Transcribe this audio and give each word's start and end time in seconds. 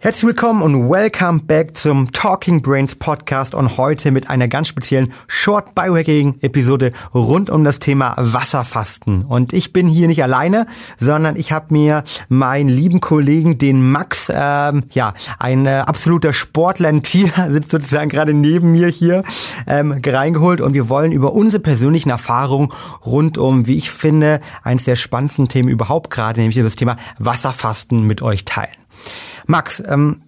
Herzlich 0.00 0.28
willkommen 0.28 0.62
und 0.62 0.88
welcome 0.88 1.40
back 1.40 1.76
zum 1.76 2.12
Talking 2.12 2.62
Brains 2.62 2.94
Podcast 2.94 3.52
und 3.52 3.78
heute 3.78 4.12
mit 4.12 4.30
einer 4.30 4.46
ganz 4.46 4.68
speziellen 4.68 5.12
Short 5.26 5.74
Biohacking 5.74 6.36
Episode 6.40 6.92
rund 7.12 7.50
um 7.50 7.64
das 7.64 7.80
Thema 7.80 8.14
Wasserfasten. 8.16 9.24
Und 9.24 9.52
ich 9.52 9.72
bin 9.72 9.88
hier 9.88 10.06
nicht 10.06 10.22
alleine, 10.22 10.68
sondern 11.00 11.34
ich 11.34 11.50
habe 11.50 11.74
mir 11.74 12.04
meinen 12.28 12.68
lieben 12.68 13.00
Kollegen, 13.00 13.58
den 13.58 13.90
Max, 13.90 14.30
ähm, 14.32 14.84
ja, 14.92 15.14
ein 15.40 15.66
äh, 15.66 15.82
absoluter 15.84 16.32
Sportler, 16.32 16.90
ein 16.90 17.02
Tier, 17.02 17.32
sitzt 17.50 17.72
sozusagen 17.72 18.08
gerade 18.08 18.34
neben 18.34 18.70
mir 18.70 18.86
hier, 18.86 19.24
ähm, 19.66 20.00
reingeholt 20.06 20.60
und 20.60 20.74
wir 20.74 20.88
wollen 20.88 21.10
über 21.10 21.32
unsere 21.32 21.60
persönlichen 21.60 22.10
Erfahrungen 22.10 22.68
rund 23.04 23.36
um, 23.36 23.66
wie 23.66 23.76
ich 23.76 23.90
finde, 23.90 24.38
eines 24.62 24.84
der 24.84 24.94
spannendsten 24.94 25.48
Themen 25.48 25.68
überhaupt 25.68 26.10
gerade, 26.10 26.38
nämlich 26.38 26.56
das 26.56 26.76
Thema 26.76 26.98
Wasserfasten 27.18 28.04
mit 28.04 28.22
euch 28.22 28.44
teilen. 28.44 28.70
Max, 29.48 29.82
ähm, 29.86 30.20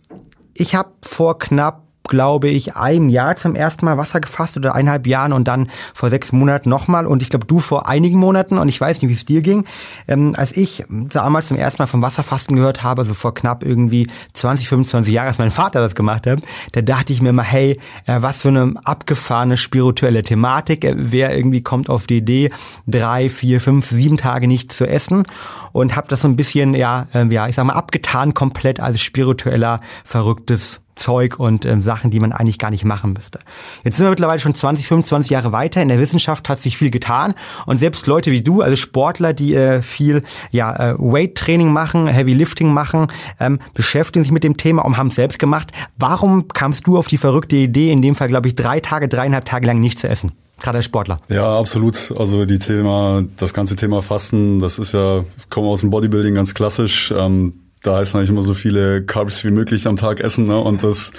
ich 0.55 0.75
habe 0.75 0.91
vor 1.03 1.39
knapp 1.39 1.83
glaube 2.11 2.49
ich, 2.49 2.77
einem 2.77 3.09
Jahr 3.09 3.37
zum 3.37 3.55
ersten 3.55 3.85
Mal 3.87 3.97
Wasser 3.97 4.21
gefasst 4.21 4.57
oder 4.57 4.75
eineinhalb 4.75 5.07
Jahren 5.07 5.33
und 5.33 5.47
dann 5.47 5.71
vor 5.95 6.11
sechs 6.11 6.33
Monaten 6.33 6.69
nochmal 6.69 7.07
und 7.07 7.23
ich 7.23 7.31
glaube 7.31 7.47
du 7.47 7.61
vor 7.61 7.89
einigen 7.89 8.19
Monaten 8.19 8.59
und 8.59 8.69
ich 8.69 8.81
weiß 8.81 9.01
nicht, 9.01 9.09
wie 9.09 9.15
es 9.15 9.25
dir 9.25 9.43
ging. 9.43 9.65
Ähm, 10.09 10.35
als 10.37 10.57
ich 10.57 10.85
damals 10.91 11.49
zum 11.49 11.57
ersten 11.57 11.81
Mal 11.81 11.87
vom 11.87 12.03
Wasserfasten 12.03 12.57
gehört 12.57 12.83
habe, 12.83 13.03
also 13.03 13.15
vor 13.15 13.33
knapp 13.33 13.65
irgendwie 13.65 14.09
20, 14.33 14.69
25 14.69 15.15
Jahren, 15.15 15.29
als 15.29 15.39
mein 15.39 15.53
Vater 15.53 15.81
das 15.81 15.95
gemacht 15.95 16.27
hat, 16.27 16.41
da 16.73 16.83
dachte 16.83 17.13
ich 17.13 17.23
mir 17.23 17.33
mal, 17.33 17.45
hey, 17.45 17.79
äh, 18.07 18.21
was 18.21 18.39
für 18.39 18.49
eine 18.49 18.75
abgefahrene 18.83 19.57
spirituelle 19.57 20.23
Thematik. 20.23 20.85
Äh, 20.85 20.95
wer 20.97 21.37
irgendwie 21.37 21.63
kommt 21.63 21.89
auf 21.89 22.09
die 22.09 22.19
Idee, 22.19 22.51
drei, 22.89 23.29
vier, 23.29 23.61
fünf, 23.61 23.87
sieben 23.87 24.17
Tage 24.17 24.49
nicht 24.49 24.73
zu 24.73 24.85
essen 24.85 25.27
und 25.73 25.97
habe 25.97 26.09
das 26.09 26.23
so 26.23 26.29
ein 26.29 26.37
bisschen, 26.37 26.75
ja, 26.75 27.07
äh, 27.15 27.27
ja, 27.27 27.49
ich 27.49 27.57
sag 27.57 27.65
mal, 27.65 27.75
abgetan 27.75 28.35
komplett 28.35 28.81
als 28.81 29.01
spiritueller, 29.01 29.81
verrücktes 30.05 30.81
Zeug 31.01 31.39
und 31.39 31.65
äh, 31.65 31.81
Sachen, 31.81 32.11
die 32.11 32.21
man 32.21 32.33
eigentlich 32.33 32.59
gar 32.59 32.71
nicht 32.71 32.85
machen 32.85 33.15
müsste. 33.15 33.41
Jetzt 33.85 33.97
sind 33.97 34.07
wir 34.07 34.11
mittlerweile 34.11 34.39
schon 34.39 34.55
20, 34.55 34.87
25 34.87 35.31
Jahre 35.31 35.53
weiter. 35.53 35.83
In 35.83 35.89
der 35.89 35.99
Wissenschaft 35.99 36.49
hat 36.49 36.61
sich 36.61 36.77
viel 36.77 36.91
getan 36.91 37.35
und 37.67 37.79
selbst 37.79 38.07
Leute 38.07 38.31
wie 38.31 38.43
du, 38.43 38.61
also 38.61 38.77
Sportler, 38.77 39.33
die 39.33 39.55
äh, 39.55 39.83
viel 39.83 40.23
ja, 40.51 40.75
äh, 40.75 40.95
Weight-Training 40.99 41.73
machen, 41.73 42.07
Heavy 42.07 42.35
Lifting 42.35 42.73
machen, 42.73 43.09
ähm, 43.41 43.59
beschäftigen 43.75 44.23
sich 44.23 44.33
mit 44.33 44.45
dem 44.45 44.57
Thema 44.57 44.85
und 44.85 44.97
haben 44.97 45.09
es 45.09 45.15
selbst 45.15 45.39
gemacht. 45.39 45.73
Warum 45.97 46.49
kamst 46.49 46.87
du 46.87 46.99
auf 46.99 47.09
die 47.09 47.17
verrückte 47.17 47.57
Idee, 47.57 47.91
in 47.91 48.03
dem 48.03 48.15
Fall 48.15 48.29
glaube 48.29 48.49
ich 48.49 48.55
drei 48.55 48.81
Tage, 48.81 49.09
dreieinhalb 49.09 49.45
Tage 49.45 49.67
lang 49.67 49.81
nicht 49.81 49.99
zu 49.99 50.09
essen? 50.09 50.33
Gerade 50.63 50.79
als 50.79 50.85
Sportler. 50.85 51.17
Ja, 51.29 51.59
absolut. 51.59 52.13
Also 52.17 52.45
die 52.45 52.59
Thema, 52.59 53.25
das 53.37 53.55
ganze 53.55 53.77
Thema 53.77 54.03
Fasten, 54.03 54.59
das 54.59 54.79
ist 54.79 54.93
ja, 54.93 55.21
ich 55.21 55.57
aus 55.57 55.81
dem 55.81 55.91
Bodybuilding 55.91 56.35
ganz 56.35 56.55
klassisch. 56.55 57.13
Ähm, 57.17 57.55
da 57.83 57.97
heißt 57.97 58.15
eigentlich 58.15 58.31
immer 58.31 58.43
so 58.43 58.55
viele 58.55 59.03
Carbs 59.03 59.43
wie 59.45 59.51
möglich 59.51 59.87
am 59.87 59.97
Tag 59.97 60.21
essen. 60.21 60.47
Ne? 60.47 60.59
Und 60.59 60.83
das 60.83 61.13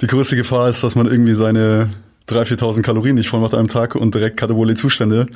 die 0.00 0.06
größte 0.06 0.36
Gefahr 0.36 0.68
ist, 0.68 0.82
dass 0.82 0.94
man 0.94 1.06
irgendwie 1.06 1.34
seine 1.34 1.90
3.000, 2.28 2.58
4.000 2.58 2.82
Kalorien 2.82 3.16
nicht 3.16 3.28
voll 3.28 3.40
macht 3.40 3.54
am 3.54 3.68
Tag 3.68 3.94
und 3.94 4.14
direkt 4.14 4.36
katabole 4.36 4.74
Zustände 4.74 5.26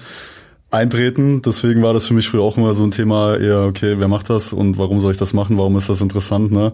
eintreten. 0.70 1.42
Deswegen 1.42 1.82
war 1.82 1.92
das 1.92 2.06
für 2.06 2.14
mich 2.14 2.28
früher 2.28 2.42
auch 2.42 2.56
immer 2.56 2.74
so 2.74 2.84
ein 2.84 2.90
Thema, 2.90 3.36
eher, 3.36 3.62
okay, 3.64 3.98
wer 3.98 4.08
macht 4.08 4.30
das 4.30 4.52
und 4.52 4.78
warum 4.78 5.00
soll 5.00 5.12
ich 5.12 5.18
das 5.18 5.32
machen? 5.32 5.58
Warum 5.58 5.76
ist 5.76 5.88
das 5.88 6.00
interessant? 6.00 6.52
Ne? 6.52 6.72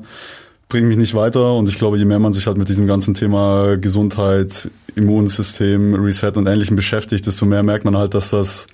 Bringt 0.68 0.88
mich 0.88 0.98
nicht 0.98 1.14
weiter 1.14 1.54
und 1.54 1.68
ich 1.68 1.76
glaube, 1.76 1.96
je 1.96 2.04
mehr 2.04 2.18
man 2.18 2.34
sich 2.34 2.46
halt 2.46 2.58
mit 2.58 2.68
diesem 2.68 2.86
ganzen 2.86 3.14
Thema 3.14 3.76
Gesundheit, 3.78 4.70
Immunsystem, 4.96 5.94
Reset 5.94 6.32
und 6.36 6.46
Ähnlichem 6.46 6.76
beschäftigt, 6.76 7.26
desto 7.26 7.46
mehr 7.46 7.62
merkt 7.62 7.86
man 7.86 7.96
halt, 7.96 8.12
dass 8.12 8.30
das 8.30 8.66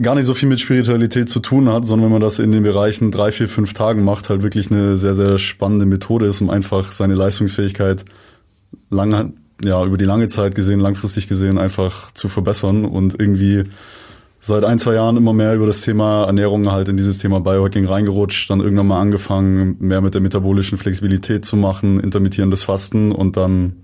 gar 0.00 0.14
nicht 0.14 0.26
so 0.26 0.34
viel 0.34 0.48
mit 0.48 0.60
Spiritualität 0.60 1.28
zu 1.28 1.40
tun 1.40 1.68
hat, 1.70 1.84
sondern 1.84 2.06
wenn 2.06 2.12
man 2.12 2.20
das 2.20 2.38
in 2.38 2.52
den 2.52 2.62
Bereichen 2.62 3.10
drei, 3.10 3.32
vier, 3.32 3.48
fünf 3.48 3.72
Tagen 3.72 4.04
macht, 4.04 4.28
halt 4.28 4.42
wirklich 4.42 4.70
eine 4.70 4.96
sehr, 4.96 5.14
sehr 5.14 5.38
spannende 5.38 5.86
Methode 5.86 6.26
ist, 6.26 6.40
um 6.42 6.50
einfach 6.50 6.92
seine 6.92 7.14
Leistungsfähigkeit 7.14 8.04
lange, 8.90 9.32
ja, 9.62 9.84
über 9.84 9.98
die 9.98 10.04
lange 10.04 10.28
Zeit 10.28 10.54
gesehen, 10.54 10.80
langfristig 10.80 11.28
gesehen 11.28 11.58
einfach 11.58 12.12
zu 12.12 12.28
verbessern 12.28 12.84
und 12.84 13.18
irgendwie 13.18 13.64
seit 14.40 14.64
ein, 14.64 14.78
zwei 14.78 14.94
Jahren 14.94 15.16
immer 15.16 15.32
mehr 15.32 15.54
über 15.54 15.66
das 15.66 15.82
Thema 15.82 16.24
Ernährung 16.24 16.72
halt 16.72 16.88
in 16.88 16.96
dieses 16.96 17.18
Thema 17.18 17.40
Biohacking 17.40 17.86
reingerutscht, 17.86 18.50
dann 18.50 18.60
irgendwann 18.60 18.86
mal 18.86 19.00
angefangen, 19.00 19.76
mehr 19.78 20.00
mit 20.00 20.14
der 20.14 20.22
metabolischen 20.22 20.78
Flexibilität 20.78 21.44
zu 21.44 21.56
machen, 21.56 22.00
intermittierendes 22.00 22.64
Fasten 22.64 23.12
und 23.12 23.36
dann 23.36 23.76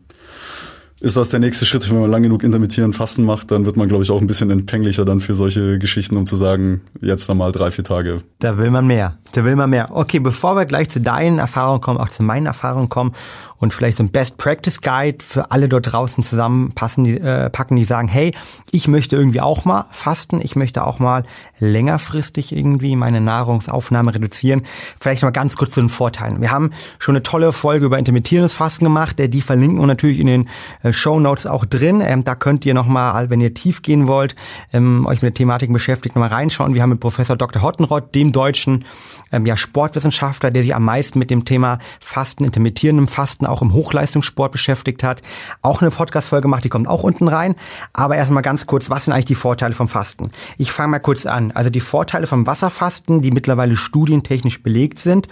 ist 0.98 1.16
das 1.16 1.28
der 1.28 1.40
nächste 1.40 1.66
Schritt. 1.66 1.88
Wenn 1.90 2.00
man 2.00 2.10
lang 2.10 2.22
genug 2.22 2.42
intermittieren 2.42 2.94
Fasten 2.94 3.24
macht, 3.24 3.50
dann 3.50 3.66
wird 3.66 3.76
man, 3.76 3.86
glaube 3.86 4.02
ich, 4.02 4.10
auch 4.10 4.20
ein 4.20 4.26
bisschen 4.26 4.50
empfänglicher 4.50 5.04
dann 5.04 5.20
für 5.20 5.34
solche 5.34 5.78
Geschichten, 5.78 6.16
um 6.16 6.24
zu 6.24 6.36
sagen, 6.36 6.80
jetzt 7.02 7.28
nochmal 7.28 7.52
drei, 7.52 7.70
vier 7.70 7.84
Tage. 7.84 8.22
Da 8.38 8.56
will 8.56 8.70
man 8.70 8.86
mehr. 8.86 9.18
Da 9.32 9.44
will 9.44 9.56
man 9.56 9.68
mehr. 9.68 9.88
Okay, 9.90 10.20
bevor 10.20 10.56
wir 10.56 10.64
gleich 10.64 10.88
zu 10.88 11.00
deinen 11.00 11.38
Erfahrungen 11.38 11.82
kommen, 11.82 12.00
auch 12.00 12.08
zu 12.08 12.22
meinen 12.22 12.46
Erfahrungen 12.46 12.88
kommen 12.88 13.12
und 13.58 13.72
vielleicht 13.72 13.96
so 13.96 14.04
ein 14.04 14.10
Best 14.10 14.36
Practice 14.38 14.80
Guide 14.80 15.18
für 15.24 15.50
alle 15.50 15.68
dort 15.68 15.92
draußen 15.92 16.22
zusammenpassen, 16.22 17.04
die, 17.04 17.18
äh, 17.18 17.50
packen, 17.50 17.76
die 17.76 17.84
sagen, 17.84 18.08
hey, 18.08 18.32
ich 18.70 18.88
möchte 18.88 19.16
irgendwie 19.16 19.40
auch 19.40 19.64
mal 19.64 19.86
fasten, 19.90 20.40
ich 20.42 20.56
möchte 20.56 20.86
auch 20.86 20.98
mal 20.98 21.24
längerfristig 21.58 22.54
irgendwie 22.54 22.96
meine 22.96 23.20
Nahrungsaufnahme 23.20 24.14
reduzieren. 24.14 24.62
Vielleicht 25.00 25.22
noch 25.22 25.28
mal 25.28 25.32
ganz 25.32 25.56
kurz 25.56 25.72
zu 25.72 25.80
den 25.80 25.88
Vorteilen. 25.88 26.40
Wir 26.40 26.50
haben 26.50 26.70
schon 26.98 27.16
eine 27.16 27.22
tolle 27.22 27.52
Folge 27.52 27.86
über 27.86 27.98
intermittierendes 27.98 28.54
Fasten 28.54 28.84
gemacht, 28.84 29.16
die 29.18 29.40
verlinken 29.40 29.78
wir 29.78 29.86
natürlich 29.86 30.20
in 30.20 30.26
den 30.26 30.48
äh, 30.82 30.92
Show 30.92 31.18
Notes 31.18 31.46
auch 31.46 31.64
drin. 31.64 32.02
Ähm, 32.04 32.24
da 32.24 32.34
könnt 32.34 32.66
ihr 32.66 32.74
noch 32.74 32.86
mal, 32.86 33.30
wenn 33.30 33.40
ihr 33.40 33.54
tief 33.54 33.82
gehen 33.82 34.06
wollt, 34.06 34.36
ähm, 34.72 35.06
euch 35.06 35.22
mit 35.22 35.30
der 35.30 35.34
Thematik 35.34 35.72
beschäftigt, 35.72 36.14
noch 36.14 36.20
mal 36.20 36.28
reinschauen. 36.28 36.74
Wir 36.74 36.82
haben 36.82 36.90
mit 36.90 37.00
Professor 37.00 37.36
Dr. 37.36 37.62
Hottenrott, 37.62 38.14
dem 38.14 38.32
deutschen 38.32 38.84
ähm, 39.32 39.46
ja, 39.46 39.56
Sportwissenschaftler, 39.56 40.50
der 40.50 40.62
sich 40.62 40.74
am 40.74 40.84
meisten 40.84 41.18
mit 41.18 41.30
dem 41.30 41.44
Thema 41.44 41.78
Fasten, 42.00 42.44
intermittierendem 42.44 43.08
Fasten 43.08 43.45
auch 43.46 43.62
im 43.62 43.72
Hochleistungssport 43.72 44.52
beschäftigt 44.52 45.02
hat, 45.02 45.22
auch 45.62 45.80
eine 45.80 45.90
Podcast-Folge 45.90 46.42
gemacht, 46.42 46.64
die 46.64 46.68
kommt 46.68 46.88
auch 46.88 47.02
unten 47.02 47.28
rein. 47.28 47.54
Aber 47.92 48.16
erstmal 48.16 48.42
ganz 48.42 48.66
kurz, 48.66 48.90
was 48.90 49.04
sind 49.04 49.12
eigentlich 49.12 49.26
die 49.26 49.34
Vorteile 49.34 49.74
vom 49.74 49.88
Fasten? 49.88 50.30
Ich 50.58 50.72
fange 50.72 50.92
mal 50.92 50.98
kurz 50.98 51.26
an. 51.26 51.52
Also 51.52 51.70
die 51.70 51.80
Vorteile 51.80 52.26
vom 52.26 52.46
Wasserfasten, 52.46 53.20
die 53.20 53.30
mittlerweile 53.30 53.76
studientechnisch 53.76 54.62
belegt 54.62 54.98
sind, 54.98 55.28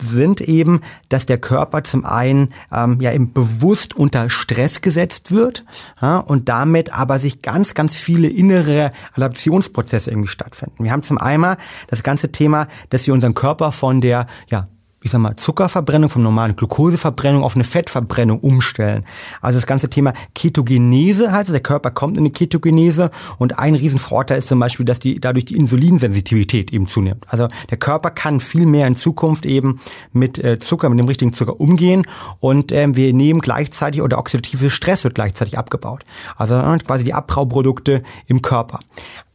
sind 0.00 0.40
eben, 0.40 0.80
dass 1.08 1.26
der 1.26 1.38
Körper 1.38 1.84
zum 1.84 2.04
einen 2.04 2.54
ähm, 2.72 3.00
ja 3.00 3.12
eben 3.12 3.32
bewusst 3.32 3.94
unter 3.96 4.30
Stress 4.30 4.80
gesetzt 4.80 5.32
wird 5.32 5.64
ja, 6.00 6.18
und 6.18 6.48
damit 6.48 6.92
aber 6.92 7.18
sich 7.18 7.42
ganz, 7.42 7.74
ganz 7.74 7.96
viele 7.96 8.28
innere 8.28 8.92
Adaptionsprozesse 9.14 10.10
irgendwie 10.10 10.28
stattfinden. 10.28 10.84
Wir 10.84 10.92
haben 10.92 11.02
zum 11.02 11.18
einen 11.18 11.56
das 11.88 12.02
ganze 12.02 12.32
Thema, 12.32 12.68
dass 12.90 13.06
wir 13.06 13.14
unseren 13.14 13.34
Körper 13.34 13.72
von 13.72 14.00
der 14.00 14.26
ja, 14.48 14.64
ich 15.04 15.10
sag 15.10 15.20
mal, 15.20 15.36
Zuckerverbrennung 15.36 16.08
vom 16.08 16.22
normalen 16.22 16.56
Glukoseverbrennung 16.56 17.44
auf 17.44 17.54
eine 17.54 17.64
Fettverbrennung 17.64 18.40
umstellen. 18.40 19.04
Also 19.42 19.58
das 19.58 19.66
ganze 19.66 19.90
Thema 19.90 20.14
Ketogenese 20.34 21.30
halt, 21.30 21.50
der 21.50 21.60
Körper 21.60 21.90
kommt 21.90 22.16
in 22.16 22.22
eine 22.22 22.30
Ketogenese 22.30 23.10
und 23.38 23.58
ein 23.58 23.74
Riesenvorteil 23.74 24.38
ist 24.38 24.48
zum 24.48 24.58
Beispiel, 24.58 24.86
dass 24.86 25.00
die, 25.00 25.20
dadurch 25.20 25.44
die 25.44 25.56
Insulinsensitivität 25.56 26.72
eben 26.72 26.88
zunimmt. 26.88 27.26
Also 27.28 27.48
der 27.70 27.76
Körper 27.76 28.10
kann 28.10 28.40
viel 28.40 28.64
mehr 28.64 28.86
in 28.86 28.94
Zukunft 28.94 29.44
eben 29.44 29.78
mit 30.14 30.38
äh, 30.38 30.58
Zucker, 30.58 30.88
mit 30.88 30.98
dem 30.98 31.06
richtigen 31.06 31.34
Zucker 31.34 31.60
umgehen 31.60 32.06
und 32.40 32.72
ähm, 32.72 32.96
wir 32.96 33.12
nehmen 33.12 33.40
gleichzeitig 33.40 34.00
oder 34.00 34.16
oxidative 34.16 34.70
Stress 34.70 35.04
wird 35.04 35.14
gleichzeitig 35.14 35.58
abgebaut. 35.58 36.02
Also 36.36 36.54
äh, 36.54 36.78
quasi 36.78 37.04
die 37.04 37.12
Abbauprodukte 37.12 38.02
im 38.26 38.40
Körper. 38.40 38.80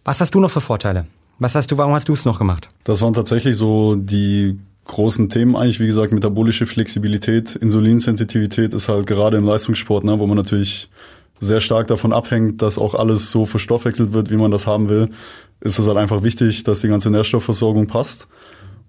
Was 0.04 0.20
hast 0.20 0.34
du 0.34 0.40
noch 0.40 0.50
für 0.50 0.62
Vorteile? 0.62 1.06
Was 1.38 1.54
hast 1.54 1.72
du, 1.72 1.78
warum 1.78 1.94
hast 1.94 2.10
du 2.10 2.14
es 2.14 2.26
noch 2.26 2.40
gemacht? 2.40 2.70
Das 2.86 3.02
waren 3.02 3.14
tatsächlich 3.14 3.56
so 3.56 3.96
die 3.96 4.60
großen 4.90 5.30
Themen 5.30 5.56
eigentlich, 5.56 5.80
wie 5.80 5.88
gesagt, 5.88 6.12
metabolische 6.12 6.66
Flexibilität, 6.66 7.56
Insulinsensitivität 7.56 8.74
ist 8.74 8.90
halt 8.90 9.08
gerade 9.08 9.38
im 9.38 9.46
Leistungssport, 9.46 10.04
ne, 10.04 10.20
wo 10.20 10.28
man 10.28 10.36
natürlich 10.36 10.90
sehr 11.40 11.62
stark 11.62 11.88
davon 11.88 12.12
abhängt, 12.12 12.62
dass 12.62 12.78
auch 12.78 12.96
alles 12.96 13.32
so 13.32 13.46
verstoffwechselt 13.46 14.14
wird, 14.14 14.30
wie 14.32 14.36
man 14.36 14.52
das 14.52 14.68
haben 14.68 14.90
will, 14.90 15.10
ist 15.62 15.80
es 15.80 15.88
halt 15.88 15.98
einfach 15.98 16.24
wichtig, 16.24 16.64
dass 16.64 16.82
die 16.82 16.90
ganze 16.90 17.12
Nährstoffversorgung 17.12 17.88
passt. 17.88 18.28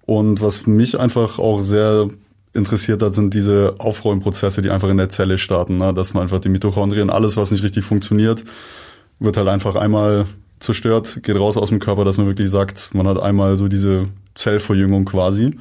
Und 0.07 0.41
was 0.41 0.67
mich 0.67 0.99
einfach 0.99 1.39
auch 1.39 1.61
sehr 1.61 2.09
interessiert 2.55 3.03
hat, 3.03 3.13
sind 3.13 3.35
diese 3.35 3.75
Aufräumprozesse, 3.79 4.63
die 4.63 4.71
einfach 4.71 4.89
in 4.89 4.97
der 4.97 5.11
Zelle 5.11 5.39
starten, 5.39 5.79
ne? 5.79 5.95
dass 5.95 6.15
man 6.15 6.25
einfach 6.25 6.41
die 6.41 6.49
Mitochondrien, 6.49 7.11
alles, 7.11 7.37
was 7.37 7.53
nicht 7.53 7.63
richtig 7.63 7.85
funktioniert, 7.85 8.43
wird 9.21 9.37
halt 9.37 9.49
einfach 9.49 9.77
einmal 9.77 10.25
zerstört, 10.59 11.21
geht 11.23 11.39
raus 11.39 11.57
aus 11.57 11.69
dem 11.69 11.79
Körper, 11.79 12.05
dass 12.05 12.17
man 12.17 12.27
wirklich 12.27 12.51
sagt, 12.51 12.91
man 12.95 13.07
hat 13.07 13.23
einmal 13.23 13.57
so 13.57 13.69
diese 13.69 14.09
Zellverjüngung 14.35 15.05
quasi 15.05 15.57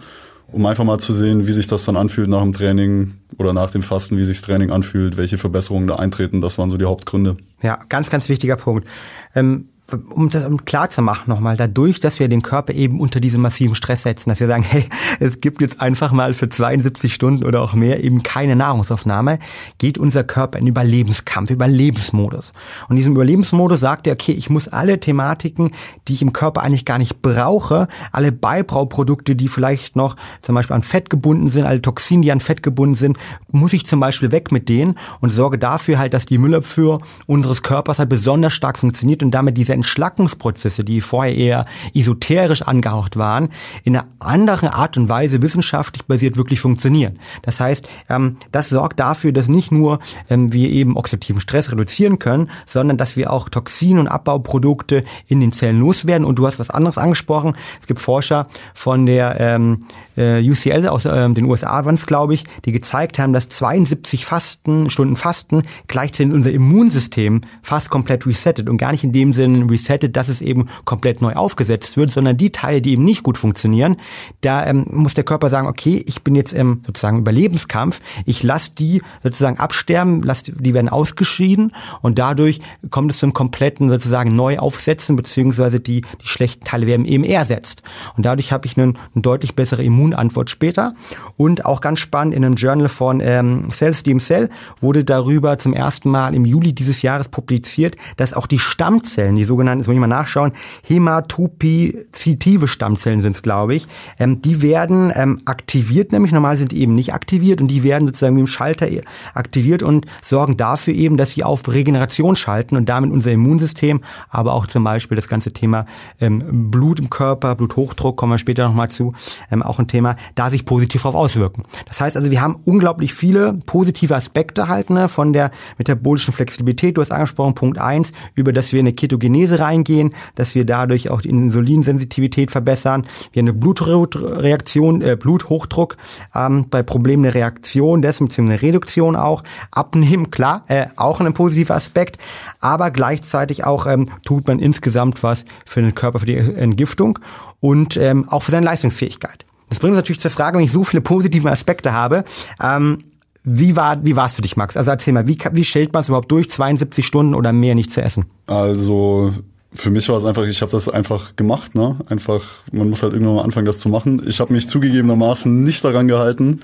um 0.52 0.66
einfach 0.66 0.84
mal 0.84 0.98
zu 0.98 1.14
sehen, 1.14 1.48
wie 1.48 1.52
sich 1.52 1.68
das 1.68 1.86
dann 1.86 1.96
anfühlt 1.96 2.28
nach 2.28 2.42
dem 2.42 2.54
Training 2.54 3.16
oder 3.38 3.54
nach 3.54 3.72
dem 3.72 3.84
Fasten, 3.84 4.18
wie 4.18 4.24
sich 4.24 4.38
das 4.38 4.46
Training 4.46 4.72
anfühlt, 4.72 5.18
welche 5.18 5.38
Verbesserungen 5.38 5.88
da 5.88 5.96
eintreten. 5.96 6.42
Das 6.42 6.58
waren 6.58 6.70
so 6.70 6.78
die 6.78 6.86
Hauptgründe. 6.86 7.38
Ja, 7.62 7.80
ganz, 7.90 8.10
ganz 8.10 8.30
wichtiger 8.30 8.56
Punkt. 8.56 8.88
Ähm 9.36 9.70
um 10.10 10.30
das 10.30 10.48
klar 10.66 10.90
zu 10.90 11.02
machen 11.02 11.26
nochmal, 11.28 11.58
dadurch, 11.58 12.00
dass 12.00 12.20
wir 12.20 12.28
den 12.28 12.42
Körper 12.42 12.74
eben 12.74 13.00
unter 13.00 13.20
diesen 13.20 13.42
massiven 13.42 13.76
Stress 13.76 14.04
setzen, 14.04 14.30
dass 14.30 14.40
wir 14.40 14.48
sagen, 14.48 14.64
hey, 14.64 14.86
es 15.20 15.40
gibt 15.40 15.62
jetzt 15.62 15.82
einfach 15.82 16.12
mal 16.12 16.34
für 16.34 16.50
72 16.50 17.14
Stunden 17.14 17.44
oder 17.44 17.62
auch 17.62 17.74
mehr 17.74 18.04
eben 18.04 18.24
keine 18.24 18.56
Nahrungsaufnahme, 18.56 19.40
geht 19.78 19.98
unser 19.98 20.24
Körper 20.24 20.60
in 20.60 20.68
Überlebenskampf, 20.68 21.50
Überlebensmodus. 21.50 22.54
Und 22.88 22.96
diesem 22.96 23.14
Überlebensmodus 23.14 23.80
sagt 23.80 24.08
er, 24.08 24.14
okay, 24.14 24.32
ich 24.32 24.50
muss 24.50 24.68
alle 24.68 25.00
Thematiken, 25.00 25.72
die 26.08 26.14
ich 26.14 26.22
im 26.22 26.34
Körper 26.34 26.62
eigentlich 26.62 26.86
gar 26.86 26.98
nicht 26.98 27.22
brauche, 27.22 27.88
alle 28.12 28.32
Beibrauprodukte, 28.32 29.36
die 29.36 29.48
vielleicht 29.48 29.96
noch 29.96 30.16
zum 30.42 30.56
Beispiel 30.56 30.76
an 30.76 30.84
Fett 30.84 31.10
gebunden 31.10 31.48
sind, 31.50 31.66
alle 31.66 31.82
Toxine, 31.82 32.22
die 32.22 32.32
an 32.32 32.40
Fett 32.40 32.64
gebunden 32.64 32.96
sind, 32.96 33.18
muss 33.52 33.74
ich 33.74 33.86
zum 33.86 34.00
Beispiel 34.00 34.32
weg 34.32 34.52
mit 34.52 34.70
denen 34.70 34.96
und 35.20 35.30
sorge 35.30 35.58
dafür 35.58 36.00
halt, 36.00 36.14
dass 36.14 36.26
die 36.26 36.38
Müllabfuhr 36.38 37.02
unseres 37.28 37.64
Körpers 37.64 38.00
halt 38.00 38.10
besonders 38.10 38.54
stark 38.54 38.78
funktioniert 38.78 39.24
und 39.24 39.32
damit 39.32 39.58
diese 39.58 39.74
Entschlackungsprozesse, 39.80 40.84
die 40.84 41.02
vorher 41.02 41.36
eher 41.36 41.66
esoterisch 41.94 42.62
angehaucht 42.62 43.18
waren, 43.18 43.50
in 43.84 43.96
einer 43.96 44.08
anderen 44.20 44.70
Art 44.70 44.98
und 44.98 45.10
Weise 45.10 45.42
wissenschaftlich 45.42 46.06
basiert 46.06 46.38
wirklich 46.38 46.60
funktionieren. 46.60 47.20
Das 47.42 47.60
heißt, 47.60 47.88
ähm, 48.10 48.38
das 48.52 48.70
sorgt 48.70 49.00
dafür, 49.00 49.32
dass 49.32 49.48
nicht 49.48 49.72
nur 49.72 50.00
ähm, 50.30 50.52
wir 50.54 50.70
eben 50.70 50.98
oxidativen 50.98 51.42
Stress 51.42 51.72
reduzieren 51.72 52.20
können, 52.20 52.50
sondern 52.66 52.98
dass 52.98 53.16
wir 53.16 53.32
auch 53.32 53.50
Toxin- 53.50 54.00
und 54.00 54.08
Abbauprodukte 54.08 55.04
in 55.28 55.40
den 55.40 55.52
Zellen 55.52 55.80
loswerden. 55.80 56.26
Und 56.26 56.38
du 56.38 56.46
hast 56.46 56.60
was 56.60 56.70
anderes 56.70 56.98
angesprochen. 56.98 57.56
Es 57.80 57.88
gibt 57.88 58.00
Forscher 58.00 58.48
von 58.74 59.06
der 59.06 59.40
ähm, 59.40 59.80
äh, 60.18 60.42
UCL 60.48 60.88
aus 60.88 61.04
den 61.04 61.46
USA 61.46 61.86
waren 61.86 61.96
es, 61.96 62.06
glaube 62.06 62.34
ich, 62.34 62.44
die 62.66 62.72
gezeigt 62.72 63.20
haben, 63.20 63.34
dass 63.34 63.50
72 63.50 64.26
Fasten, 64.26 64.90
Stunden 64.90 65.16
Fasten 65.16 65.64
gleichzeitig 65.88 66.34
unser 66.34 66.52
Immunsystem 66.52 67.42
fast 67.62 67.90
komplett 67.90 68.26
resettet 68.26 68.70
und 68.70 68.78
gar 68.78 68.92
nicht 68.92 69.04
in 69.04 69.12
dem 69.12 69.34
Sinne 69.34 69.69
resettet, 69.70 70.16
dass 70.16 70.30
es 70.30 70.42
eben 70.42 70.68
komplett 70.86 71.22
neu 71.22 71.34
aufgesetzt 71.34 71.98
wird, 71.98 72.12
sondern 72.12 72.38
die 72.38 72.52
Teile, 72.52 72.82
die 72.82 72.94
eben 72.94 73.04
nicht 73.04 73.24
gut 73.24 73.38
funktionieren, 73.38 73.98
da 74.42 74.66
ähm, 74.66 74.86
muss 74.90 75.14
der 75.14 75.24
Körper 75.24 75.50
sagen, 75.50 75.68
okay, 75.68 76.04
ich 76.08 76.24
bin 76.24 76.36
jetzt 76.36 76.54
im 76.54 76.82
sozusagen 76.86 77.20
Überlebenskampf, 77.20 78.02
ich 78.26 78.44
lasse 78.44 78.72
die 78.78 79.02
sozusagen 79.24 79.58
absterben, 79.60 80.22
lass, 80.24 80.44
die 80.44 80.74
werden 80.74 80.90
ausgeschieden 80.90 81.74
und 82.02 82.20
dadurch 82.20 82.60
kommt 82.90 83.12
es 83.12 83.20
zum 83.20 83.34
kompletten 83.34 83.90
sozusagen 83.90 84.36
Neuaufsetzen, 84.36 85.16
beziehungsweise 85.16 85.80
die, 85.80 86.02
die 86.02 86.28
schlechten 86.28 86.66
Teile 86.66 86.88
werden 86.88 87.06
eben 87.06 87.24
ersetzt. 87.24 87.84
Und 88.18 88.26
dadurch 88.26 88.52
habe 88.52 88.66
ich 88.66 88.78
eine 88.78 88.94
deutlich 89.16 89.56
bessere 89.56 89.84
Immunantwort 89.84 90.50
später. 90.50 90.94
Und 91.38 91.66
auch 91.66 91.82
ganz 91.82 92.00
spannend, 92.00 92.34
in 92.34 92.44
einem 92.44 92.56
Journal 92.56 92.90
von 92.90 93.22
ähm, 93.22 93.70
Cell 93.72 93.94
Steam 93.94 94.20
Cell 94.20 94.50
wurde 94.80 95.04
darüber 95.04 95.58
zum 95.58 95.74
ersten 95.74 96.10
Mal 96.10 96.36
im 96.36 96.46
Juli 96.46 96.74
dieses 96.74 97.02
Jahres 97.02 97.30
publiziert, 97.30 97.96
dass 98.18 98.34
auch 98.34 98.48
die 98.48 98.60
Stammzellen, 98.60 99.36
die 99.36 99.46
sogenannten, 99.60 99.82
das 99.82 99.88
muss 99.88 99.94
ich 99.94 100.00
mal 100.00 100.08
nachschauen, 100.08 100.52
hämatopoietive 100.86 102.68
Stammzellen 102.68 103.22
sind 103.22 103.36
es, 103.36 103.42
glaube 103.42 103.76
ich, 103.76 103.88
ähm, 104.20 104.42
die 104.42 104.62
werden 104.62 105.12
ähm, 105.16 105.42
aktiviert, 105.46 106.12
nämlich 106.12 106.32
normal 106.32 106.58
sind 106.58 106.72
die 106.72 106.82
eben 106.82 106.96
nicht 106.96 107.14
aktiviert 107.14 107.62
und 107.62 107.68
die 107.68 107.84
werden 107.84 108.08
sozusagen 108.08 108.36
mit 108.36 108.42
dem 108.42 108.48
Schalter 108.48 108.88
aktiviert 109.34 109.84
und 109.84 110.06
sorgen 110.24 110.58
dafür 110.58 110.94
eben, 110.94 111.18
dass 111.18 111.32
sie 111.32 111.44
auf 111.44 111.68
Regeneration 111.68 112.36
schalten 112.36 112.76
und 112.78 112.88
damit 112.88 113.12
unser 113.12 113.32
Immunsystem, 113.32 114.02
aber 114.30 114.54
auch 114.54 114.68
zum 114.68 114.84
Beispiel 114.84 115.16
das 115.16 115.28
ganze 115.28 115.52
Thema 115.52 115.86
ähm, 116.20 116.72
Blut 116.72 117.00
im 117.00 117.10
Körper, 117.10 117.56
Bluthochdruck, 117.56 118.18
kommen 118.18 118.34
wir 118.34 118.38
später 118.38 118.68
nochmal 118.68 118.90
zu, 118.90 119.14
ähm, 119.52 119.62
auch 119.62 119.80
ein 119.80 119.88
Thema, 119.88 120.16
da 120.36 120.50
sich 120.50 120.66
positiv 120.66 121.04
darauf 121.04 121.16
auswirken. 121.16 121.64
Das 121.88 122.00
heißt 122.02 122.16
also, 122.16 122.32
wir 122.32 122.42
haben 122.42 122.56
unglaublich 122.66 123.14
viele 123.14 123.54
positive 123.66 124.16
Aspekte 124.16 124.68
halt 124.68 124.90
ne, 124.90 125.10
von 125.10 125.34
der 125.34 125.52
metabolischen 125.78 126.34
Flexibilität. 126.34 126.98
Du 126.98 127.02
hast 127.02 127.12
angesprochen, 127.12 127.56
Punkt 127.56 127.78
eins, 127.78 128.12
über 128.36 128.54
dass 128.54 128.72
wir 128.72 128.80
in 128.80 128.88
eine 128.88 128.94
Ketogenese 128.94 129.39
reingehen, 129.48 130.14
dass 130.36 130.56
wir 130.56 130.66
dadurch 130.66 131.10
auch 131.10 131.22
die 131.22 131.30
Insulinsensitivität 131.30 132.52
verbessern, 132.52 133.06
wir 133.32 133.42
eine 133.42 133.54
Blutreaktion, 133.54 135.02
äh, 135.02 135.16
Bluthochdruck 135.20 135.98
ähm, 136.36 136.66
bei 136.70 136.84
Problemen 136.84 137.24
der 137.24 137.34
Reaktion, 137.34 138.02
dessen 138.02 138.28
beziehungsweise 138.28 138.60
eine 138.60 138.62
Reduktion 138.62 139.16
auch, 139.16 139.44
abnehmen, 139.72 140.32
klar, 140.32 140.64
äh, 140.68 140.88
auch 140.96 141.20
ein 141.20 141.34
positiver 141.34 141.76
Aspekt, 141.76 142.18
aber 142.60 142.92
gleichzeitig 142.92 143.64
auch 143.64 143.88
ähm, 143.88 144.06
tut 144.26 144.48
man 144.48 144.60
insgesamt 144.60 145.24
was 145.24 145.46
für 145.66 145.82
den 145.82 145.96
Körper, 145.96 146.20
für 146.20 146.26
die 146.26 146.38
Entgiftung 146.38 147.20
und 147.60 147.98
ähm, 147.98 148.28
auch 148.30 148.44
für 148.44 148.52
seine 148.52 148.66
Leistungsfähigkeit. 148.66 149.46
Das 149.70 149.80
bringt 149.80 149.92
uns 149.92 150.00
natürlich 150.00 150.22
zur 150.22 150.32
Frage, 150.32 150.58
wenn 150.58 150.66
ich 150.66 150.72
so 150.72 150.84
viele 150.84 151.02
positive 151.02 151.50
Aspekte 151.50 151.94
habe, 151.94 152.24
ähm, 152.62 153.04
wie 153.52 153.76
war, 153.76 154.04
wie 154.06 154.16
war 154.16 154.28
es 154.28 154.34
für 154.34 154.42
dich, 154.42 154.56
Max? 154.56 154.78
Also 154.78 154.92
erzähl 154.92 155.14
mal, 155.14 155.28
wie, 155.28 155.38
wie 155.54 155.64
stellt 155.64 155.92
man 155.94 156.02
es 156.02 156.10
überhaupt 156.10 156.32
durch, 156.32 156.50
72 156.50 157.06
Stunden 157.06 157.34
oder 157.34 157.52
mehr 157.52 157.76
nicht 157.76 157.92
zu 157.92 158.02
essen? 158.02 158.26
Also 158.46 159.34
für 159.74 159.90
mich 159.90 160.08
war 160.10 160.18
es 160.18 160.26
einfach, 160.26 160.46
ich 160.46 160.62
habe 160.62 160.72
das 160.72 160.88
einfach 160.90 161.36
gemacht, 161.36 161.76
ne? 161.76 161.98
Einfach, 162.08 162.44
man 162.72 162.90
muss 162.90 163.04
halt 163.04 163.14
irgendwann 163.14 163.36
mal 163.36 163.44
anfangen, 163.44 163.66
das 163.66 163.80
zu 163.80 163.90
machen. 163.90 164.22
Ich 164.28 164.40
habe 164.40 164.54
mich 164.54 164.68
zugegebenermaßen 164.70 165.64
nicht 165.64 165.84
daran 165.84 166.08
gehalten 166.08 166.62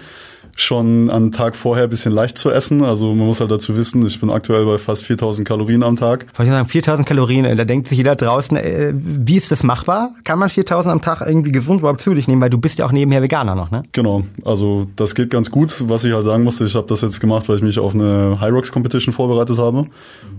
schon 0.55 1.09
am 1.09 1.31
Tag 1.31 1.55
vorher 1.55 1.87
bisschen 1.87 2.11
leicht 2.11 2.37
zu 2.37 2.49
essen. 2.49 2.83
Also 2.83 3.13
man 3.13 3.27
muss 3.27 3.39
halt 3.41 3.51
dazu 3.51 3.75
wissen, 3.75 4.05
ich 4.05 4.19
bin 4.19 4.29
aktuell 4.29 4.65
bei 4.65 4.77
fast 4.77 5.03
4000 5.05 5.47
Kalorien 5.47 5.83
am 5.83 5.95
Tag. 5.95 6.25
Wollte 6.35 6.49
ich 6.49 6.55
sagen, 6.55 6.67
4000 6.67 7.07
Kalorien, 7.07 7.45
äh, 7.45 7.55
da 7.55 7.65
denkt 7.65 7.89
sich 7.89 7.97
jeder 7.97 8.15
draußen, 8.15 8.55
äh, 8.57 8.93
wie 8.95 9.35
ist 9.35 9.51
das 9.51 9.63
machbar? 9.63 10.11
Kann 10.23 10.39
man 10.39 10.49
4000 10.49 10.91
am 10.91 11.01
Tag 11.01 11.21
irgendwie 11.25 11.51
gesund 11.51 11.81
überhaupt 11.81 12.01
zu 12.01 12.13
dich 12.13 12.27
nehmen? 12.27 12.41
Weil 12.41 12.49
du 12.49 12.57
bist 12.57 12.79
ja 12.79 12.85
auch 12.85 12.91
nebenher 12.91 13.21
Veganer 13.21 13.55
noch, 13.55 13.69
ne? 13.69 13.83
Genau, 13.91 14.23
also 14.43 14.87
das 14.95 15.13
geht 15.13 15.29
ganz 15.29 15.51
gut. 15.51 15.75
Was 15.87 16.03
ich 16.05 16.13
halt 16.13 16.25
sagen 16.25 16.43
musste, 16.43 16.63
ich 16.63 16.75
habe 16.75 16.87
das 16.87 17.01
jetzt 17.01 17.19
gemacht, 17.19 17.49
weil 17.49 17.57
ich 17.57 17.63
mich 17.63 17.79
auf 17.79 17.93
eine 17.93 18.39
High 18.39 18.51
Rocks 18.51 18.71
Competition 18.71 19.13
vorbereitet 19.13 19.57
habe 19.57 19.85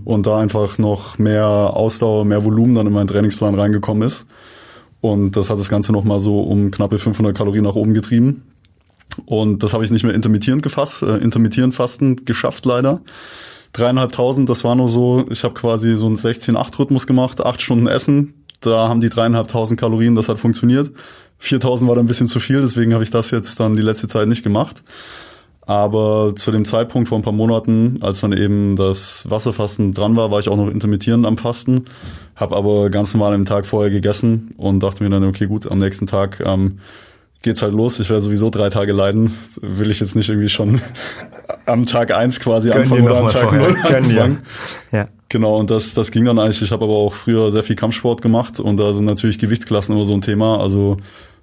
und 0.03 0.25
da 0.25 0.39
einfach 0.39 0.77
noch 0.77 1.17
mehr 1.19 1.45
Ausdauer, 1.45 2.25
mehr 2.25 2.43
Volumen 2.43 2.75
dann 2.75 2.87
in 2.87 2.93
meinen 2.93 3.07
Trainingsplan 3.07 3.55
reingekommen 3.55 4.03
ist. 4.03 4.25
Und 4.99 5.37
das 5.37 5.49
hat 5.49 5.59
das 5.59 5.69
Ganze 5.69 5.91
nochmal 5.91 6.19
so 6.19 6.39
um 6.41 6.71
knappe 6.71 6.97
500 6.97 7.35
Kalorien 7.35 7.63
nach 7.63 7.75
oben 7.75 7.93
getrieben. 7.93 8.43
Und 9.25 9.63
das 9.63 9.73
habe 9.73 9.83
ich 9.83 9.91
nicht 9.91 10.03
mehr 10.03 10.13
intermittierend 10.13 10.63
gefasst, 10.63 11.01
äh, 11.01 11.17
intermittierend 11.17 11.73
fasten 11.75 12.25
geschafft 12.25 12.65
leider. 12.65 13.01
Dreieinhalbtausend, 13.73 14.49
das 14.49 14.63
war 14.63 14.75
nur 14.75 14.89
so, 14.89 15.25
ich 15.29 15.43
habe 15.43 15.53
quasi 15.53 15.95
so 15.95 16.05
einen 16.05 16.15
16-8-Rhythmus 16.15 17.07
gemacht, 17.07 17.45
acht 17.45 17.61
Stunden 17.61 17.87
Essen, 17.87 18.33
da 18.61 18.87
haben 18.87 19.01
die 19.01 19.09
dreieinhalbtausend 19.09 19.79
Kalorien, 19.79 20.15
das 20.15 20.29
hat 20.29 20.39
funktioniert. 20.39 20.91
4000 21.39 21.87
war 21.87 21.95
dann 21.95 22.05
ein 22.05 22.07
bisschen 22.07 22.27
zu 22.27 22.39
viel, 22.39 22.61
deswegen 22.61 22.93
habe 22.93 23.03
ich 23.03 23.11
das 23.11 23.29
jetzt 23.31 23.59
dann 23.59 23.75
die 23.75 23.83
letzte 23.83 24.07
Zeit 24.07 24.27
nicht 24.27 24.43
gemacht. 24.43 24.83
Aber 25.61 26.33
zu 26.35 26.49
dem 26.51 26.63
Zeitpunkt 26.63 27.09
vor 27.09 27.19
ein 27.19 27.23
paar 27.23 27.33
Monaten, 27.33 27.97
als 28.01 28.21
dann 28.21 28.31
eben 28.31 28.77
das 28.77 29.29
Wasserfasten 29.29 29.91
dran 29.91 30.15
war, 30.15 30.31
war 30.31 30.39
ich 30.39 30.47
auch 30.47 30.55
noch 30.55 30.69
intermittierend 30.69 31.25
am 31.25 31.37
Fasten, 31.37 31.85
habe 32.35 32.55
aber 32.55 32.89
ganz 32.89 33.13
normal 33.13 33.33
am 33.33 33.43
Tag 33.43 33.65
vorher 33.65 33.91
gegessen 33.91 34.53
und 34.55 34.81
dachte 34.81 35.03
mir 35.03 35.09
dann, 35.09 35.25
okay, 35.25 35.45
gut, 35.45 35.69
am 35.69 35.77
nächsten 35.77 36.05
Tag 36.05 36.41
ähm, 36.43 36.79
geht's 37.41 37.61
halt 37.61 37.73
los. 37.73 37.99
Ich 37.99 38.09
werde 38.09 38.21
sowieso 38.21 38.49
drei 38.49 38.69
Tage 38.69 38.93
leiden. 38.93 39.33
Will 39.61 39.91
ich 39.91 39.99
jetzt 39.99 40.15
nicht 40.15 40.29
irgendwie 40.29 40.49
schon 40.49 40.81
am 41.65 41.85
Tag 41.85 42.13
eins 42.13 42.39
quasi 42.39 42.69
Können 42.69 42.83
anfangen 42.83 43.03
oder 43.03 43.17
am 43.17 43.27
Tag 43.27 43.51
null 43.51 43.75
anfangen. 43.83 44.39
Ja. 44.91 45.07
Genau, 45.29 45.57
und 45.57 45.69
das, 45.69 45.93
das 45.93 46.11
ging 46.11 46.25
dann 46.25 46.39
eigentlich. 46.39 46.61
Ich 46.61 46.71
habe 46.71 46.85
aber 46.85 46.93
auch 46.93 47.13
früher 47.13 47.51
sehr 47.51 47.63
viel 47.63 47.75
Kampfsport 47.75 48.21
gemacht 48.21 48.59
und 48.59 48.77
da 48.77 48.93
sind 48.93 49.05
natürlich 49.05 49.39
Gewichtsklassen 49.39 49.95
immer 49.95 50.05
so 50.05 50.13
ein 50.13 50.21
Thema. 50.21 50.59
Also 50.59 50.97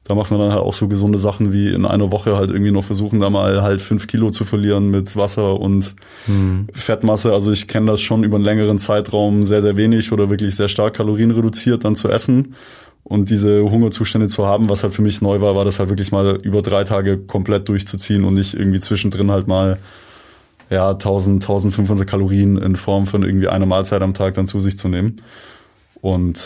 da 0.05 0.14
macht 0.14 0.31
man 0.31 0.41
dann 0.41 0.52
halt 0.52 0.62
auch 0.62 0.75
so 0.75 0.87
gesunde 0.87 1.19
Sachen 1.19 1.52
wie 1.52 1.73
in 1.73 1.87
einer 1.87 2.11
Woche 2.11 2.37
halt 2.37 2.50
irgendwie 2.50 2.70
noch 2.70 2.85
versuchen, 2.85 3.20
da 3.20 3.31
mal 3.31 3.62
halt 3.62 3.81
fünf 3.81 4.06
Kilo 4.06 4.31
zu 4.31 4.44
verlieren 4.44 4.91
mit 4.91 5.17
Wasser 5.17 5.58
und 5.58 5.94
mhm. 6.27 6.67
Fettmasse. 6.74 7.32
Also 7.32 7.51
ich 7.53 7.69
kenne 7.69 7.91
das 7.91 8.03
schon 8.03 8.22
über 8.22 8.36
einen 8.36 8.44
längeren 8.44 8.79
Zeitraum 8.79 9.46
sehr, 9.46 9.63
sehr 9.63 9.77
wenig 9.77 10.13
oder 10.13 10.29
wirklich 10.29 10.55
sehr 10.55 10.69
stark 10.69 10.94
kalorienreduziert 10.94 11.84
dann 11.84 11.94
zu 11.94 12.10
essen. 12.10 12.55
Und 13.05 13.29
diese 13.29 13.63
Hungerzustände 13.63 14.29
zu 14.29 14.46
haben, 14.46 14.70
was 14.70 14.82
halt 14.82 14.94
für 14.94 15.03
mich 15.03 15.20
neu 15.20 15.43
war, 15.43 15.55
war 15.55 15.67
das 15.67 15.79
halt 15.79 15.91
wirklich 15.91 16.11
mal 16.11 16.37
über 16.43 16.63
drei 16.63 16.84
Tage 16.84 17.19
komplett 17.19 17.69
durchzuziehen 17.69 18.25
und 18.25 18.34
nicht 18.34 18.55
irgendwie 18.55 18.81
zwischendrin 18.81 19.31
halt 19.31 19.46
mal 19.46 19.79
ja 20.70 20.91
1000, 20.91 21.43
1500 21.43 22.08
Kalorien 22.08 22.56
in 22.56 22.77
Form 22.77 23.06
von 23.06 23.23
irgendwie 23.23 23.49
einer 23.49 23.67
Mahlzeit 23.67 24.01
am 24.01 24.15
Tag 24.15 24.34
dann 24.34 24.46
zu 24.46 24.58
sich 24.58 24.79
zu 24.79 24.89
nehmen. 24.89 25.20
Und 26.01 26.43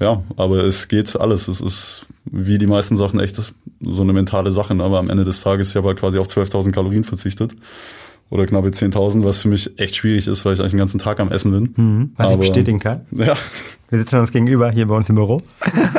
ja, 0.00 0.22
aber 0.36 0.64
es 0.64 0.88
geht 0.88 1.14
alles. 1.18 1.46
Es 1.46 1.60
ist 1.60 2.06
wie 2.24 2.58
die 2.58 2.66
meisten 2.66 2.96
Sachen 2.96 3.20
echt 3.20 3.40
so 3.80 4.02
eine 4.02 4.12
mentale 4.12 4.50
Sache. 4.50 4.74
Aber 4.74 4.98
am 4.98 5.10
Ende 5.10 5.24
des 5.24 5.42
Tages 5.42 5.70
ich 5.70 5.76
habe 5.76 5.88
halt 5.88 6.00
quasi 6.00 6.18
auf 6.18 6.26
12.000 6.26 6.72
Kalorien 6.72 7.04
verzichtet 7.04 7.54
oder 8.30 8.46
knappe 8.46 8.68
10.000, 8.68 9.24
was 9.24 9.38
für 9.38 9.48
mich 9.48 9.78
echt 9.78 9.96
schwierig 9.96 10.26
ist, 10.26 10.44
weil 10.44 10.54
ich 10.54 10.60
eigentlich 10.60 10.72
den 10.72 10.78
ganzen 10.78 10.98
Tag 10.98 11.20
am 11.20 11.30
Essen 11.30 11.52
bin. 11.52 11.74
Mhm, 11.76 12.12
was 12.16 12.26
Aber, 12.26 12.34
ich 12.34 12.40
bestätigen 12.40 12.80
kann. 12.80 13.02
Ja. 13.12 13.36
Wir 13.90 13.98
sitzen 13.98 14.18
uns 14.18 14.32
gegenüber 14.32 14.70
hier 14.70 14.88
bei 14.88 14.96
uns 14.96 15.08
im 15.08 15.14
Büro. 15.14 15.40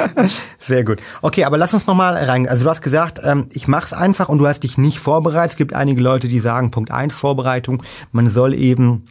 Sehr 0.59 0.83
gut. 0.83 0.99
Okay, 1.21 1.45
aber 1.45 1.57
lass 1.57 1.73
uns 1.73 1.87
nochmal 1.87 2.15
rein. 2.15 2.47
Also 2.49 2.65
du 2.65 2.69
hast 2.69 2.81
gesagt, 2.81 3.21
ähm, 3.23 3.47
ich 3.53 3.67
mach's 3.67 3.93
einfach 3.93 4.27
und 4.27 4.39
du 4.39 4.47
hast 4.47 4.61
dich 4.61 4.77
nicht 4.77 4.99
vorbereitet. 4.99 5.51
Es 5.51 5.57
gibt 5.57 5.73
einige 5.73 6.01
Leute, 6.01 6.27
die 6.27 6.39
sagen, 6.39 6.71
Punkt 6.71 6.91
eins 6.91 7.15
Vorbereitung. 7.15 7.83
Man 8.11 8.29
soll 8.29 8.53
eben 8.53 9.03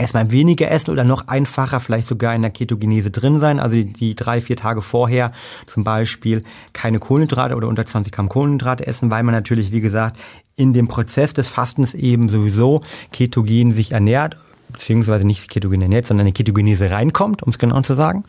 erstmal 0.00 0.32
weniger 0.32 0.70
essen 0.70 0.90
oder 0.90 1.04
noch 1.04 1.28
einfacher, 1.28 1.78
vielleicht 1.78 2.08
sogar 2.08 2.34
in 2.34 2.42
der 2.42 2.50
Ketogenese 2.50 3.10
drin 3.10 3.38
sein. 3.40 3.60
Also 3.60 3.76
die, 3.76 3.92
die, 3.92 4.14
drei, 4.14 4.40
vier 4.40 4.56
Tage 4.56 4.82
vorher 4.82 5.32
zum 5.66 5.84
Beispiel 5.84 6.42
keine 6.72 6.98
Kohlenhydrate 6.98 7.54
oder 7.54 7.68
unter 7.68 7.84
20 7.84 8.12
Gramm 8.12 8.28
Kohlenhydrate 8.28 8.86
essen, 8.86 9.10
weil 9.10 9.22
man 9.22 9.34
natürlich, 9.34 9.72
wie 9.72 9.80
gesagt, 9.80 10.18
in 10.56 10.72
dem 10.72 10.88
Prozess 10.88 11.32
des 11.34 11.48
Fastens 11.48 11.94
eben 11.94 12.28
sowieso 12.28 12.82
ketogen 13.12 13.72
sich 13.72 13.92
ernährt 13.92 14.36
beziehungsweise 14.72 15.26
nicht 15.26 15.50
ketogene 15.50 15.84
ernährt, 15.84 16.06
sondern 16.06 16.26
eine 16.26 16.32
Ketogenese 16.32 16.90
reinkommt, 16.90 17.42
um 17.42 17.50
es 17.50 17.58
genau 17.58 17.80
zu 17.82 17.94
sagen. 17.94 18.24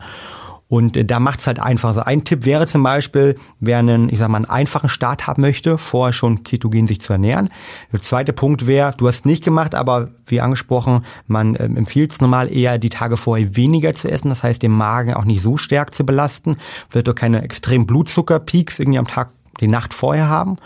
Und 0.72 0.96
äh, 0.96 1.04
da 1.04 1.20
macht 1.20 1.40
es 1.40 1.46
halt 1.46 1.60
einfach. 1.60 1.90
Also 1.90 2.00
ein 2.00 2.24
Tipp 2.24 2.46
wäre 2.46 2.66
zum 2.66 2.82
Beispiel, 2.82 3.36
wer 3.60 3.76
einen, 3.76 4.08
ich 4.08 4.18
sag 4.18 4.30
mal, 4.30 4.38
einen 4.38 4.46
einfachen 4.46 4.88
Start 4.88 5.26
haben 5.26 5.42
möchte, 5.42 5.76
vorher 5.76 6.14
schon 6.14 6.44
ketogen 6.44 6.86
sich 6.86 7.02
zu 7.02 7.12
ernähren. 7.12 7.50
Der 7.92 8.00
zweite 8.00 8.32
Punkt 8.32 8.66
wäre, 8.66 8.94
du 8.96 9.06
hast 9.06 9.26
nicht 9.26 9.44
gemacht, 9.44 9.74
aber 9.74 10.08
wie 10.24 10.40
angesprochen, 10.40 11.04
man 11.26 11.58
ähm, 11.60 11.76
empfiehlt 11.76 12.12
es 12.12 12.22
normal 12.22 12.50
eher 12.50 12.78
die 12.78 12.88
Tage 12.88 13.18
vorher 13.18 13.54
weniger 13.54 13.92
zu 13.92 14.10
essen. 14.10 14.30
Das 14.30 14.44
heißt, 14.44 14.62
den 14.62 14.70
Magen 14.70 15.12
auch 15.12 15.26
nicht 15.26 15.42
so 15.42 15.58
stark 15.58 15.94
zu 15.94 16.06
belasten. 16.06 16.56
Wird 16.90 17.06
doch 17.06 17.14
keine 17.14 17.42
extremen 17.42 17.84
Blutzuckerpeaks 17.84 18.78
irgendwie 18.78 18.98
am 18.98 19.06
Tag, 19.06 19.28
die 19.60 19.68
Nacht 19.68 19.92
vorher 19.92 20.30
haben. 20.30 20.56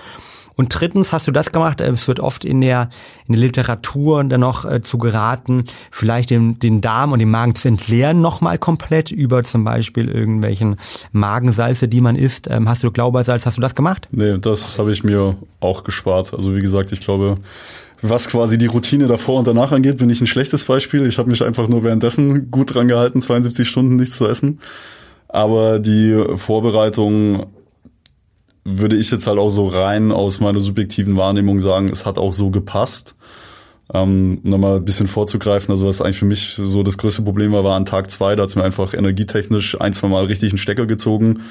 Und 0.57 0.69
drittens 0.71 1.13
hast 1.13 1.27
du 1.27 1.33
das 1.33 1.53
gemacht, 1.53 1.81
äh, 1.81 1.91
es 1.91 2.09
wird 2.09 2.21
oft 2.21 2.45
in 2.45 2.61
der, 2.61 2.89
in 3.27 3.35
der 3.35 3.43
Literatur 3.43 4.25
dann 4.25 4.41
noch 4.41 4.65
äh, 4.65 4.83
zu 4.83 4.99
geraten, 4.99 5.65
vielleicht 5.91 6.31
den, 6.31 6.59
den 6.59 6.81
Darm 6.81 7.13
und 7.13 7.19
den 7.19 7.31
Magen 7.31 7.55
zu 7.55 7.69
entleeren 7.69 8.21
nochmal 8.21 8.59
komplett 8.59 9.11
über 9.11 9.45
zum 9.45 9.65
Beispiel 9.65 10.09
irgendwelchen 10.09 10.77
Magensalze, 11.13 11.89
die 11.89 12.01
man 12.01 12.17
isst. 12.17 12.49
Ähm, 12.51 12.69
hast 12.69 12.83
du 12.83 12.91
Glaubersalz, 12.91 13.45
hast 13.45 13.59
du 13.59 13.61
das 13.61 13.75
gemacht? 13.75 14.09
Nee, 14.11 14.39
das 14.39 14.79
habe 14.79 14.93
ich 14.93 15.05
mir 15.05 15.37
auch 15.61 15.85
gespart. 15.85 16.33
Also 16.33 16.57
wie 16.57 16.61
gesagt, 16.61 16.91
ich 16.93 17.01
glaube, 17.01 17.37
was 18.03 18.29
quasi 18.29 18.57
die 18.59 18.67
Routine 18.67 19.07
davor 19.07 19.39
und 19.39 19.47
danach 19.47 19.73
angeht, 19.73 19.99
bin 19.99 20.11
ich 20.11 20.21
ein 20.21 20.27
schlechtes 20.27 20.65
Beispiel. 20.65 21.07
Ich 21.07 21.19
habe 21.19 21.31
mich 21.31 21.45
einfach 21.45 21.69
nur 21.69 21.85
währenddessen 21.85 22.51
gut 22.51 22.75
dran 22.75 22.89
gehalten, 22.89 23.21
72 23.21 23.69
Stunden 23.69 23.97
nichts 23.97 24.17
zu 24.17 24.27
essen. 24.27 24.61
Aber 25.29 25.79
die 25.79 26.25
Vorbereitung 26.37 27.47
würde 28.67 28.97
ich 28.97 29.11
jetzt 29.13 29.27
halt 29.29 29.39
auch 29.39 29.51
so 29.51 29.69
rein 29.69 30.11
aus 30.11 30.41
meiner 30.41 30.61
subjektiven 30.61 31.17
Wahrnehmung 31.17 31.61
sagen, 31.61 31.89
es 31.89 32.05
hat 32.05 32.19
auch 32.19 32.33
so 32.33 32.51
gepasst. 32.51 33.15
Ähm, 33.95 34.41
nochmal 34.43 34.79
ein 34.79 34.85
bisschen 34.85 35.07
vorzugreifen, 35.07 35.71
also 35.71 35.87
was 35.87 36.03
eigentlich 36.03 36.19
für 36.19 36.25
mich 36.25 36.55
so 36.57 36.83
das 36.83 36.99
größte 36.99 37.23
Problem 37.23 37.53
war, 37.53 37.63
war 37.63 37.77
an 37.77 37.85
Tag 37.85 38.11
zwei, 38.11 38.35
da 38.35 38.43
hat 38.43 38.57
mir 38.57 38.65
einfach 38.65 38.95
energietechnisch 38.95 39.81
ein, 39.81 39.93
zwei 39.93 40.09
Mal 40.09 40.25
richtig 40.25 40.51
einen 40.51 40.59
Stecker 40.59 40.87
gezogen. 40.87 41.43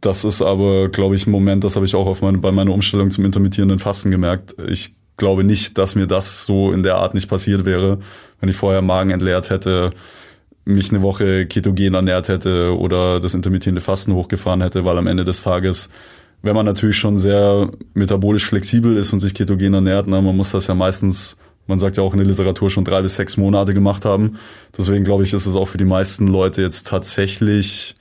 Das 0.00 0.24
ist 0.24 0.42
aber, 0.42 0.88
glaube 0.88 1.14
ich, 1.14 1.28
ein 1.28 1.30
Moment, 1.30 1.62
das 1.62 1.76
habe 1.76 1.86
ich 1.86 1.94
auch 1.94 2.08
auf 2.08 2.22
meine, 2.22 2.38
bei 2.38 2.50
meiner 2.50 2.72
Umstellung 2.72 3.12
zum 3.12 3.24
intermittierenden 3.24 3.78
Fasten 3.78 4.10
gemerkt. 4.10 4.56
Ich 4.68 4.96
glaube 5.16 5.44
nicht, 5.44 5.78
dass 5.78 5.94
mir 5.94 6.08
das 6.08 6.44
so 6.44 6.72
in 6.72 6.82
der 6.82 6.96
Art 6.96 7.14
nicht 7.14 7.28
passiert 7.28 7.64
wäre, 7.64 8.00
wenn 8.40 8.48
ich 8.48 8.56
vorher 8.56 8.82
Magen 8.82 9.10
entleert 9.10 9.50
hätte, 9.50 9.90
mich 10.64 10.90
eine 10.90 11.02
Woche 11.02 11.46
ketogen 11.46 11.94
ernährt 11.94 12.28
hätte 12.28 12.76
oder 12.76 13.20
das 13.20 13.34
intermittierende 13.34 13.80
Fasten 13.80 14.14
hochgefahren 14.14 14.62
hätte, 14.62 14.84
weil 14.84 14.98
am 14.98 15.06
Ende 15.06 15.24
des 15.24 15.42
Tages, 15.42 15.88
wenn 16.42 16.54
man 16.54 16.66
natürlich 16.66 16.96
schon 16.96 17.18
sehr 17.18 17.70
metabolisch 17.94 18.46
flexibel 18.46 18.96
ist 18.96 19.12
und 19.12 19.20
sich 19.20 19.34
ketogen 19.34 19.74
ernährt, 19.74 20.06
na, 20.06 20.20
man 20.20 20.36
muss 20.36 20.50
das 20.50 20.66
ja 20.68 20.74
meistens, 20.74 21.36
man 21.66 21.78
sagt 21.78 21.96
ja 21.96 22.02
auch 22.02 22.12
in 22.12 22.18
der 22.18 22.26
Literatur, 22.26 22.70
schon 22.70 22.84
drei 22.84 23.02
bis 23.02 23.16
sechs 23.16 23.36
Monate 23.36 23.74
gemacht 23.74 24.04
haben. 24.04 24.38
Deswegen 24.76 25.04
glaube 25.04 25.24
ich, 25.24 25.32
ist 25.32 25.46
es 25.46 25.54
auch 25.54 25.68
für 25.68 25.78
die 25.78 25.84
meisten 25.84 26.28
Leute 26.28 26.62
jetzt 26.62 26.86
tatsächlich 26.86 27.96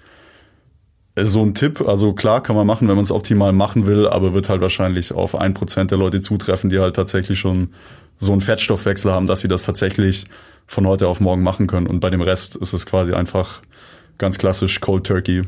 so 1.19 1.43
ein 1.43 1.53
Tipp. 1.53 1.81
Also 1.87 2.13
klar 2.13 2.41
kann 2.41 2.55
man 2.55 2.67
machen, 2.67 2.87
wenn 2.87 2.95
man 2.95 3.03
es 3.03 3.11
optimal 3.11 3.53
machen 3.53 3.87
will, 3.87 4.07
aber 4.07 4.33
wird 4.33 4.49
halt 4.49 4.61
wahrscheinlich 4.61 5.13
auf 5.13 5.35
ein 5.35 5.53
Prozent 5.53 5.91
der 5.91 5.97
Leute 5.97 6.21
zutreffen, 6.21 6.69
die 6.69 6.79
halt 6.79 6.95
tatsächlich 6.95 7.39
schon 7.39 7.69
so 8.17 8.31
einen 8.31 8.41
Fettstoffwechsel 8.41 9.11
haben, 9.11 9.25
dass 9.27 9.41
sie 9.41 9.47
das 9.47 9.63
tatsächlich 9.63 10.25
von 10.65 10.87
heute 10.87 11.07
auf 11.07 11.19
morgen 11.19 11.43
machen 11.43 11.67
können. 11.67 11.87
Und 11.87 11.99
bei 11.99 12.09
dem 12.09 12.21
Rest 12.21 12.55
ist 12.55 12.73
es 12.73 12.85
quasi 12.85 13.13
einfach 13.13 13.61
ganz 14.17 14.37
klassisch 14.37 14.79
Cold 14.79 15.05
Turkey. 15.05 15.43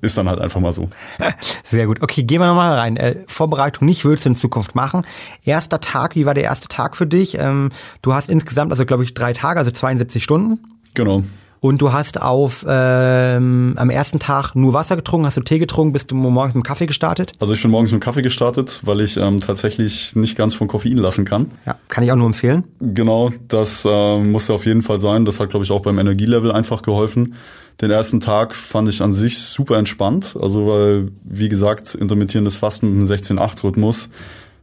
Ist 0.00 0.16
dann 0.18 0.28
halt 0.28 0.40
einfach 0.40 0.60
mal 0.60 0.72
so. 0.72 0.90
Sehr 1.64 1.86
gut. 1.86 2.02
Okay, 2.02 2.24
gehen 2.24 2.40
wir 2.40 2.48
nochmal 2.48 2.76
rein. 2.76 2.96
Äh, 2.96 3.22
Vorbereitung 3.28 3.86
nicht 3.86 4.04
würdest 4.04 4.24
du 4.24 4.30
in 4.30 4.34
Zukunft 4.34 4.74
machen. 4.74 5.06
Erster 5.44 5.80
Tag, 5.80 6.16
wie 6.16 6.26
war 6.26 6.34
der 6.34 6.42
erste 6.42 6.66
Tag 6.66 6.96
für 6.96 7.06
dich? 7.06 7.38
Ähm, 7.38 7.70
du 8.02 8.12
hast 8.12 8.28
insgesamt, 8.28 8.72
also 8.72 8.84
glaube 8.84 9.04
ich, 9.04 9.14
drei 9.14 9.32
Tage, 9.32 9.60
also 9.60 9.70
72 9.70 10.24
Stunden. 10.24 10.58
Genau. 10.94 11.22
Und 11.62 11.80
du 11.80 11.92
hast 11.92 12.20
auf 12.20 12.66
ähm, 12.68 13.74
am 13.76 13.88
ersten 13.88 14.18
Tag 14.18 14.56
nur 14.56 14.72
Wasser 14.72 14.96
getrunken, 14.96 15.26
hast 15.26 15.36
du 15.36 15.42
Tee 15.42 15.60
getrunken, 15.60 15.92
bist 15.92 16.10
du 16.10 16.16
morgens 16.16 16.56
mit 16.56 16.64
Kaffee 16.64 16.86
gestartet? 16.86 17.34
Also 17.38 17.54
ich 17.54 17.62
bin 17.62 17.70
morgens 17.70 17.92
mit 17.92 18.00
Kaffee 18.00 18.22
gestartet, 18.22 18.80
weil 18.82 19.00
ich 19.00 19.16
ähm, 19.16 19.38
tatsächlich 19.38 20.16
nicht 20.16 20.36
ganz 20.36 20.56
von 20.56 20.66
Koffein 20.66 20.96
lassen 20.96 21.24
kann. 21.24 21.52
Ja, 21.64 21.76
kann 21.86 22.02
ich 22.02 22.10
auch 22.10 22.16
nur 22.16 22.26
empfehlen. 22.26 22.64
Genau, 22.80 23.30
das 23.46 23.84
äh, 23.84 24.18
musste 24.18 24.54
auf 24.54 24.66
jeden 24.66 24.82
Fall 24.82 25.00
sein. 25.00 25.24
Das 25.24 25.38
hat, 25.38 25.50
glaube 25.50 25.64
ich, 25.64 25.70
auch 25.70 25.82
beim 25.82 26.00
Energielevel 26.00 26.50
einfach 26.50 26.82
geholfen. 26.82 27.36
Den 27.80 27.92
ersten 27.92 28.18
Tag 28.18 28.56
fand 28.56 28.88
ich 28.88 29.00
an 29.00 29.12
sich 29.12 29.38
super 29.38 29.78
entspannt. 29.78 30.34
Also 30.40 30.66
weil, 30.66 31.12
wie 31.22 31.48
gesagt, 31.48 31.94
intermittierendes 31.94 32.56
Fasten 32.56 32.88
mit 32.88 33.08
einem 33.08 33.38
16-8-Rhythmus, 33.38 34.10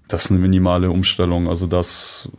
das 0.09 0.25
ist 0.25 0.31
eine 0.31 0.41
minimale 0.41 0.91
Umstellung. 0.91 1.47
Also 1.47 1.65
das 1.65 2.29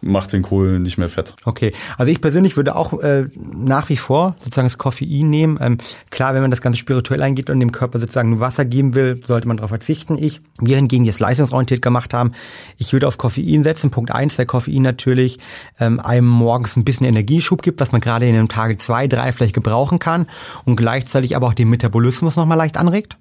macht 0.00 0.32
den 0.32 0.42
Kohl 0.42 0.78
nicht 0.78 0.98
mehr 0.98 1.08
fett. 1.08 1.34
Okay, 1.44 1.72
also 1.96 2.10
ich 2.10 2.20
persönlich 2.20 2.56
würde 2.56 2.76
auch 2.76 2.92
äh, 3.00 3.28
nach 3.34 3.88
wie 3.88 3.96
vor 3.96 4.36
sozusagen 4.40 4.66
das 4.66 4.78
Koffein 4.78 5.30
nehmen. 5.30 5.58
Ähm, 5.60 5.78
klar, 6.10 6.34
wenn 6.34 6.42
man 6.42 6.50
das 6.50 6.60
Ganze 6.60 6.78
spirituell 6.78 7.22
eingeht 7.22 7.50
und 7.50 7.60
dem 7.60 7.72
Körper 7.72 7.98
sozusagen 7.98 8.30
nur 8.30 8.40
Wasser 8.40 8.64
geben 8.64 8.94
will, 8.94 9.20
sollte 9.26 9.48
man 9.48 9.56
darauf 9.56 9.70
verzichten. 9.70 10.16
Ich, 10.18 10.40
wir 10.60 10.76
hingegen, 10.76 11.04
die 11.04 11.10
es 11.10 11.20
leistungsorientiert 11.20 11.82
gemacht 11.82 12.14
haben, 12.14 12.32
ich 12.76 12.92
würde 12.92 13.08
auf 13.08 13.18
Koffein 13.18 13.62
setzen. 13.62 13.90
Punkt 13.90 14.12
eins, 14.12 14.38
weil 14.38 14.46
Koffein 14.46 14.82
natürlich 14.82 15.38
ähm, 15.80 16.00
einem 16.00 16.26
morgens 16.26 16.76
ein 16.76 16.84
bisschen 16.84 17.06
Energieschub 17.06 17.62
gibt, 17.62 17.80
was 17.80 17.92
man 17.92 18.00
gerade 18.00 18.28
in 18.28 18.34
einem 18.34 18.48
Tage 18.48 18.76
zwei, 18.78 19.06
drei 19.06 19.32
vielleicht 19.32 19.54
gebrauchen 19.54 19.98
kann 19.98 20.26
und 20.64 20.76
gleichzeitig 20.76 21.34
aber 21.36 21.48
auch 21.48 21.54
den 21.54 21.68
Metabolismus 21.68 22.36
nochmal 22.36 22.58
leicht 22.58 22.76
anregt. 22.76 23.16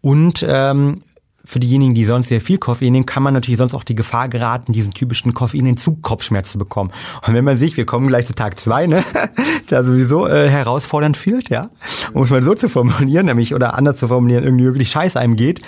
Und 0.00 0.44
ähm, 0.46 1.02
für 1.46 1.60
diejenigen, 1.60 1.94
die 1.94 2.04
sonst 2.04 2.28
sehr 2.28 2.40
viel 2.40 2.58
Koffein 2.58 2.92
nehmen, 2.92 3.06
kann 3.06 3.22
man 3.22 3.32
natürlich 3.32 3.58
sonst 3.58 3.74
auch 3.74 3.84
die 3.84 3.94
Gefahr 3.94 4.28
geraten, 4.28 4.72
diesen 4.72 4.92
typischen 4.92 5.32
Koffeinentzug 5.32 6.02
Kopfschmerz 6.02 6.52
zu 6.52 6.58
bekommen. 6.58 6.90
Und 7.26 7.34
wenn 7.34 7.44
man 7.44 7.56
sich, 7.56 7.76
wir 7.76 7.86
kommen 7.86 8.08
gleich 8.08 8.26
zu 8.26 8.34
Tag 8.34 8.58
zwei, 8.58 8.86
ne, 8.86 9.04
da 9.68 9.84
sowieso 9.84 10.26
äh, 10.26 10.48
herausfordernd 10.50 11.16
fühlt, 11.16 11.48
ja, 11.48 11.70
um 12.12 12.24
es 12.24 12.30
mal 12.30 12.42
so 12.42 12.54
zu 12.54 12.68
formulieren, 12.68 13.26
nämlich 13.26 13.54
oder 13.54 13.74
anders 13.74 13.98
zu 13.98 14.08
formulieren, 14.08 14.44
irgendwie 14.44 14.64
wirklich 14.64 14.90
scheiße 14.90 15.18
einem 15.18 15.36
geht, 15.36 15.62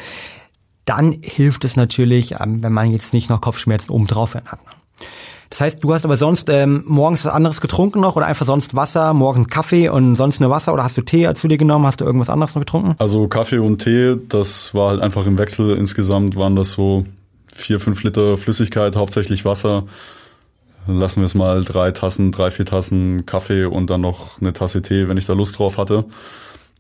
dann 0.85 1.17
hilft 1.23 1.65
es 1.65 1.77
natürlich, 1.77 2.33
ähm, 2.41 2.63
wenn 2.63 2.73
man 2.73 2.91
jetzt 2.91 3.13
nicht 3.13 3.31
noch 3.31 3.41
Kopfschmerzen 3.41 3.93
oben 3.93 4.07
drauf 4.07 4.35
hat. 4.35 4.59
Das 5.51 5.61
heißt, 5.63 5.83
du 5.83 5.95
hast 5.95 6.05
aber 6.05 6.17
sonst 6.17 6.51
ähm, 6.51 6.85
morgens 6.87 7.25
was 7.25 7.33
anderes 7.33 7.61
getrunken 7.61 8.01
noch 8.01 8.17
oder 8.17 8.27
einfach 8.27 8.45
sonst 8.45 8.75
Wasser, 8.75 9.15
morgens 9.15 9.49
Kaffee 9.49 9.89
und 9.89 10.15
sonst 10.17 10.41
nur 10.41 10.51
Wasser 10.51 10.75
oder 10.75 10.85
hast 10.85 10.97
du 10.99 11.03
Tee 11.03 11.33
zu 11.35 11.49
dir 11.49 11.57
genommen? 11.57 11.87
Hast 11.87 12.01
du 12.01 12.05
irgendwas 12.05 12.29
anderes 12.29 12.55
noch 12.55 12.61
getrunken? 12.61 12.95
Also 12.99 13.29
Kaffee 13.29 13.59
und 13.59 13.79
Tee, 13.79 14.17
das 14.29 14.75
war 14.75 14.91
halt 14.91 15.01
einfach 15.01 15.27
im 15.27 15.39
Wechsel. 15.39 15.77
Insgesamt 15.77 16.37
waren 16.37 16.55
das 16.55 16.73
so 16.73 17.07
vier, 17.55 17.81
fünf 17.81 18.03
Liter 18.03 18.37
Flüssigkeit, 18.37 18.95
hauptsächlich 18.97 19.45
Wasser. 19.47 19.85
lassen 20.87 21.21
wir 21.21 21.27
es 21.27 21.35
mal 21.35 21.65
drei 21.65 21.93
Tassen, 21.93 22.31
drei, 22.31 22.51
vier 22.51 22.67
Tassen 22.67 23.25
Kaffee 23.25 23.65
und 23.65 23.89
dann 23.89 24.03
noch 24.03 24.41
eine 24.41 24.53
Tasse 24.53 24.83
Tee, 24.83 25.09
wenn 25.09 25.17
ich 25.17 25.27
da 25.27 25.33
Lust 25.33 25.59
drauf 25.59 25.79
hatte. 25.79 26.05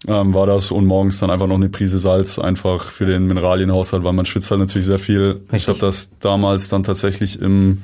Ähm, 0.06 0.32
war 0.32 0.46
das 0.46 0.70
und 0.70 0.86
morgens 0.86 1.18
dann 1.18 1.30
einfach 1.30 1.48
noch 1.48 1.56
eine 1.56 1.70
Prise 1.70 1.98
Salz, 1.98 2.38
einfach 2.38 2.84
für 2.84 3.06
den 3.06 3.26
Mineralienhaushalt, 3.26 4.04
weil 4.04 4.12
man 4.12 4.26
schwitzt 4.26 4.50
halt 4.50 4.60
natürlich 4.60 4.86
sehr 4.86 5.00
viel. 5.00 5.40
Richtig. 5.50 5.62
Ich 5.62 5.68
habe 5.68 5.78
das 5.80 6.10
damals 6.20 6.68
dann 6.68 6.84
tatsächlich 6.84 7.40
im 7.40 7.82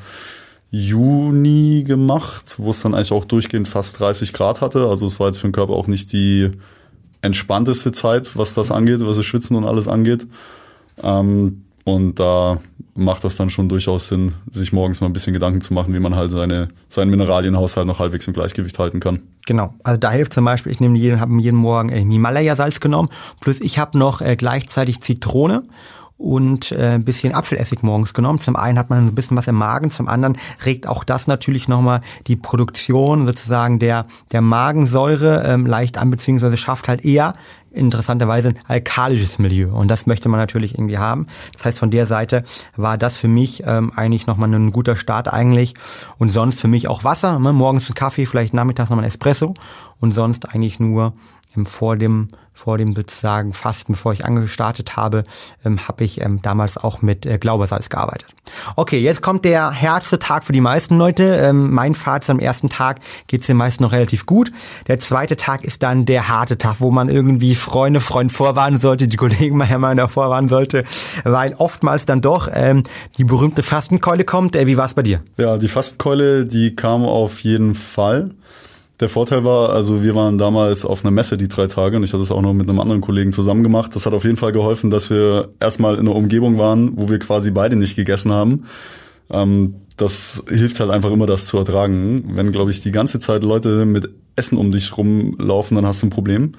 Juni 0.75 1.85
gemacht, 1.87 2.57
wo 2.59 2.71
es 2.71 2.83
dann 2.83 2.95
eigentlich 2.95 3.13
auch 3.13 3.25
durchgehend 3.25 3.69
fast 3.69 4.01
30 4.01 4.33
Grad 4.33 4.61
hatte. 4.61 4.89
Also 4.89 5.07
es 5.07 5.21
war 5.21 5.29
jetzt 5.29 5.39
für 5.39 5.47
den 5.47 5.53
Körper 5.53 5.75
auch 5.75 5.87
nicht 5.87 6.13
die 6.13 6.51
entspannteste 7.23 7.93
Zeit, 7.93 8.37
was 8.37 8.55
das 8.55 8.73
angeht, 8.73 8.99
was 9.07 9.17
das 9.17 9.25
Schwitzen 9.25 9.57
und 9.57 9.65
alles 9.65 9.87
angeht. 9.87 10.27
Ähm, 11.01 11.63
und 11.85 12.19
da 12.19 12.59
macht 12.97 13.23
das 13.23 13.37
dann 13.37 13.51
schon 13.51 13.69
durchaus 13.69 14.09
Sinn, 14.09 14.33
sich 14.51 14.73
morgens 14.73 15.01
mal 15.01 15.07
ein 15.07 15.13
bisschen 15.13 15.33
Gedanken 15.33 15.61
zu 15.61 15.73
machen, 15.75 15.95
wie 15.95 16.01
man 16.01 16.17
halt 16.17 16.33
seine, 16.33 16.69
seinen 16.89 17.11
Mineralienhaushalt 17.11 17.87
noch 17.87 18.01
halbwegs 18.01 18.27
im 18.27 18.33
Gleichgewicht 18.33 18.77
halten 18.79 18.99
kann. 18.99 19.21
Genau. 19.47 19.75
Also 19.85 19.99
da 19.99 20.11
hilft 20.11 20.33
zum 20.33 20.45
Beispiel, 20.45 20.73
ich 20.73 20.81
nehme 20.81 20.99
jeden, 20.99 21.21
habe 21.21 21.41
jeden 21.41 21.57
Morgen 21.57 21.91
äh, 21.91 22.01
Himalaya-Salz 22.01 22.81
genommen, 22.81 23.11
plus 23.41 23.61
ich 23.61 23.79
habe 23.79 23.97
noch 23.97 24.23
äh, 24.23 24.35
gleichzeitig 24.35 25.01
Zitrone 25.03 25.63
und 26.17 26.73
äh, 26.73 26.95
ein 26.95 27.05
bisschen 27.05 27.35
Apfelessig 27.35 27.83
morgens 27.83 28.15
genommen. 28.15 28.39
Zum 28.39 28.57
einen 28.57 28.79
hat 28.79 28.91
man 28.91 29.05
ein 29.05 29.15
bisschen 29.15 29.37
was 29.37 29.49
im 29.49 29.57
Magen, 29.57 29.91
zum 29.91 30.09
anderen 30.09 30.39
regt 30.65 30.87
auch 30.87 31.05
das 31.05 31.27
natürlich 31.27 31.69
nochmal 31.69 32.01
die 32.27 32.37
Produktion 32.37 33.27
sozusagen 33.27 33.79
der, 33.79 34.07
der 34.33 34.41
Magensäure 34.41 35.43
ähm, 35.45 35.67
leicht 35.67 35.99
an, 35.99 36.11
beziehungsweise 36.11 36.57
schafft 36.57 36.89
halt 36.89 37.05
eher 37.05 37.35
interessanterweise 37.75 38.51
ein 38.51 38.59
alkalisches 38.67 39.39
Milieu. 39.39 39.75
Und 39.75 39.89
das 39.89 40.07
möchte 40.07 40.29
man 40.29 40.41
natürlich 40.41 40.75
irgendwie 40.75 40.99
haben. 40.99 41.27
Das 41.55 41.65
heißt, 41.65 41.79
von 41.79 41.91
der 41.91 42.07
Seite 42.07 42.45
war 42.77 42.97
das 42.97 43.17
für 43.17 43.29
mich 43.29 43.65
ähm, 43.67 43.93
eigentlich 43.95 44.27
nochmal 44.27 44.53
ein 44.55 44.73
guter 44.73 44.97
Start 44.97 45.33
eigentlich. 45.33 45.75
Und 46.19 46.29
sonst 46.31 46.61
für 46.61 46.69
mich 46.69 46.89
auch 46.89 47.05
Wasser. 47.05 47.39
Ne? 47.39 47.53
Morgens 47.53 47.91
ein 47.91 47.95
Kaffee, 47.95 48.27
vielleicht 48.27 48.55
nachmittags 48.55 48.91
nochmal 48.91 49.05
ein 49.05 49.09
Espresso. 49.09 49.55
Und 50.01 50.13
sonst 50.13 50.49
eigentlich 50.49 50.79
nur 50.79 51.15
ähm, 51.57 51.67
vor 51.67 51.97
dem 51.97 52.29
vor 52.55 52.79
dem 52.79 52.95
sozusagen 52.95 53.53
Fasten, 53.53 53.93
bevor 53.93 54.13
ich 54.13 54.25
angestartet 54.25 54.97
habe, 54.97 55.25
ähm, 55.65 55.87
habe 55.89 56.05
ich 56.05 56.21
ähm, 56.21 56.41
damals 56.41 56.77
auch 56.77 57.03
mit 57.03 57.27
äh, 57.27 57.37
Glaubersalz 57.39 57.89
gearbeitet. 57.91 58.29
Okay, 58.77 59.01
jetzt 59.01 59.23
kommt 59.23 59.45
der 59.45 59.73
härteste 59.73 60.21
Tag 60.21 60.45
für 60.45 60.53
die 60.53 60.61
meisten 60.61 60.97
Leute. 60.97 61.25
Ähm, 61.25 61.73
mein 61.73 61.97
Fazit 61.97 62.31
am 62.31 62.39
ersten 62.39 62.69
Tag 62.69 63.01
geht 63.27 63.41
es 63.41 63.49
den 63.49 63.57
meisten 63.57 63.83
noch 63.83 63.91
relativ 63.91 64.25
gut. 64.25 64.53
Der 64.87 65.01
zweite 65.01 65.37
Tag 65.37 65.65
ist 65.65 65.83
dann 65.83 66.07
der 66.07 66.29
harte 66.29 66.57
Tag, 66.57 66.77
wo 66.79 66.93
man 66.93 67.09
irgendwie 67.09 67.57
Freunde, 67.57 67.99
Freund 67.99 68.31
vorwarnen 68.31 68.79
sollte, 68.79 69.09
die 69.09 69.17
Kollegen 69.17 69.57
mal 69.57 69.79
mal 69.79 70.09
vorwarnen 70.09 70.49
sollte, 70.49 70.85
weil 71.25 71.55
oftmals 71.59 72.07
dann 72.07 72.21
doch 72.21 72.49
ähm, 72.53 72.85
die 73.19 73.25
berühmte 73.25 73.65
Fastenkeule 73.65 74.25
kommt. 74.25 74.55
Äh, 74.55 74.69
wie 74.69 74.77
war 74.77 74.87
es 74.87 74.95
bei 74.95 75.03
dir? 75.03 75.23
Ja, 75.39 75.59
die 75.59 75.69
Fastenkeule, 75.69 76.47
die 76.47 76.77
kam 76.77 77.05
auf 77.05 77.41
jeden 77.41 77.75
Fall. 77.75 78.31
Der 79.01 79.09
Vorteil 79.09 79.45
war, 79.45 79.71
also 79.71 80.03
wir 80.05 80.15
waren 80.15 80.39
damals 80.39 80.85
auf 80.85 81.05
einer 81.05 81.11
Messe 81.11 81.37
die 81.37 81.49
drei 81.49 81.67
Tage 81.67 81.97
und 81.97 82.05
ich 82.05 82.13
hatte 82.13 82.23
es 82.23 82.31
auch 82.31 82.43
noch 82.43 82.53
mit 82.53 82.69
einem 82.69 82.79
anderen 82.79 83.01
Kollegen 83.01 83.33
zusammen 83.33 83.65
gemacht. 83.65 83.95
Das 83.97 84.07
hat 84.07 84.13
auf 84.13 84.25
jeden 84.25 84.37
Fall 84.37 84.53
geholfen, 84.53 84.89
dass 84.89 85.11
wir 85.11 85.49
erstmal 85.59 85.95
in 85.95 86.03
einer 86.03 86.15
Umgebung 86.15 86.59
waren, 86.59 86.97
wo 86.97 87.09
wir 87.09 87.19
quasi 87.19 87.51
beide 87.51 87.75
nicht 87.75 87.97
gegessen 87.97 88.31
haben. 88.31 88.65
Ähm, 89.31 89.75
das 89.97 90.43
hilft 90.49 90.79
halt 90.79 90.91
einfach 90.91 91.11
immer, 91.11 91.27
das 91.27 91.47
zu 91.47 91.57
ertragen. 91.59 92.37
Wenn, 92.37 92.53
glaube 92.53 92.71
ich, 92.71 92.83
die 92.83 92.93
ganze 92.93 93.19
Zeit 93.19 93.43
Leute 93.43 93.85
mit 93.85 94.09
Essen 94.37 94.59
um 94.59 94.71
dich 94.71 94.97
rumlaufen, 94.97 95.75
dann 95.75 95.87
hast 95.87 96.03
du 96.03 96.07
ein 96.07 96.11
Problem. 96.11 96.53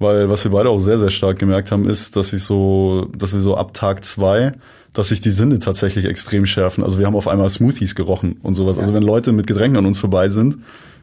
Weil 0.00 0.28
was 0.28 0.44
wir 0.44 0.50
beide 0.50 0.70
auch 0.70 0.78
sehr, 0.78 0.98
sehr 0.98 1.10
stark 1.10 1.38
gemerkt 1.38 1.70
haben, 1.70 1.88
ist, 1.88 2.16
dass 2.16 2.32
ich 2.32 2.42
so, 2.42 3.06
dass 3.16 3.32
wir 3.32 3.40
so 3.40 3.56
ab 3.56 3.74
Tag 3.74 4.04
zwei, 4.04 4.52
dass 4.92 5.08
sich 5.08 5.20
die 5.20 5.30
Sinne 5.30 5.58
tatsächlich 5.58 6.06
extrem 6.06 6.46
schärfen. 6.46 6.82
Also 6.82 6.98
wir 6.98 7.06
haben 7.06 7.16
auf 7.16 7.28
einmal 7.28 7.50
Smoothies 7.50 7.94
gerochen 7.94 8.36
und 8.42 8.54
sowas. 8.54 8.76
Ja. 8.76 8.82
Also 8.82 8.94
wenn 8.94 9.02
Leute 9.02 9.32
mit 9.32 9.46
Getränken 9.46 9.76
an 9.76 9.86
uns 9.86 9.98
vorbei 9.98 10.28
sind, 10.28 10.58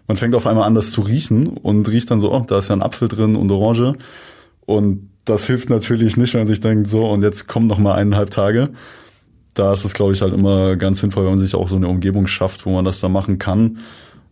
man 0.07 0.17
fängt 0.17 0.35
auf 0.35 0.47
einmal 0.47 0.65
an, 0.65 0.75
das 0.75 0.91
zu 0.91 1.01
riechen 1.01 1.47
und 1.47 1.87
riecht 1.89 2.09
dann 2.09 2.19
so, 2.19 2.33
oh, 2.33 2.43
da 2.47 2.57
ist 2.57 2.69
ja 2.69 2.75
ein 2.75 2.81
Apfel 2.81 3.07
drin 3.07 3.35
und 3.35 3.51
Orange. 3.51 3.93
Und 4.65 5.09
das 5.25 5.45
hilft 5.45 5.69
natürlich 5.69 6.15
nicht, 6.17 6.33
wenn 6.33 6.41
man 6.41 6.47
sich 6.47 6.61
denkt, 6.61 6.87
so, 6.87 7.05
und 7.05 7.21
jetzt 7.21 7.47
kommen 7.47 7.67
noch 7.67 7.77
mal 7.77 7.95
eineinhalb 7.95 8.29
Tage. 8.29 8.69
Da 9.53 9.73
ist 9.73 9.83
es, 9.83 9.93
glaube 9.93 10.13
ich, 10.13 10.21
halt 10.21 10.33
immer 10.33 10.77
ganz 10.77 10.99
sinnvoll, 10.99 11.23
wenn 11.23 11.31
man 11.31 11.39
sich 11.39 11.55
auch 11.55 11.67
so 11.67 11.75
eine 11.75 11.87
Umgebung 11.87 12.27
schafft, 12.27 12.65
wo 12.65 12.71
man 12.71 12.85
das 12.85 12.99
da 12.99 13.09
machen 13.09 13.37
kann. 13.37 13.79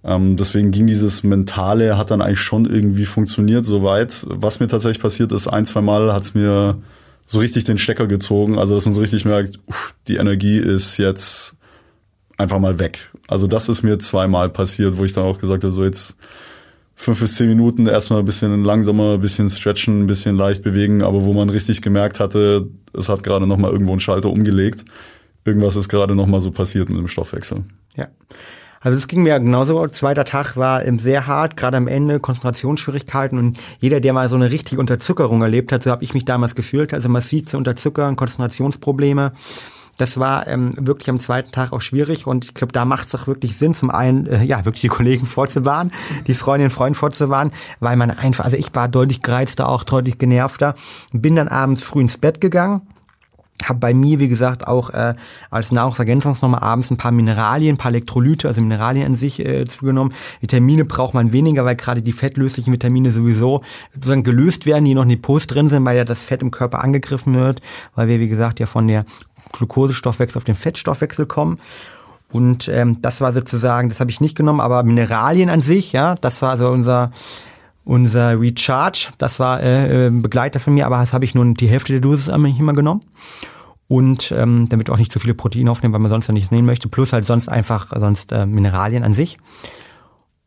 Ähm, 0.04 0.38
deswegen 0.38 0.72
ging 0.72 0.88
dieses 0.88 1.24
Mentale, 1.24 1.98
hat 1.98 2.12
dann 2.12 2.22
eigentlich 2.22 2.40
schon 2.40 2.66
irgendwie 2.66 3.06
funktioniert 3.06 3.66
soweit. 3.66 4.26
Was 4.30 4.60
mir 4.60 4.68
tatsächlich 4.68 5.02
passiert 5.02 5.32
ist, 5.32 5.48
ein, 5.48 5.66
zwei 5.66 5.82
Mal 5.82 6.14
hat 6.14 6.24
es 6.24 6.36
mir 6.36 6.78
so 7.26 7.40
richtig 7.40 7.64
den 7.64 7.80
Stecker 7.80 8.08
gezogen. 8.08 8.58
Also, 8.58 8.76
dass 8.76 8.86
man 8.86 8.94
so 8.94 9.02
richtig 9.02 9.26
merkt, 9.26 9.60
uff, 9.66 9.96
die 10.08 10.18
Energie 10.18 10.58
ist 10.60 10.98
jetzt 10.98 11.55
einfach 12.38 12.60
mal 12.60 12.80
weg. 12.80 13.12
Also 13.28 13.48
das 13.48 13.70
ist 13.70 13.84
mir 13.84 13.98
zweimal 14.00 14.50
passiert, 14.50 14.98
wo 14.98 15.06
ich 15.06 15.14
dann 15.14 15.26
auch 15.26 15.40
gesagt 15.40 15.64
habe, 15.64 15.72
so 15.72 15.84
jetzt 15.84 16.18
fünf 16.96 17.20
bis 17.20 17.36
zehn 17.36 17.48
Minuten 17.48 17.88
erstmal 17.88 18.20
ein 18.20 18.26
bisschen 18.26 18.64
langsamer, 18.64 19.14
ein 19.14 19.22
bisschen 19.22 19.50
stretchen, 19.50 20.02
ein 20.02 20.08
bisschen 20.08 20.38
leicht 20.38 20.64
bewegen, 20.64 21.04
aber 21.04 21.26
wo 21.26 21.34
man 21.34 21.50
richtig 21.50 21.82
gemerkt 21.82 22.20
hatte, 22.20 22.68
es 22.94 23.10
hat 23.10 23.24
gerade 23.24 23.48
nochmal 23.48 23.72
irgendwo 23.72 23.92
einen 23.92 24.00
Schalter 24.00 24.30
umgelegt. 24.30 24.86
Irgendwas 25.44 25.76
ist 25.76 25.90
gerade 25.90 26.16
nochmal 26.16 26.42
so 26.42 26.52
passiert 26.52 26.90
mit 26.90 26.98
dem 26.98 27.08
Stoffwechsel. 27.08 27.64
Ja. 27.96 28.08
Also 28.82 28.98
es 28.98 29.08
ging 29.08 29.24
mir 29.24 29.40
genauso. 29.40 29.88
Zweiter 29.88 30.26
Tag 30.26 30.58
war 30.58 30.84
sehr 31.00 31.26
hart, 31.26 31.58
gerade 31.58 31.76
am 31.78 31.88
Ende 31.88 32.20
Konzentrationsschwierigkeiten 32.20 33.40
und 33.40 33.58
jeder, 33.80 34.00
der 34.00 34.14
mal 34.14 34.30
so 34.30 34.36
eine 34.36 34.52
richtige 34.52 34.80
Unterzuckerung 34.80 35.42
erlebt 35.42 35.72
hat, 35.72 35.84
so 35.84 35.92
habe 35.92 36.04
ich 36.04 36.14
mich 36.14 36.24
damals 36.24 36.54
gefühlt, 36.54 36.94
also 36.94 37.10
massiv 37.10 37.48
zu 37.48 37.58
unterzuckern, 37.58 38.16
Konzentrationsprobleme. 38.16 39.32
Das 39.98 40.20
war 40.20 40.48
ähm, 40.48 40.74
wirklich 40.78 41.10
am 41.10 41.20
zweiten 41.20 41.52
Tag 41.52 41.72
auch 41.72 41.82
schwierig 41.82 42.28
und 42.28 42.46
ich 42.46 42.54
glaube, 42.54 42.74
da 42.74 42.84
macht 42.84 43.08
es 43.08 43.16
auch 43.16 43.28
wirklich 43.28 43.58
Sinn, 43.58 43.74
zum 43.74 43.90
einen 43.90 44.28
äh, 44.28 44.44
ja 44.44 44.66
wirklich 44.66 44.82
die 44.82 44.88
Kollegen 44.96 45.26
vorzuwarnen, 45.26 45.94
die 46.28 46.34
Freundinnen 46.34 46.70
und 46.70 46.76
Freunde 46.76 46.98
vorzuwarnen, 46.98 47.54
weil 47.80 47.96
man 47.96 48.12
einfach, 48.12 48.46
also 48.46 48.58
ich 48.58 48.74
war 48.74 48.88
deutlich 48.88 49.22
gereizter, 49.22 49.70
auch 49.70 49.84
deutlich 49.84 50.18
genervter, 50.18 50.76
bin 51.12 51.36
dann 51.36 51.48
abends 51.48 51.84
früh 51.84 52.02
ins 52.02 52.18
Bett 52.18 52.42
gegangen, 52.42 52.82
habe 53.64 53.80
bei 53.80 53.94
mir, 53.94 54.20
wie 54.20 54.28
gesagt, 54.28 54.68
auch 54.68 54.90
äh, 54.90 55.16
als 55.50 55.72
Nahrungsergänzungsnummer 55.72 56.62
abends 56.62 56.92
ein 56.92 56.98
paar 56.98 57.12
Mineralien, 57.12 57.76
ein 57.76 57.78
paar 57.78 57.92
Elektrolyte, 57.92 58.48
also 58.48 58.62
Mineralien 58.62 59.06
an 59.06 59.16
sich 59.16 59.40
äh, 59.40 59.66
zugenommen. 59.66 60.14
Vitamine 60.42 60.84
braucht 60.84 61.14
man 61.14 61.32
weniger, 61.32 61.64
weil 61.64 61.76
gerade 61.76 62.02
die 62.02 62.12
fettlöslichen 62.12 62.74
Vitamine 62.74 63.12
sowieso 63.12 63.62
sozusagen 63.94 64.24
gelöst 64.24 64.66
werden, 64.66 64.86
die 64.86 64.94
noch 64.94 65.04
in 65.04 65.10
die 65.10 65.16
Post 65.18 65.54
drin 65.54 65.70
sind, 65.70 65.86
weil 65.86 65.96
ja 65.96 66.04
das 66.04 66.22
Fett 66.22 66.42
im 66.42 66.52
Körper 66.52 66.84
angegriffen 66.84 67.34
wird, 67.34 67.62
weil 67.96 68.08
wir, 68.08 68.20
wie 68.20 68.30
gesagt, 68.30 68.60
ja 68.60 68.66
von 68.66 68.88
der 68.88 69.06
Glukosestoffwechsel 69.54 70.38
auf 70.38 70.44
den 70.44 70.56
Fettstoffwechsel 70.56 71.26
kommen. 71.26 71.58
Und 72.32 72.68
ähm, 72.68 73.02
das 73.02 73.22
war 73.22 73.32
sozusagen, 73.32 73.88
das 73.88 74.02
habe 74.02 74.12
ich 74.12 74.20
nicht 74.20 74.36
genommen, 74.36 74.60
aber 74.60 74.84
Mineralien 74.84 75.50
an 75.50 75.62
sich, 75.62 75.94
ja, 75.94 76.16
das 76.16 76.42
war 76.42 76.58
so 76.58 76.68
unser 76.68 77.12
unser 77.86 78.40
Recharge, 78.40 79.10
das 79.18 79.40
war 79.40 79.62
äh, 79.62 80.08
äh 80.08 80.10
Begleiter 80.10 80.60
von 80.60 80.74
mir, 80.74 80.86
aber 80.86 80.98
das 80.98 81.14
habe 81.14 81.24
ich 81.24 81.36
nur 81.36 81.46
die 81.54 81.68
Hälfte 81.68 81.94
der 81.94 82.02
Dosis 82.02 82.28
immer 82.60 82.74
genommen. 82.74 83.02
Und 83.88 84.34
ähm, 84.36 84.68
damit 84.68 84.90
auch 84.90 84.98
nicht 84.98 85.12
zu 85.12 85.20
viele 85.20 85.36
Proteine 85.36 85.70
aufnehmen, 85.70 85.94
weil 85.94 86.02
man 86.02 86.10
sonst 86.10 86.28
ja 86.28 86.34
nichts 86.34 86.50
nehmen 86.50 86.66
möchte, 86.66 86.90
plus 86.90 87.14
halt 87.14 87.24
sonst 87.24 87.48
einfach 87.48 87.94
sonst 87.96 88.32
äh, 88.32 88.48
Mineralien 88.48 89.04
an 89.04 89.14
sich. 89.14 89.38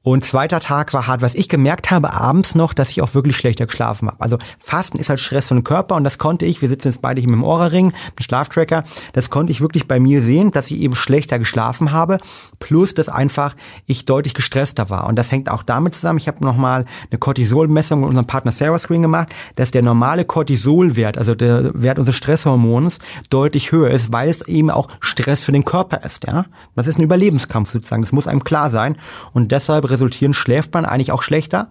Und 0.09 0.25
zweiter 0.25 0.59
Tag 0.59 0.95
war 0.95 1.07
hart, 1.07 1.21
was 1.21 1.35
ich 1.35 1.51
gemerkt 1.51 1.91
habe 1.91 2.15
abends 2.15 2.55
noch, 2.55 2.73
dass 2.73 2.89
ich 2.89 3.03
auch 3.03 3.13
wirklich 3.13 3.37
schlechter 3.37 3.67
geschlafen 3.67 4.09
habe. 4.09 4.19
Also 4.23 4.39
Fasten 4.59 4.97
ist 4.97 5.11
halt 5.11 5.21
Stress 5.21 5.49
für 5.49 5.55
den 5.55 5.65
Körper 5.65 5.97
und 5.97 6.05
das 6.05 6.17
konnte 6.17 6.47
ich, 6.47 6.63
wir 6.63 6.69
sitzen 6.71 6.89
jetzt 6.89 7.03
beide 7.03 7.21
hier 7.21 7.29
mit 7.29 7.39
dem 7.39 7.45
Ohrring, 7.45 7.89
mit 7.89 8.25
Schlaftracker, 8.25 8.85
das 9.13 9.29
konnte 9.29 9.53
ich 9.53 9.61
wirklich 9.61 9.87
bei 9.87 10.01
mir 10.01 10.23
sehen, 10.23 10.51
dass 10.51 10.71
ich 10.71 10.79
eben 10.81 10.95
schlechter 10.95 11.39
geschlafen 11.39 11.93
habe, 11.93 12.21
plus 12.59 12.95
dass 12.95 13.11
einfach 13.11 13.55
ich 13.85 14.07
deutlich 14.07 14.33
gestresster 14.33 14.89
war. 14.89 15.09
Und 15.09 15.17
das 15.17 15.31
hängt 15.31 15.51
auch 15.51 15.63
damit 15.63 15.95
zusammen, 15.95 16.19
ich 16.19 16.27
habe 16.27 16.43
nochmal 16.43 16.87
eine 17.11 17.19
Cortisolmessung 17.19 18.01
mit 18.01 18.09
unserem 18.09 18.27
Partner 18.27 18.53
Sarah 18.53 18.79
Screen 18.79 19.03
gemacht, 19.03 19.29
dass 19.57 19.73
der 19.73 19.83
normale 19.83 20.25
Cortisolwert, 20.25 21.19
also 21.19 21.35
der 21.35 21.73
Wert 21.75 21.99
unseres 21.99 22.17
Stresshormons, 22.17 22.99
deutlich 23.29 23.73
höher 23.73 23.91
ist, 23.91 24.11
weil 24.11 24.31
es 24.31 24.41
eben 24.49 24.71
auch 24.71 24.89
Stress 25.01 25.45
für 25.45 25.53
den 25.53 25.67
Körper 25.67 26.03
ist. 26.03 26.27
Ja, 26.27 26.47
Das 26.77 26.87
ist 26.87 26.99
ein 26.99 27.03
Überlebenskampf 27.03 27.71
sozusagen, 27.73 28.01
das 28.01 28.13
muss 28.13 28.27
einem 28.27 28.43
klar 28.43 28.71
sein. 28.71 28.97
Und 29.35 29.53
deshalb 29.53 29.91
resultieren, 29.99 30.35
schläft 30.35 30.73
man 30.75 30.85
eigentlich 30.85 31.13
auch 31.13 31.23
schlechter. 31.23 31.69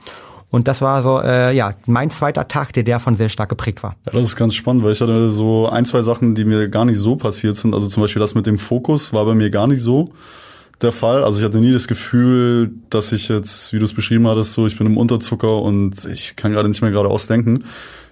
Und 0.50 0.68
das 0.68 0.82
war 0.82 1.04
so, 1.04 1.22
äh, 1.22 1.54
ja, 1.54 1.74
mein 1.88 2.10
zweiter 2.10 2.48
Tag, 2.48 2.72
der 2.74 2.84
davon 2.84 3.16
sehr 3.16 3.28
stark 3.28 3.50
geprägt 3.50 3.84
war. 3.84 3.96
Ja, 4.06 4.14
das 4.14 4.24
ist 4.24 4.36
ganz 4.38 4.56
spannend, 4.56 4.84
weil 4.84 4.94
ich 4.94 5.02
hatte 5.02 5.30
so 5.30 5.68
ein, 5.68 5.84
zwei 5.84 6.02
Sachen, 6.02 6.36
die 6.36 6.46
mir 6.46 6.70
gar 6.70 6.86
nicht 6.86 7.00
so 7.00 7.18
passiert 7.18 7.56
sind. 7.56 7.74
Also 7.74 7.88
zum 7.88 8.02
Beispiel 8.02 8.22
das 8.22 8.34
mit 8.34 8.46
dem 8.46 8.58
Fokus 8.58 9.12
war 9.12 9.26
bei 9.26 9.36
mir 9.36 9.50
gar 9.50 9.68
nicht 9.68 9.82
so 9.82 10.14
der 10.82 10.94
Fall. 10.94 11.24
Also 11.24 11.40
ich 11.40 11.46
hatte 11.46 11.58
nie 11.58 11.74
das 11.74 11.88
Gefühl, 11.88 12.72
dass 12.90 13.12
ich 13.12 13.28
jetzt, 13.28 13.74
wie 13.74 13.80
du 13.80 13.86
es 13.86 13.94
beschrieben 13.94 14.28
hattest, 14.28 14.54
so 14.54 14.68
ich 14.68 14.78
bin 14.78 14.88
im 14.88 14.98
Unterzucker 14.98 15.62
und 15.62 16.06
ich 16.06 16.36
kann 16.36 16.52
gerade 16.52 16.70
nicht 16.70 16.82
mehr 16.82 16.92
gerade 16.92 17.10
ausdenken. 17.10 17.64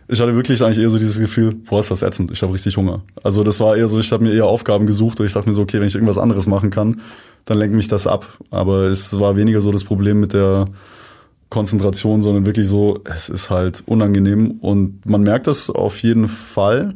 Ich 0.07 0.21
hatte 0.21 0.35
wirklich 0.35 0.61
eigentlich 0.61 0.77
eher 0.77 0.89
so 0.89 0.99
dieses 0.99 1.19
Gefühl, 1.19 1.55
boah, 1.55 1.79
ist 1.79 1.89
das 1.89 2.03
ätzend, 2.03 2.31
ich 2.31 2.41
habe 2.43 2.53
richtig 2.53 2.77
Hunger. 2.77 3.01
Also 3.23 3.43
das 3.43 3.59
war 3.59 3.75
eher 3.75 3.87
so, 3.87 3.99
ich 3.99 4.11
habe 4.11 4.23
mir 4.23 4.33
eher 4.33 4.45
Aufgaben 4.45 4.85
gesucht 4.85 5.19
und 5.19 5.25
ich 5.25 5.33
dachte 5.33 5.49
mir 5.49 5.55
so, 5.55 5.63
okay, 5.63 5.79
wenn 5.79 5.87
ich 5.87 5.95
irgendwas 5.95 6.19
anderes 6.19 6.45
machen 6.45 6.69
kann, 6.69 7.01
dann 7.45 7.57
lenkt 7.57 7.75
mich 7.75 7.87
das 7.87 8.05
ab. 8.05 8.37
Aber 8.51 8.83
es 8.83 9.19
war 9.19 9.35
weniger 9.35 9.61
so 9.61 9.71
das 9.71 9.83
Problem 9.83 10.19
mit 10.19 10.33
der 10.33 10.65
Konzentration, 11.49 12.21
sondern 12.21 12.45
wirklich 12.45 12.67
so, 12.67 12.99
es 13.05 13.29
ist 13.29 13.49
halt 13.49 13.83
unangenehm. 13.85 14.51
Und 14.61 15.05
man 15.05 15.21
merkt 15.21 15.47
das 15.47 15.69
auf 15.69 16.01
jeden 16.03 16.27
Fall, 16.27 16.95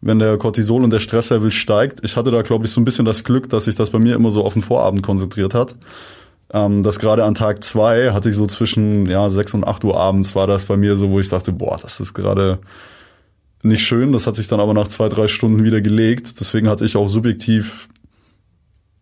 wenn 0.00 0.18
der 0.18 0.36
Cortisol 0.36 0.82
und 0.82 0.92
der 0.92 0.98
Stresslevel 0.98 1.50
steigt. 1.52 2.00
Ich 2.02 2.16
hatte 2.16 2.30
da, 2.30 2.42
glaube 2.42 2.66
ich, 2.66 2.72
so 2.72 2.80
ein 2.80 2.84
bisschen 2.84 3.04
das 3.04 3.24
Glück, 3.24 3.48
dass 3.48 3.64
sich 3.64 3.76
das 3.76 3.90
bei 3.90 3.98
mir 3.98 4.14
immer 4.14 4.30
so 4.30 4.44
auf 4.44 4.54
den 4.54 4.62
Vorabend 4.62 5.02
konzentriert 5.02 5.54
hat. 5.54 5.76
Ähm, 6.52 6.82
das 6.82 6.98
gerade 6.98 7.24
an 7.24 7.34
Tag 7.34 7.64
zwei 7.64 8.12
hatte 8.12 8.28
ich 8.28 8.36
so 8.36 8.46
zwischen 8.46 9.06
ja, 9.06 9.30
sechs 9.30 9.54
und 9.54 9.66
acht 9.66 9.84
Uhr 9.84 9.98
abends 9.98 10.34
war 10.34 10.46
das 10.46 10.66
bei 10.66 10.76
mir 10.76 10.96
so, 10.96 11.10
wo 11.10 11.20
ich 11.20 11.28
dachte, 11.28 11.52
boah, 11.52 11.78
das 11.80 12.00
ist 12.00 12.14
gerade 12.14 12.60
nicht 13.62 13.82
schön. 13.82 14.12
Das 14.12 14.26
hat 14.26 14.34
sich 14.34 14.48
dann 14.48 14.60
aber 14.60 14.74
nach 14.74 14.88
zwei, 14.88 15.08
drei 15.08 15.28
Stunden 15.28 15.64
wieder 15.64 15.80
gelegt. 15.80 16.40
Deswegen 16.40 16.68
hatte 16.68 16.84
ich 16.84 16.96
auch 16.96 17.08
subjektiv 17.08 17.88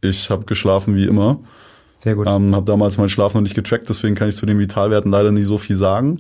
ich 0.01 0.31
habe 0.31 0.45
geschlafen 0.45 0.97
wie 0.97 1.05
immer. 1.05 1.41
Sehr 1.99 2.15
gut. 2.15 2.27
Ähm, 2.27 2.55
habe 2.55 2.65
damals 2.65 2.97
meinen 2.97 3.11
Schlaf 3.11 3.35
noch 3.35 3.43
nicht 3.43 3.55
getrackt, 3.55 3.89
deswegen 3.89 4.15
kann 4.15 4.29
ich 4.29 4.37
zu 4.37 4.47
den 4.47 4.59
Vitalwerten 4.59 5.11
leider 5.11 5.33
nicht 5.33 5.47
so 5.47 5.59
viel 5.59 5.77
sagen. 5.77 6.19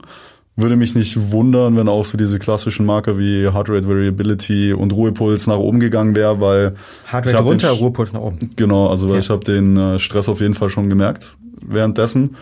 Würde 0.57 0.77
mich 0.77 0.95
nicht 0.95 1.33
wundern, 1.33 1.77
wenn 1.77 1.89
auch 1.89 2.05
so 2.05 2.19
diese 2.19 2.39
klassischen 2.39 2.85
Marker 2.85 3.19
wie 3.19 3.49
Heart 3.49 3.71
Rate 3.71 3.89
Variability 3.89 4.73
und 4.73 4.93
Ruhepuls 4.93 5.47
nach 5.47 5.57
oben 5.57 5.81
gegangen 5.81 6.15
wäre, 6.15 6.41
weil 6.41 6.75
Heart 7.11 7.29
Rate 7.29 7.39
runter, 7.39 7.71
Ruhepuls 7.71 8.13
nach 8.13 8.21
oben. 8.21 8.51
Genau, 8.57 8.89
also 8.89 9.13
ja. 9.13 9.19
ich 9.19 9.31
habe 9.31 9.45
den 9.45 9.77
äh, 9.77 9.99
Stress 9.99 10.29
auf 10.29 10.41
jeden 10.41 10.55
Fall 10.55 10.69
schon 10.69 10.91
gemerkt 10.91 11.37
währenddessen. 11.67 12.37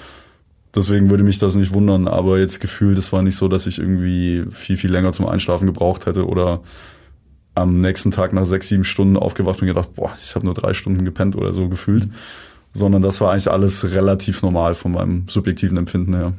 Deswegen 0.75 1.11
würde 1.11 1.25
mich 1.25 1.38
das 1.38 1.55
nicht 1.55 1.73
wundern, 1.75 2.09
aber 2.09 2.38
jetzt 2.38 2.61
gefühlt, 2.61 2.99
es 2.99 3.12
war 3.12 3.23
nicht 3.23 3.37
so, 3.37 3.49
dass 3.49 3.66
ich 3.66 3.79
irgendwie 3.79 4.44
viel, 4.51 4.77
viel 4.77 4.92
länger 4.92 5.12
zum 5.12 5.27
Einschlafen 5.27 5.66
gebraucht 5.66 6.07
hätte 6.07 6.27
oder 6.27 6.61
am 7.55 7.81
nächsten 7.81 8.11
Tag 8.11 8.33
nach 8.33 8.47
sechs, 8.47 8.68
sieben 8.68 8.85
Stunden 8.85 9.16
aufgewacht 9.16 9.61
und 9.61 9.66
gedacht, 9.66 9.94
boah, 9.94 10.12
ich 10.16 10.35
habe 10.35 10.44
nur 10.44 10.55
drei 10.55 10.75
Stunden 10.75 11.05
gepennt 11.05 11.37
oder 11.37 11.53
so 11.53 11.68
gefühlt. 11.68 12.07
Mhm. 12.07 12.12
Sondern 12.73 13.03
das 13.03 13.21
war 13.21 13.33
eigentlich 13.33 13.51
alles 13.51 13.92
relativ 13.92 14.42
normal 14.42 14.75
von 14.75 14.92
meinem 14.92 15.27
subjektiven 15.27 15.79
Empfinden 15.79 16.14
her. 16.14 16.35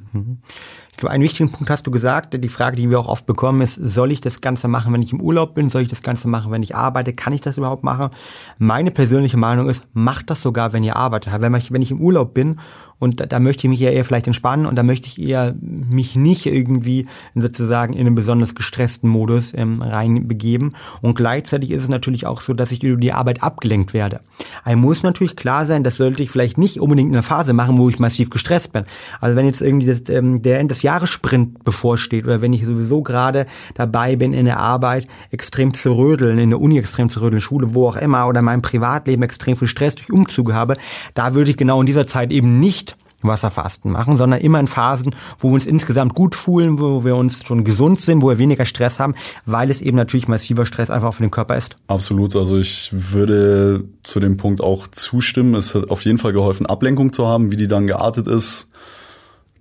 Einen 1.08 1.24
wichtigen 1.24 1.52
Punkt 1.52 1.70
hast 1.70 1.88
du 1.88 1.92
gesagt. 1.92 2.44
Die 2.44 2.50
Frage, 2.50 2.76
die 2.76 2.90
wir 2.90 3.00
auch 3.00 3.08
oft 3.08 3.26
bekommen, 3.26 3.62
ist, 3.62 3.76
soll 3.76 4.12
ich 4.12 4.22
das 4.22 4.42
Ganze 4.42 4.68
machen, 4.68 4.92
wenn 4.94 5.02
ich 5.02 5.14
im 5.14 5.22
Urlaub 5.22 5.54
bin? 5.54 5.70
Soll 5.70 5.84
ich 5.84 5.88
das 5.88 6.02
Ganze 6.02 6.28
machen, 6.28 6.52
wenn 6.52 6.64
ich 6.64 6.76
arbeite? 6.76 7.14
Kann 7.14 7.34
ich 7.34 7.42
das 7.42 7.58
überhaupt 7.58 7.84
machen? 7.84 8.10
Meine 8.58 8.92
persönliche 8.92 9.38
Meinung 9.38 9.70
ist, 9.70 9.84
macht 9.94 10.30
das 10.30 10.42
sogar, 10.42 10.74
wenn 10.74 10.84
ihr 10.84 10.96
arbeitet. 10.96 11.34
Wenn 11.40 11.54
ich, 11.56 11.72
wenn 11.72 11.82
ich 11.82 11.92
im 11.92 12.02
Urlaub 12.02 12.34
bin 12.34 12.60
und 13.00 13.22
da, 13.22 13.26
da 13.26 13.40
möchte 13.40 13.66
ich 13.66 13.70
mich 13.70 13.80
ja 13.80 13.92
eher 13.92 14.04
vielleicht 14.04 14.28
entspannen 14.28 14.66
und 14.66 14.76
da 14.76 14.84
möchte 14.84 15.08
ich 15.08 15.22
eher 15.22 15.56
mich 15.62 16.16
nicht 16.16 16.46
irgendwie 16.46 17.08
sozusagen 17.34 17.94
in 17.94 18.06
einen 18.06 18.16
besonders 18.16 18.56
gestressten 18.56 19.10
Modus 19.10 19.54
ähm, 19.54 19.82
reinbegeben. 19.82 20.76
Und 21.02 21.16
gleichzeitig 21.16 21.72
ist 21.72 21.84
es 21.84 21.90
natürlich 21.90 22.26
auch 22.26 22.42
so, 22.42 22.54
dass 22.54 22.72
ich 22.72 22.84
über 22.84 23.00
die 23.00 23.14
Arbeit 23.14 23.42
abgelenkt 23.42 23.94
werde. 23.94 24.20
Ein 24.64 24.80
muss 24.80 25.04
natürlich 25.04 25.36
klar 25.36 25.66
sein, 25.66 25.84
das 25.84 25.96
sollte 25.96 26.24
ich 26.24 26.30
vielleicht 26.30 26.58
nicht 26.58 26.80
unbedingt 26.80 27.10
in 27.10 27.16
einer 27.16 27.24
Phase 27.24 27.54
machen, 27.54 27.78
wo 27.78 27.90
ich 27.90 28.00
massiv 28.00 28.30
gestresst 28.30 28.74
bin. 28.74 28.84
Also 29.22 29.36
wenn 29.36 29.46
jetzt 29.46 29.62
irgendwie 29.62 29.88
das, 29.88 30.04
ähm, 30.10 30.42
der 30.42 30.60
End 30.60 30.70
des 30.72 30.82
Jahressprint 30.89 31.63
bevorsteht 31.63 32.25
oder 32.25 32.41
wenn 32.41 32.52
ich 32.52 32.65
sowieso 32.65 33.04
gerade 33.04 33.45
dabei 33.75 34.15
bin, 34.15 34.34
in 34.34 34.45
der 34.45 34.58
Arbeit 34.58 35.08
extrem 35.30 35.75
zu 35.75 35.93
rödeln, 35.93 36.39
in 36.39 36.49
der 36.49 36.60
Uni 36.60 36.80
extrem 36.80 37.10
zu 37.10 37.21
rödeln, 37.21 37.41
Schule, 37.41 37.75
wo 37.75 37.88
auch 37.88 37.95
immer, 37.95 38.28
oder 38.28 38.39
in 38.39 38.45
meinem 38.45 38.63
Privatleben 38.63 39.21
extrem 39.21 39.56
viel 39.56 39.67
Stress 39.67 39.95
durch 39.95 40.12
Umzüge 40.12 40.56
habe, 40.56 40.78
da 41.13 41.36
würde 41.36 41.52
ich 41.52 41.58
genau 41.58 41.80
in 41.80 41.86
dieser 41.86 42.08
Zeit 42.08 42.32
eben 42.32 42.60
nicht 42.60 42.97
Wasserfasten 43.21 43.91
machen, 43.91 44.17
sondern 44.17 44.39
immer 44.41 44.60
in 44.60 44.67
Phasen, 44.67 45.13
wo 45.38 45.49
wir 45.49 45.56
uns 45.56 45.67
insgesamt 45.67 46.15
gut 46.15 46.36
fühlen, 46.36 46.80
wo 46.80 47.04
wir 47.04 47.15
uns 47.15 47.43
schon 47.45 47.63
gesund 47.63 47.99
sind, 47.99 48.23
wo 48.23 48.30
wir 48.30 48.38
weniger 48.38 48.65
Stress 48.65 48.97
haben, 48.97 49.13
weil 49.45 49.69
es 49.69 49.82
eben 49.82 49.97
natürlich 49.97 50.28
massiver 50.28 50.65
Stress 50.65 50.89
einfach 50.89 51.13
für 51.13 51.23
den 51.23 51.32
Körper 51.32 51.56
ist. 51.56 51.75
Absolut. 51.88 52.36
Also 52.36 52.58
ich 52.58 52.89
würde 52.91 53.84
zu 54.02 54.19
dem 54.19 54.38
Punkt 54.38 54.62
auch 54.62 54.88
zustimmen. 54.88 55.54
Es 55.56 55.75
hat 55.75 55.91
auf 55.91 56.06
jeden 56.06 56.17
Fall 56.17 56.34
geholfen, 56.34 56.65
Ablenkung 56.65 57.13
zu 57.13 57.28
haben, 57.28 57.52
wie 57.52 57.58
die 57.58 57.67
dann 57.67 57.88
geartet 57.88 58.28
ist. 58.28 58.69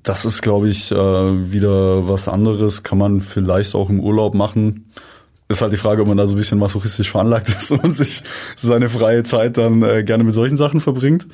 Das 0.02 0.24
ist, 0.24 0.42
glaube 0.42 0.68
ich, 0.68 0.92
äh, 0.92 0.96
wieder 0.96 2.08
was 2.08 2.28
anderes. 2.28 2.82
Kann 2.82 2.98
man 2.98 3.20
vielleicht 3.20 3.74
auch 3.74 3.90
im 3.90 4.00
Urlaub 4.00 4.34
machen. 4.34 4.90
Ist 5.48 5.62
halt 5.62 5.72
die 5.72 5.78
Frage, 5.78 6.02
ob 6.02 6.08
man 6.08 6.16
da 6.16 6.26
so 6.26 6.34
ein 6.34 6.37
bisschen 6.37 6.58
masochistisch 6.58 7.11
veranlagt 7.11 7.48
ist 7.48 7.70
und 7.70 7.92
sich 7.92 8.22
seine 8.56 8.88
freie 8.88 9.22
Zeit 9.22 9.56
dann 9.56 9.82
äh, 9.82 10.04
gerne 10.04 10.24
mit 10.24 10.34
solchen 10.34 10.56
Sachen 10.56 10.80
verbringt. 10.80 11.26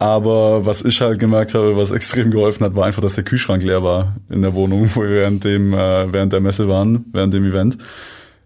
Aber 0.00 0.64
was 0.64 0.82
ich 0.82 1.02
halt 1.02 1.18
gemerkt 1.18 1.52
habe, 1.52 1.76
was 1.76 1.90
extrem 1.90 2.30
geholfen 2.30 2.64
hat, 2.64 2.74
war 2.74 2.86
einfach, 2.86 3.02
dass 3.02 3.16
der 3.16 3.24
Kühlschrank 3.24 3.62
leer 3.62 3.82
war 3.82 4.16
in 4.30 4.40
der 4.40 4.54
Wohnung, 4.54 4.90
wo 4.94 5.02
wir 5.02 5.10
während 5.10 5.44
dem, 5.44 5.74
äh, 5.74 6.10
während 6.10 6.32
der 6.32 6.40
Messe 6.40 6.68
waren, 6.68 7.04
während 7.12 7.34
dem 7.34 7.44
Event. 7.44 7.76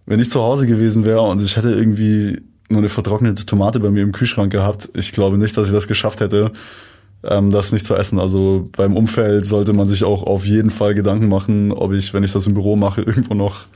Wenn 0.05 0.19
ich 0.19 0.31
zu 0.31 0.43
Hause 0.43 0.67
gewesen 0.67 1.05
wäre 1.05 1.21
und 1.21 1.41
ich 1.41 1.57
hätte 1.57 1.71
irgendwie 1.71 2.43
nur 2.69 2.81
eine 2.81 2.89
vertrocknete 2.89 3.47
Tomate 3.47 3.79
bei 3.79 3.91
mir 3.91 4.03
im 4.03 4.11
Kühlschrank 4.11 4.51
gehabt, 4.51 4.91
ich 4.95 5.13
glaube 5.13 5.39
nicht, 5.39 5.57
dass 5.57 5.69
ich 5.69 5.73
das 5.73 5.87
geschafft 5.87 6.21
hätte, 6.21 6.51
ähm, 7.29 7.51
das 7.51 7.73
nicht 7.73 7.87
zu 7.87 7.95
essen. 7.95 8.19
Also 8.19 8.69
beim 8.77 8.97
Umfeld 8.97 9.45
sollte 9.45 9.73
man 9.73 9.87
sich 9.87 10.05
auch 10.05 10.23
auf 10.23 10.45
jeden 10.45 10.71
Fall 10.71 10.95
Gedanken 10.95 11.29
machen, 11.29 11.73
ob 11.73 11.93
ich, 11.93 12.15
wenn 12.15 12.25
ich 12.25 12.33
das 12.33 12.47
im 12.47 12.55
Büro 12.55 12.77
mache, 12.77 13.03
irgendwo 13.07 13.35
noch 13.35 13.67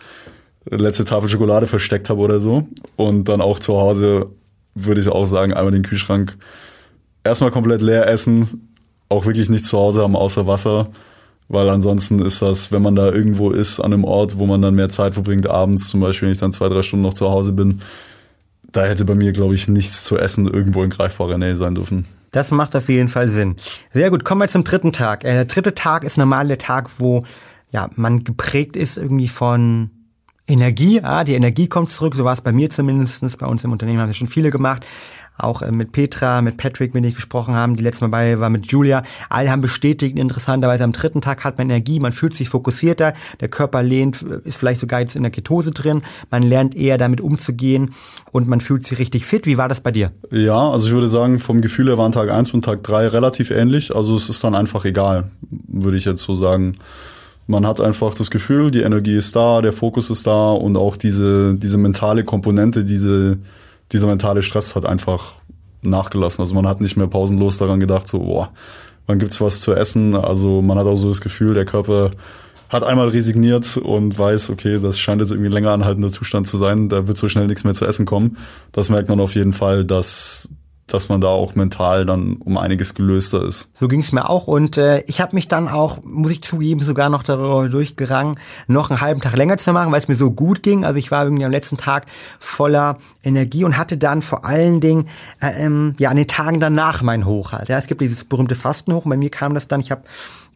letzte 0.71 1.05
Tafel 1.05 1.29
Schokolade 1.29 1.67
versteckt 1.67 2.11
habe 2.11 2.21
oder 2.21 2.41
so. 2.41 2.67
Und 2.97 3.29
dann 3.29 3.41
auch 3.41 3.59
zu 3.59 3.77
Hause 3.79 4.27
würde 4.75 5.01
ich 5.01 5.09
auch 5.09 5.27
sagen, 5.27 5.53
einmal 5.53 5.73
den 5.73 5.83
Kühlschrank 5.83 6.37
erstmal 7.25 7.51
komplett 7.51 7.83
leer 7.83 8.07
essen, 8.09 8.75
auch 9.09 9.27
wirklich 9.27 9.49
nichts 9.49 9.69
zu 9.69 9.79
Hause 9.79 10.03
haben 10.03 10.17
außer 10.17 10.47
Wasser, 10.47 10.89
weil 11.49 11.69
ansonsten 11.69 12.19
ist 12.21 12.43
das, 12.43 12.71
wenn 12.71 12.83
man 12.83 12.95
da 12.95 13.11
irgendwo 13.11 13.51
ist 13.51 13.81
an 13.81 13.93
einem 13.93 14.05
Ort, 14.05 14.39
wo 14.39 14.47
man 14.47 14.63
dann 14.63 14.75
mehr 14.75 14.89
Zeit 14.89 15.15
verbringt, 15.15 15.49
abends 15.49 15.89
zum 15.89 16.01
Beispiel, 16.01 16.27
wenn 16.27 16.33
ich 16.33 16.39
dann 16.39 16.53
zwei, 16.53 16.69
drei 16.69 16.83
Stunden 16.83 17.05
noch 17.05 17.15
zu 17.15 17.29
Hause 17.29 17.53
bin, 17.53 17.81
da 18.71 18.85
hätte 18.85 19.05
bei 19.05 19.15
mir, 19.15 19.33
glaube 19.33 19.55
ich, 19.55 19.67
nichts 19.67 20.05
zu 20.05 20.19
essen 20.19 20.47
irgendwo 20.47 20.83
in 20.83 20.91
greifbarer 20.91 21.39
Nähe 21.39 21.57
sein 21.57 21.75
dürfen. 21.75 22.07
Das 22.31 22.51
macht 22.51 22.77
auf 22.77 22.89
jeden 22.89 23.09
Fall 23.09 23.29
Sinn. 23.29 23.57
Sehr 23.91 24.11
gut, 24.11 24.25
kommen 24.25 24.41
wir 24.41 24.49
zum 24.49 24.65
dritten 24.65 24.93
Tag. 24.93 25.25
Äh, 25.25 25.33
der 25.33 25.45
dritte 25.47 25.75
Tag 25.75 26.05
ist 26.05 26.19
normal 26.19 26.49
der 26.49 26.59
Tag, 26.59 26.91
wo 26.99 27.25
ja, 27.71 27.91
man 27.97 28.25
geprägt 28.25 28.77
ist 28.77 28.97
irgendwie 28.97 29.29
von 29.29 29.91
Energie. 30.47 31.03
Ah, 31.03 31.25
die 31.25 31.35
Energie 31.35 31.69
kommt 31.69 31.91
zurück, 31.91 32.15
so 32.15 32.25
war 32.25 32.33
es 32.33 32.41
bei 32.41 32.53
mir 32.53 32.71
zumindest. 32.71 33.39
Bei 33.39 33.47
uns 33.47 33.65
im 33.65 33.73
Unternehmen 33.73 34.01
haben 34.01 34.09
das 34.09 34.17
schon 34.17 34.29
viele 34.29 34.51
gemacht 34.51 34.87
auch 35.39 35.63
äh, 35.63 35.73
mit 35.73 35.93
Petra, 35.93 36.43
mit 36.43 36.57
Patrick, 36.57 36.95
mit 36.95 37.05
ich 37.05 37.15
gesprochen 37.15 37.55
haben, 37.55 37.77
die 37.77 37.83
letzte 37.83 38.05
Mal 38.05 38.11
bei 38.11 38.41
war 38.41 38.51
mit 38.51 38.67
Julia. 38.67 39.03
Alle 39.29 39.51
haben 39.51 39.61
bestätigt, 39.61 40.19
interessanterweise 40.19 40.85
am 40.85 40.93
dritten 40.93 41.21
Tag 41.21 41.45
hat 41.45 41.59
man 41.59 41.71
Energie, 41.71 42.01
man 42.01 42.13
fühlt 42.13 42.35
sich 42.35 42.49
fokussierter, 42.49 43.15
der 43.41 43.49
Körper 43.49 43.83
lehnt, 43.83 44.23
ist 44.23 44.59
vielleicht 44.59 44.81
sogar 44.81 45.01
jetzt 45.01 45.17
in 45.17 45.23
der 45.23 45.31
Ketose 45.31 45.71
drin, 45.71 46.03
man 46.31 46.43
lernt 46.43 46.75
eher 46.75 46.99
damit 46.99 47.21
umzugehen 47.21 47.93
und 48.33 48.49
man 48.49 48.61
fühlt 48.61 48.87
sich 48.87 48.99
richtig 48.99 49.25
fit. 49.25 49.47
Wie 49.47 49.59
war 49.59 49.69
das 49.69 49.81
bei 49.81 49.93
dir? 49.93 50.13
Ja, 50.31 50.71
also 50.71 50.89
ich 50.89 50.93
würde 50.93 51.09
sagen, 51.09 51.39
vom 51.39 51.61
Gefühl 51.61 51.89
her 51.89 51.99
waren 51.99 52.13
Tag 52.13 52.31
eins 52.31 52.53
und 52.53 52.65
Tag 52.65 52.83
drei 52.83 53.07
relativ 53.07 53.51
ähnlich. 53.51 53.95
Also 53.95 54.17
es 54.17 54.29
ist 54.29 54.43
dann 54.45 54.55
einfach 54.55 54.85
egal, 54.85 55.31
würde 55.41 55.97
ich 55.97 56.05
jetzt 56.05 56.23
so 56.23 56.35
sagen 56.35 56.75
man 57.49 57.67
hat 57.67 57.81
einfach 57.81 58.15
das 58.15 58.31
Gefühl, 58.31 58.71
die 58.71 58.83
Energie 58.83 59.17
ist 59.17 59.35
da, 59.35 59.63
der 59.63 59.73
Fokus 59.73 60.11
ist 60.11 60.27
da 60.27 60.53
und 60.53 60.77
auch 60.77 60.97
diese, 60.97 61.55
diese 61.55 61.79
mentale 61.79 62.23
Komponente, 62.23 62.85
diese, 62.85 63.39
dieser 63.93 64.07
mentale 64.07 64.43
Stress 64.43 64.75
hat 64.75 64.87
einfach 64.87 65.35
nachgelassen. 65.83 66.43
Also 66.43 66.55
man 66.55 66.67
hat 66.67 66.81
nicht 66.81 66.97
mehr 66.97 67.07
pausenlos 67.07 67.59
daran 67.59 67.81
gedacht, 67.81 68.07
so, 68.07 68.19
boah, 68.21 68.51
wann 69.07 69.19
gibt's 69.19 69.41
was 69.41 69.61
zu 69.61 69.75
essen? 69.75 70.15
Also 70.15 70.63
man 70.63 70.79
hat 70.79 70.87
auch 70.87 70.97
so 70.97 71.09
das 71.09 71.21
Gefühl, 71.21 71.55
der 71.55 71.65
Körper 71.65 72.11
hat 72.69 72.85
einmal 72.85 73.09
resigniert 73.09 73.79
und 73.79 74.19
weiß, 74.19 74.51
okay, 74.51 74.79
das 74.81 74.99
scheint 74.99 75.21
jetzt 75.21 75.31
irgendwie 75.31 75.51
länger 75.51 75.73
anhaltender 75.73 76.11
Zustand 76.11 76.47
zu 76.47 76.59
sein, 76.59 76.89
da 76.89 77.07
wird 77.07 77.17
so 77.17 77.29
schnell 77.29 77.47
nichts 77.47 77.65
mehr 77.65 77.73
zu 77.73 77.87
essen 77.87 78.05
kommen. 78.05 78.37
Das 78.73 78.91
merkt 78.91 79.09
man 79.09 79.21
auf 79.21 79.35
jeden 79.35 79.55
Fall, 79.55 79.85
dass 79.85 80.51
dass 80.89 81.09
man 81.09 81.21
da 81.21 81.29
auch 81.29 81.55
mental 81.55 82.07
dann 82.07 82.37
um 82.37 82.57
einiges 82.59 82.95
gelöster 82.95 83.45
ist. 83.45 83.71
So 83.75 83.89
ging 83.89 84.01
es 84.01 84.13
mir 84.13 84.29
auch 84.29 84.47
und 84.47 84.77
äh, 84.79 85.03
ich 85.07 85.21
habe 85.21 85.37
mich 85.37 85.47
dann 85.47 85.69
auch, 85.69 85.99
muss 86.03 86.31
ich 86.31 86.43
zugeben, 86.43 86.83
sogar 86.83 87.11
noch 87.11 87.23
darüber 87.23 87.69
durchgerangen, 87.69 88.41
noch 88.67 88.91
einen 88.91 89.01
halben 89.01 89.21
Tag 89.21 89.37
länger 89.37 89.59
zu 89.59 89.73
machen, 89.73 89.93
weil 89.93 90.01
es 90.01 90.09
mir 90.09 90.17
so 90.17 90.31
gut 90.31 90.63
ging. 90.63 90.85
Also 90.85 90.99
ich 90.99 91.11
war 91.11 91.25
irgendwie 91.25 91.45
am 91.45 91.51
letzten 91.51 91.77
Tag 91.77 92.07
voller 92.41 92.99
Energie 93.23 93.65
und 93.65 93.77
hatte 93.77 93.99
dann 93.99 94.23
vor 94.23 94.45
allen 94.45 94.81
Dingen 94.81 95.09
äh, 95.41 95.65
ähm, 95.65 95.95
ja 95.99 96.11
an 96.11 96.17
den 96.17 96.27
Tagen 96.27 96.59
danach 96.59 97.03
mein 97.03 97.27
Hoch 97.27 97.53
halt. 97.53 97.69
Ja, 97.69 97.79
es 97.79 97.87
gibt 97.87 98.01
dieses 98.01 98.25
berühmte 98.25 98.55
Fastenhoch. 98.55 99.05
Bei 99.05 99.17
mir 99.17 99.31
kam 99.31 99.55
das 99.55 99.69
dann, 99.69 99.81
ich 99.81 99.91
habe 99.91 100.03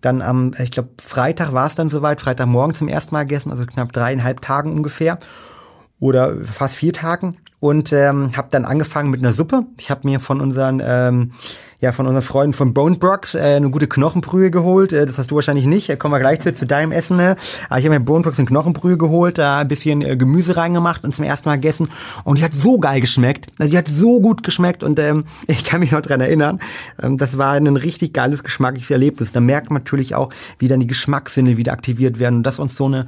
dann 0.00 0.22
am, 0.22 0.52
ich 0.58 0.70
glaube 0.70 0.90
Freitag 1.00 1.52
war 1.52 1.66
es 1.66 1.74
dann 1.74 1.90
soweit, 1.90 2.20
Freitagmorgen 2.20 2.74
zum 2.74 2.88
ersten 2.88 3.14
Mal 3.14 3.24
gegessen, 3.24 3.50
also 3.50 3.64
knapp 3.66 3.92
dreieinhalb 3.92 4.40
Tagen 4.40 4.72
ungefähr 4.72 5.18
oder 6.00 6.34
fast 6.44 6.74
vier 6.74 6.92
Tagen 6.92 7.36
und 7.62 7.92
ähm, 7.92 8.32
habe 8.36 8.48
dann 8.50 8.64
angefangen 8.64 9.08
mit 9.08 9.20
einer 9.20 9.32
Suppe. 9.32 9.62
Ich 9.78 9.88
habe 9.88 10.00
mir 10.02 10.18
von 10.18 10.40
unseren 10.40 10.82
ähm, 10.84 11.30
ja 11.78 11.92
von 11.92 12.08
unseren 12.08 12.24
Freunden 12.24 12.54
von 12.54 12.74
Bone 12.74 12.96
Brocks 12.96 13.36
äh, 13.36 13.38
eine 13.38 13.70
gute 13.70 13.86
Knochenbrühe 13.86 14.50
geholt. 14.50 14.92
Äh, 14.92 15.06
das 15.06 15.16
hast 15.16 15.30
du 15.30 15.36
wahrscheinlich 15.36 15.66
nicht. 15.66 15.88
Da 15.88 15.94
kommen 15.94 16.12
wir 16.12 16.18
gleich 16.18 16.40
zu, 16.40 16.52
zu 16.52 16.66
deinem 16.66 16.90
Essen. 16.90 17.16
Ne? 17.18 17.36
Aber 17.68 17.78
ich 17.78 17.84
habe 17.84 17.96
mir 17.96 18.04
Bone 18.04 18.24
Brocks 18.24 18.40
eine 18.40 18.48
Knochenbrühe 18.48 18.98
geholt, 18.98 19.38
da 19.38 19.60
ein 19.60 19.68
bisschen 19.68 20.02
äh, 20.02 20.16
Gemüse 20.16 20.56
reingemacht 20.56 21.04
und 21.04 21.14
zum 21.14 21.24
ersten 21.24 21.48
Mal 21.48 21.54
gegessen. 21.54 21.88
Und 22.24 22.38
die 22.38 22.42
hat 22.42 22.52
so 22.52 22.80
geil 22.80 23.00
geschmeckt. 23.00 23.46
Also 23.60 23.70
die 23.70 23.78
hat 23.78 23.86
so 23.86 24.20
gut 24.20 24.42
geschmeckt 24.42 24.82
und 24.82 24.98
ähm, 24.98 25.22
ich 25.46 25.62
kann 25.62 25.78
mich 25.78 25.92
noch 25.92 26.02
dran 26.02 26.20
erinnern. 26.20 26.58
Ähm, 27.00 27.16
das 27.16 27.38
war 27.38 27.52
ein 27.52 27.76
richtig 27.76 28.12
geiles 28.12 28.42
geschmackliches 28.42 28.90
Erlebnis. 28.90 29.30
Da 29.30 29.38
merkt 29.38 29.70
man 29.70 29.82
natürlich 29.82 30.16
auch, 30.16 30.30
wie 30.58 30.66
dann 30.66 30.80
die 30.80 30.88
Geschmackssinne 30.88 31.56
wieder 31.58 31.72
aktiviert 31.72 32.18
werden 32.18 32.38
und 32.38 32.42
dass 32.42 32.58
uns 32.58 32.76
so 32.76 32.86
eine 32.86 33.06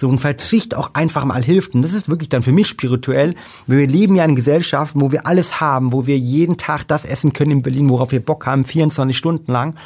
so 0.00 0.08
ein 0.08 0.18
Verzicht 0.18 0.74
auch 0.74 0.90
einfach 0.94 1.24
mal 1.24 1.42
hilft. 1.42 1.74
Und 1.74 1.82
das 1.82 1.92
ist 1.92 2.08
wirklich 2.08 2.28
dann 2.28 2.42
für 2.42 2.52
mich 2.52 2.68
spirituell. 2.68 3.34
Wir 3.66 3.86
leben 3.86 4.14
ja 4.16 4.24
in 4.24 4.36
Gesellschaften, 4.36 5.00
wo 5.00 5.12
wir 5.12 5.26
alles 5.26 5.60
haben, 5.60 5.92
wo 5.92 6.06
wir 6.06 6.18
jeden 6.18 6.58
Tag 6.58 6.86
das 6.88 7.04
essen 7.04 7.32
können 7.32 7.52
in 7.52 7.62
Berlin, 7.62 7.88
worauf 7.88 8.12
wir 8.12 8.24
Bock 8.24 8.46
haben, 8.46 8.64
24 8.64 9.16
Stunden 9.16 9.50
lang. 9.50 9.76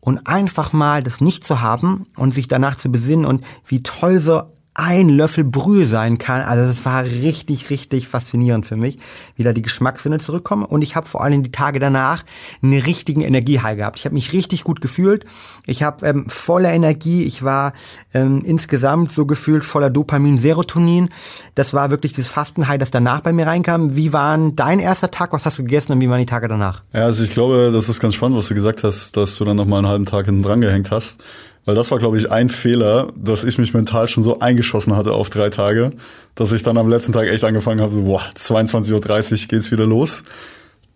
Und 0.00 0.26
einfach 0.26 0.72
mal 0.72 1.02
das 1.02 1.20
nicht 1.20 1.44
zu 1.44 1.60
haben 1.60 2.06
und 2.16 2.34
sich 2.34 2.48
danach 2.48 2.76
zu 2.76 2.90
besinnen 2.90 3.24
und 3.24 3.44
wie 3.66 3.82
toll 3.82 4.20
so 4.20 4.42
ein 4.74 5.08
Löffel 5.08 5.44
Brühe 5.44 5.86
sein 5.86 6.18
kann. 6.18 6.42
Also 6.42 6.68
es 6.68 6.84
war 6.84 7.04
richtig, 7.04 7.70
richtig 7.70 8.08
faszinierend 8.08 8.66
für 8.66 8.76
mich, 8.76 8.98
wie 9.36 9.44
da 9.44 9.52
die 9.52 9.62
Geschmackssinne 9.62 10.18
zurückkommen. 10.18 10.64
Und 10.64 10.82
ich 10.82 10.96
habe 10.96 11.06
vor 11.06 11.22
allem 11.22 11.44
die 11.44 11.52
Tage 11.52 11.78
danach 11.78 12.24
einen 12.60 12.80
richtigen 12.80 13.20
Energiehigh 13.20 13.76
gehabt. 13.76 14.00
Ich 14.00 14.04
habe 14.04 14.14
mich 14.14 14.32
richtig 14.32 14.64
gut 14.64 14.80
gefühlt. 14.80 15.24
Ich 15.66 15.84
habe 15.84 16.04
ähm, 16.04 16.28
voller 16.28 16.72
Energie. 16.72 17.22
Ich 17.22 17.44
war 17.44 17.72
ähm, 18.12 18.42
insgesamt 18.44 19.12
so 19.12 19.26
gefühlt 19.26 19.64
voller 19.64 19.90
Dopamin, 19.90 20.38
Serotonin. 20.38 21.08
Das 21.54 21.72
war 21.72 21.90
wirklich 21.90 22.12
das 22.12 22.26
Fastenhigh, 22.26 22.78
das 22.78 22.90
danach 22.90 23.20
bei 23.20 23.32
mir 23.32 23.46
reinkam. 23.46 23.96
Wie 23.96 24.12
war 24.12 24.36
dein 24.36 24.80
erster 24.80 25.12
Tag? 25.12 25.32
Was 25.32 25.46
hast 25.46 25.58
du 25.58 25.62
gegessen 25.62 25.92
und 25.92 26.00
wie 26.00 26.08
waren 26.10 26.18
die 26.18 26.26
Tage 26.26 26.48
danach? 26.48 26.82
Ja, 26.92 27.04
also 27.04 27.22
ich 27.22 27.30
glaube, 27.30 27.70
das 27.72 27.88
ist 27.88 28.00
ganz 28.00 28.14
spannend, 28.16 28.36
was 28.36 28.48
du 28.48 28.54
gesagt 28.54 28.82
hast, 28.82 29.16
dass 29.16 29.36
du 29.36 29.44
dann 29.44 29.56
noch 29.56 29.66
mal 29.66 29.78
einen 29.78 29.88
halben 29.88 30.06
Tag 30.06 30.26
hinten 30.26 30.42
dran 30.42 30.60
gehängt 30.60 30.90
hast. 30.90 31.22
Weil 31.64 31.74
das 31.74 31.90
war, 31.90 31.98
glaube 31.98 32.18
ich, 32.18 32.30
ein 32.30 32.48
Fehler, 32.50 33.12
dass 33.16 33.42
ich 33.42 33.56
mich 33.58 33.72
mental 33.72 34.06
schon 34.06 34.22
so 34.22 34.40
eingeschossen 34.40 34.94
hatte 34.96 35.12
auf 35.12 35.30
drei 35.30 35.48
Tage, 35.48 35.92
dass 36.34 36.52
ich 36.52 36.62
dann 36.62 36.76
am 36.76 36.88
letzten 36.88 37.12
Tag 37.12 37.28
echt 37.28 37.44
angefangen 37.44 37.80
habe, 37.80 37.92
so, 37.92 38.02
boah, 38.02 38.22
22.30 38.36 39.32
Uhr 39.42 39.48
geht's 39.48 39.70
wieder 39.72 39.86
los. 39.86 40.24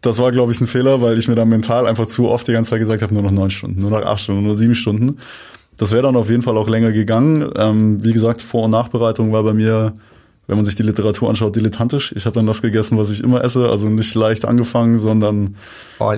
Das 0.03 0.19
war, 0.19 0.31
glaube 0.31 0.53
ich, 0.53 0.61
ein 0.61 0.67
Fehler, 0.67 1.01
weil 1.01 1.19
ich 1.19 1.27
mir 1.27 1.35
dann 1.35 1.49
mental 1.49 1.87
einfach 1.87 2.07
zu 2.07 2.29
oft 2.29 2.47
die 2.47 2.53
ganze 2.53 2.71
Zeit 2.71 2.81
gesagt 2.81 3.03
habe, 3.03 3.15
nur 3.15 3.23
noch 3.23 3.31
neun 3.31 3.51
Stunden, 3.51 3.81
nur 3.81 3.91
noch 3.91 4.03
acht 4.03 4.21
Stunden, 4.21 4.45
nur 4.45 4.55
sieben 4.55 4.75
Stunden. 4.75 5.19
Das 5.77 5.93
wäre 5.93 6.03
dann 6.03 6.17
auf 6.17 6.29
jeden 6.29 6.43
Fall 6.43 6.57
auch 6.57 6.69
länger 6.69 6.93
gegangen. 6.93 7.51
Ähm, 7.57 8.05
wie 8.05 8.13
gesagt, 8.13 8.43
Vor- 8.43 8.65
und 8.65 8.73
Nachbereitung 8.73 9.33
war 9.33 9.43
bei 9.43 9.55
mir 9.55 9.95
wenn 10.49 10.57
man 10.57 10.65
sich 10.65 10.75
die 10.77 10.83
Literatur 10.83 11.29
anschaut, 11.29 11.55
dilettantisch. 11.55 12.13
Ich 12.17 12.25
habe 12.25 12.35
dann 12.35 12.47
das 12.47 12.63
gegessen, 12.63 12.97
was 12.97 13.11
ich 13.11 13.23
immer 13.23 13.45
esse, 13.45 13.69
also 13.69 13.87
nicht 13.89 14.15
leicht 14.15 14.47
angefangen, 14.47 14.99
sondern 14.99 15.57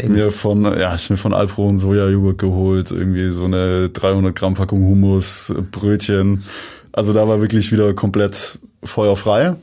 mir 0.06 0.30
von, 0.30 0.64
ja, 0.64 0.94
ich 0.94 1.10
mir 1.10 1.16
von 1.16 1.34
Alpro 1.34 1.68
und 1.68 1.78
Sojajoghurt 1.78 2.38
geholt, 2.38 2.92
irgendwie 2.92 3.30
so 3.32 3.44
eine 3.44 3.90
300 3.90 4.34
Gramm 4.34 4.54
Packung 4.54 4.82
Hummus, 4.84 5.52
Brötchen. 5.72 6.44
Also 6.92 7.12
da 7.12 7.26
war 7.26 7.40
wirklich 7.40 7.72
wieder 7.72 7.92
komplett 7.92 8.60
feuerfrei. 8.84 9.56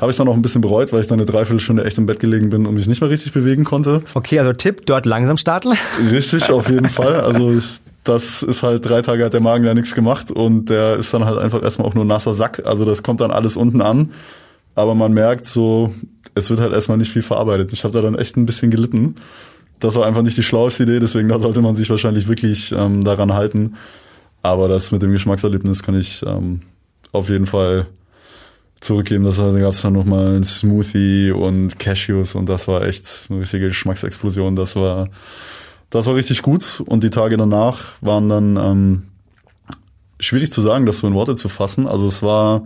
Habe 0.00 0.10
ich 0.10 0.16
dann 0.16 0.28
auch 0.28 0.34
ein 0.34 0.42
bisschen 0.42 0.60
bereut, 0.60 0.92
weil 0.92 1.00
ich 1.00 1.06
dann 1.06 1.18
eine 1.18 1.26
Dreiviertelstunde 1.26 1.84
echt 1.84 1.98
im 1.98 2.06
Bett 2.06 2.18
gelegen 2.18 2.50
bin 2.50 2.66
und 2.66 2.74
mich 2.74 2.86
nicht 2.86 3.00
mehr 3.00 3.10
richtig 3.10 3.32
bewegen 3.32 3.64
konnte. 3.64 4.02
Okay, 4.14 4.38
also 4.38 4.52
Tipp, 4.52 4.86
dort 4.86 5.06
langsam 5.06 5.36
starten. 5.36 5.72
Richtig, 6.10 6.50
auf 6.50 6.68
jeden 6.68 6.88
Fall. 6.88 7.20
Also 7.20 7.52
ich, 7.52 7.78
das 8.02 8.42
ist 8.42 8.62
halt, 8.62 8.84
drei 8.88 9.02
Tage 9.02 9.24
hat 9.24 9.34
der 9.34 9.40
Magen 9.40 9.64
ja 9.64 9.72
nichts 9.72 9.94
gemacht 9.94 10.30
und 10.30 10.68
der 10.68 10.96
ist 10.96 11.14
dann 11.14 11.24
halt 11.24 11.38
einfach 11.38 11.62
erstmal 11.62 11.88
auch 11.88 11.94
nur 11.94 12.04
nasser 12.04 12.34
Sack. 12.34 12.62
Also 12.66 12.84
das 12.84 13.02
kommt 13.02 13.20
dann 13.20 13.30
alles 13.30 13.56
unten 13.56 13.80
an. 13.80 14.10
Aber 14.74 14.96
man 14.96 15.12
merkt 15.12 15.46
so, 15.46 15.94
es 16.34 16.50
wird 16.50 16.60
halt 16.60 16.72
erstmal 16.72 16.98
nicht 16.98 17.12
viel 17.12 17.22
verarbeitet. 17.22 17.72
Ich 17.72 17.84
habe 17.84 17.94
da 17.94 18.00
dann 18.00 18.16
echt 18.16 18.36
ein 18.36 18.46
bisschen 18.46 18.70
gelitten. 18.70 19.14
Das 19.78 19.94
war 19.94 20.06
einfach 20.06 20.22
nicht 20.22 20.36
die 20.36 20.42
schlaueste 20.42 20.84
Idee, 20.84 20.98
deswegen 20.98 21.28
da 21.28 21.38
sollte 21.38 21.60
man 21.60 21.76
sich 21.76 21.90
wahrscheinlich 21.90 22.26
wirklich 22.26 22.72
ähm, 22.72 23.04
daran 23.04 23.34
halten. 23.34 23.74
Aber 24.42 24.68
das 24.68 24.90
mit 24.90 25.02
dem 25.02 25.12
Geschmackserlebnis 25.12 25.82
kann 25.82 25.98
ich 25.98 26.24
ähm, 26.26 26.60
auf 27.12 27.28
jeden 27.28 27.46
Fall 27.46 27.86
zurückgeben. 28.84 29.24
Das, 29.24 29.36
da 29.36 29.50
gab 29.58 29.72
es 29.72 29.82
dann 29.82 29.94
nochmal 29.94 30.36
ein 30.36 30.44
Smoothie 30.44 31.32
und 31.32 31.78
Cashews 31.78 32.34
und 32.34 32.48
das 32.48 32.68
war 32.68 32.86
echt 32.86 33.26
eine 33.28 33.40
richtige 33.40 33.68
Geschmacksexplosion. 33.68 34.54
Das 34.54 34.76
war, 34.76 35.08
das 35.90 36.06
war 36.06 36.14
richtig 36.14 36.42
gut. 36.42 36.82
Und 36.86 37.02
die 37.02 37.10
Tage 37.10 37.36
danach 37.36 37.96
waren 38.00 38.28
dann 38.28 38.56
ähm, 38.56 39.02
schwierig 40.20 40.52
zu 40.52 40.60
sagen, 40.60 40.86
das 40.86 40.98
so 40.98 41.06
in 41.06 41.14
Worte 41.14 41.34
zu 41.34 41.48
fassen. 41.48 41.86
Also 41.86 42.06
es 42.06 42.22
war, 42.22 42.64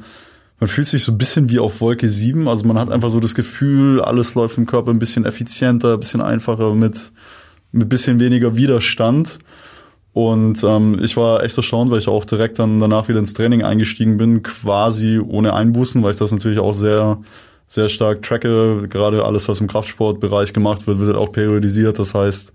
man 0.60 0.68
fühlt 0.68 0.88
sich 0.88 1.04
so 1.04 1.12
ein 1.12 1.18
bisschen 1.18 1.50
wie 1.50 1.58
auf 1.58 1.80
Wolke 1.80 2.08
7. 2.08 2.48
Also 2.48 2.66
man 2.66 2.78
hat 2.78 2.90
einfach 2.90 3.10
so 3.10 3.20
das 3.20 3.34
Gefühl, 3.34 4.00
alles 4.00 4.34
läuft 4.34 4.58
im 4.58 4.66
Körper 4.66 4.90
ein 4.90 4.98
bisschen 4.98 5.24
effizienter, 5.24 5.94
ein 5.94 6.00
bisschen 6.00 6.20
einfacher, 6.20 6.74
mit, 6.74 7.12
mit 7.72 7.86
ein 7.86 7.88
bisschen 7.88 8.20
weniger 8.20 8.56
Widerstand. 8.56 9.38
Und 10.12 10.62
ähm, 10.64 10.98
ich 11.02 11.16
war 11.16 11.44
echt 11.44 11.56
erstaunt, 11.56 11.90
weil 11.90 11.98
ich 11.98 12.08
auch 12.08 12.24
direkt 12.24 12.58
dann 12.58 12.80
danach 12.80 13.08
wieder 13.08 13.18
ins 13.18 13.34
Training 13.34 13.62
eingestiegen 13.62 14.16
bin, 14.16 14.42
quasi 14.42 15.20
ohne 15.20 15.54
Einbußen, 15.54 16.02
weil 16.02 16.12
ich 16.12 16.18
das 16.18 16.32
natürlich 16.32 16.58
auch 16.58 16.72
sehr, 16.72 17.18
sehr 17.68 17.88
stark 17.88 18.22
tracke. 18.22 18.88
Gerade 18.88 19.24
alles, 19.24 19.48
was 19.48 19.60
im 19.60 19.68
Kraftsportbereich 19.68 20.52
gemacht 20.52 20.86
wird, 20.86 20.98
wird 20.98 21.08
halt 21.08 21.18
auch 21.18 21.30
periodisiert. 21.32 21.98
Das 21.98 22.14
heißt, 22.14 22.52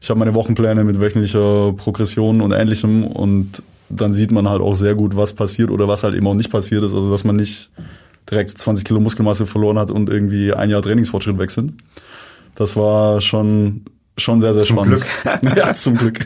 ich 0.00 0.10
habe 0.10 0.18
meine 0.18 0.34
Wochenpläne 0.34 0.84
mit 0.84 1.00
wöchentlicher 1.00 1.72
Progression 1.72 2.40
und 2.40 2.52
ähnlichem 2.52 3.04
und 3.04 3.62
dann 3.90 4.12
sieht 4.12 4.30
man 4.30 4.48
halt 4.48 4.60
auch 4.62 4.74
sehr 4.74 4.94
gut, 4.94 5.16
was 5.16 5.34
passiert 5.34 5.70
oder 5.70 5.88
was 5.88 6.04
halt 6.04 6.14
eben 6.14 6.26
auch 6.26 6.34
nicht 6.34 6.50
passiert 6.50 6.84
ist. 6.84 6.94
Also 6.94 7.10
dass 7.10 7.24
man 7.24 7.36
nicht 7.36 7.70
direkt 8.30 8.50
20 8.50 8.84
Kilo 8.84 9.00
Muskelmasse 9.00 9.46
verloren 9.46 9.78
hat 9.78 9.90
und 9.90 10.08
irgendwie 10.08 10.52
ein 10.52 10.70
Jahr 10.70 10.82
Trainingsfortschritt 10.82 11.38
wechselt. 11.38 11.72
Das 12.54 12.76
war 12.76 13.20
schon 13.20 13.82
schon 14.16 14.40
sehr, 14.40 14.54
sehr 14.54 14.62
zum 14.62 14.76
spannend. 14.76 15.04
Glück. 15.22 15.56
ja, 15.56 15.74
zum 15.74 15.96
Glück. 15.96 16.20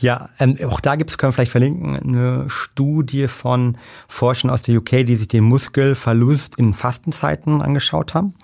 Ja, 0.00 0.28
ähm, 0.38 0.58
auch 0.66 0.80
da 0.80 0.96
gibt's, 0.96 1.16
können 1.16 1.30
wir 1.30 1.34
vielleicht 1.34 1.52
verlinken, 1.52 1.96
eine 1.96 2.44
Studie 2.48 3.28
von 3.28 3.78
Forschern 4.08 4.50
aus 4.50 4.62
der 4.62 4.76
UK, 4.76 5.06
die 5.06 5.16
sich 5.16 5.28
den 5.28 5.44
Muskelverlust 5.44 6.56
in 6.56 6.74
Fastenzeiten 6.74 7.62
angeschaut 7.62 8.14
haben. 8.14 8.34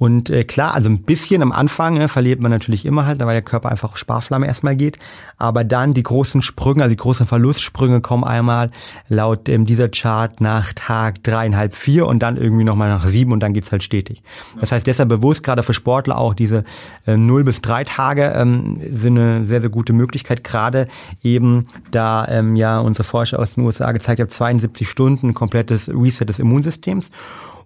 Und 0.00 0.30
äh, 0.30 0.44
klar, 0.44 0.72
also 0.72 0.88
ein 0.88 1.02
bisschen 1.02 1.42
am 1.42 1.52
Anfang 1.52 1.98
äh, 1.98 2.08
verliert 2.08 2.40
man 2.40 2.50
natürlich 2.50 2.86
immer 2.86 3.04
halt, 3.04 3.20
weil 3.20 3.34
der 3.34 3.42
Körper 3.42 3.70
einfach 3.70 3.98
Sparflamme 3.98 4.46
erstmal 4.46 4.74
geht. 4.74 4.98
Aber 5.36 5.62
dann 5.62 5.92
die 5.92 6.02
großen 6.02 6.40
Sprünge, 6.40 6.82
also 6.82 6.94
die 6.94 6.96
großen 6.96 7.26
Verlustsprünge 7.26 8.00
kommen 8.00 8.24
einmal 8.24 8.70
laut 9.10 9.46
ähm, 9.50 9.66
dieser 9.66 9.90
Chart 9.90 10.40
nach 10.40 10.72
Tag 10.72 11.22
dreieinhalb, 11.22 11.74
vier 11.74 12.06
und 12.06 12.20
dann 12.20 12.38
irgendwie 12.38 12.64
nochmal 12.64 12.88
nach 12.88 13.06
sieben 13.06 13.30
und 13.30 13.40
dann 13.40 13.52
geht's 13.52 13.72
halt 13.72 13.82
stetig. 13.82 14.22
Das 14.58 14.72
heißt, 14.72 14.86
deshalb 14.86 15.10
bewusst 15.10 15.42
gerade 15.42 15.62
für 15.62 15.74
Sportler 15.74 16.16
auch 16.16 16.32
diese 16.32 16.64
äh, 17.06 17.18
null 17.18 17.44
bis 17.44 17.60
drei 17.60 17.84
Tage 17.84 18.32
ähm, 18.34 18.80
sind 18.90 19.18
eine 19.18 19.44
sehr, 19.44 19.60
sehr 19.60 19.68
gute 19.68 19.92
Möglichkeit, 19.92 20.44
gerade 20.44 20.88
eben 21.22 21.66
da 21.90 22.26
ähm, 22.26 22.56
ja 22.56 22.78
unsere 22.80 23.04
Forscher 23.04 23.38
aus 23.38 23.56
den 23.56 23.64
USA 23.64 23.92
gezeigt 23.92 24.18
haben, 24.18 24.30
72 24.30 24.88
Stunden 24.88 25.34
komplettes 25.34 25.90
Reset 25.90 26.24
des 26.24 26.38
Immunsystems. 26.38 27.10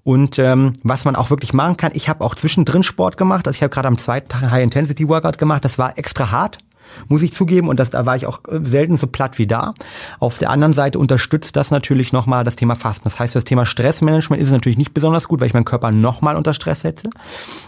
Und 0.04 0.38
ähm, 0.38 0.74
was 0.82 1.06
man 1.06 1.16
auch 1.16 1.30
wirklich 1.30 1.54
machen 1.54 1.78
kann, 1.78 1.92
ich 1.94 2.08
habe 2.08 2.22
auch 2.22 2.34
zwischendrin 2.34 2.82
Sport 2.82 3.16
gemacht. 3.16 3.46
Also 3.46 3.56
ich 3.56 3.62
habe 3.62 3.70
gerade 3.70 3.88
am 3.88 3.98
zweiten 3.98 4.28
Tag 4.28 4.50
High-Intensity-Workout 4.50 5.38
gemacht. 5.38 5.64
Das 5.64 5.78
war 5.78 5.96
extra 5.98 6.30
hart 6.30 6.58
muss 7.08 7.22
ich 7.22 7.32
zugeben. 7.32 7.68
Und 7.68 7.78
das, 7.80 7.90
da 7.90 8.06
war 8.06 8.16
ich 8.16 8.26
auch 8.26 8.40
äh, 8.48 8.60
selten 8.62 8.96
so 8.96 9.06
platt 9.06 9.38
wie 9.38 9.46
da. 9.46 9.74
Auf 10.20 10.38
der 10.38 10.50
anderen 10.50 10.72
Seite 10.72 10.98
unterstützt 10.98 11.56
das 11.56 11.70
natürlich 11.70 12.12
nochmal 12.12 12.44
das 12.44 12.56
Thema 12.56 12.74
Fasten. 12.74 13.04
Das 13.04 13.20
heißt, 13.20 13.34
das 13.34 13.44
Thema 13.44 13.66
Stressmanagement 13.66 14.42
ist 14.42 14.50
natürlich 14.50 14.78
nicht 14.78 14.94
besonders 14.94 15.28
gut, 15.28 15.40
weil 15.40 15.48
ich 15.48 15.54
meinen 15.54 15.64
Körper 15.64 15.90
nochmal 15.90 16.36
unter 16.36 16.54
Stress 16.54 16.80
setze. 16.80 17.10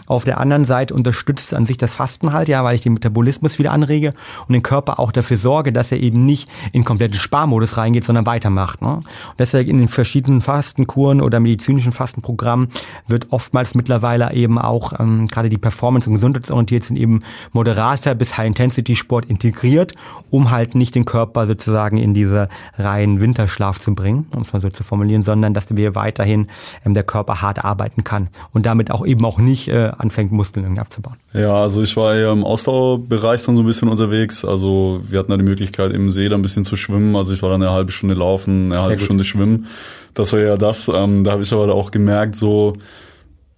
Auf 0.07 0.23
der 0.23 0.39
anderen 0.39 0.65
Seite 0.65 0.93
unterstützt 0.93 1.53
an 1.53 1.65
sich 1.65 1.77
das 1.77 1.93
Fasten 1.93 2.33
halt, 2.33 2.47
ja, 2.47 2.63
weil 2.63 2.75
ich 2.75 2.81
den 2.81 2.93
Metabolismus 2.93 3.59
wieder 3.59 3.71
anrege 3.71 4.13
und 4.47 4.53
den 4.53 4.63
Körper 4.63 4.99
auch 4.99 5.11
dafür 5.11 5.37
sorge, 5.37 5.73
dass 5.73 5.91
er 5.91 5.99
eben 5.99 6.25
nicht 6.25 6.49
in 6.71 6.83
kompletten 6.83 7.19
Sparmodus 7.19 7.77
reingeht, 7.77 8.05
sondern 8.05 8.25
weitermacht. 8.25 8.81
Ne? 8.81 8.95
Und 8.97 9.05
deshalb 9.39 9.67
in 9.67 9.77
den 9.77 9.87
verschiedenen 9.87 10.41
Fastenkuren 10.41 11.21
oder 11.21 11.39
medizinischen 11.39 11.91
Fastenprogrammen 11.91 12.69
wird 13.07 13.27
oftmals 13.31 13.75
mittlerweile 13.75 14.33
eben 14.33 14.59
auch 14.59 14.99
ähm, 14.99 15.27
gerade 15.27 15.49
die 15.49 15.57
Performance 15.57 16.09
und 16.09 16.15
gesundheitsorientiert 16.15 16.83
sind 16.83 16.97
eben 16.97 17.21
moderater 17.51 18.15
bis 18.15 18.37
High-Intensity-Sport 18.37 19.16
Sport 19.17 19.25
integriert, 19.25 19.93
um 20.29 20.51
halt 20.51 20.75
nicht 20.75 20.93
den 20.93 21.05
Körper 21.05 21.47
sozusagen 21.47 21.97
in 21.97 22.13
diese 22.13 22.49
reinen 22.77 23.19
Winterschlaf 23.19 23.79
zu 23.79 23.95
bringen, 23.95 24.27
um 24.35 24.43
es 24.43 24.53
mal 24.53 24.61
so 24.61 24.69
zu 24.69 24.83
formulieren, 24.83 25.23
sondern 25.23 25.53
dass 25.53 25.75
wir 25.75 25.95
weiterhin 25.95 26.47
ähm, 26.85 26.93
der 26.93 27.03
Körper 27.03 27.41
hart 27.41 27.63
arbeiten 27.63 28.03
kann 28.03 28.29
und 28.53 28.65
damit 28.65 28.91
auch 28.91 29.05
eben 29.05 29.25
auch 29.25 29.39
nicht 29.39 29.69
äh, 29.69 29.91
anfängt, 29.97 30.31
Muskeln 30.31 30.65
irgendwie 30.65 30.81
abzubauen. 30.81 31.15
Ja, 31.33 31.55
also 31.55 31.81
ich 31.81 31.97
war 31.97 32.15
ja 32.15 32.31
im 32.31 32.43
Ausdauerbereich 32.43 33.43
dann 33.45 33.55
so 33.55 33.63
ein 33.63 33.65
bisschen 33.65 33.89
unterwegs. 33.89 34.45
Also 34.45 35.01
wir 35.07 35.19
hatten 35.19 35.31
da 35.31 35.37
die 35.37 35.43
Möglichkeit 35.43 35.93
im 35.93 36.11
See 36.11 36.29
da 36.29 36.35
ein 36.35 36.41
bisschen 36.43 36.63
zu 36.63 36.75
schwimmen. 36.75 37.15
Also 37.15 37.33
ich 37.33 37.41
war 37.41 37.49
dann 37.49 37.61
eine 37.61 37.71
halbe 37.71 37.91
Stunde 37.91 38.15
laufen, 38.15 38.71
eine 38.71 38.81
halbe 38.83 39.01
Stunde 39.01 39.23
schwimmen. 39.23 39.65
Das 40.13 40.33
war 40.33 40.39
ja 40.39 40.57
das. 40.57 40.89
Ähm, 40.93 41.23
da 41.23 41.31
habe 41.31 41.43
ich 41.43 41.51
aber 41.53 41.73
auch 41.73 41.91
gemerkt, 41.91 42.35
so 42.35 42.73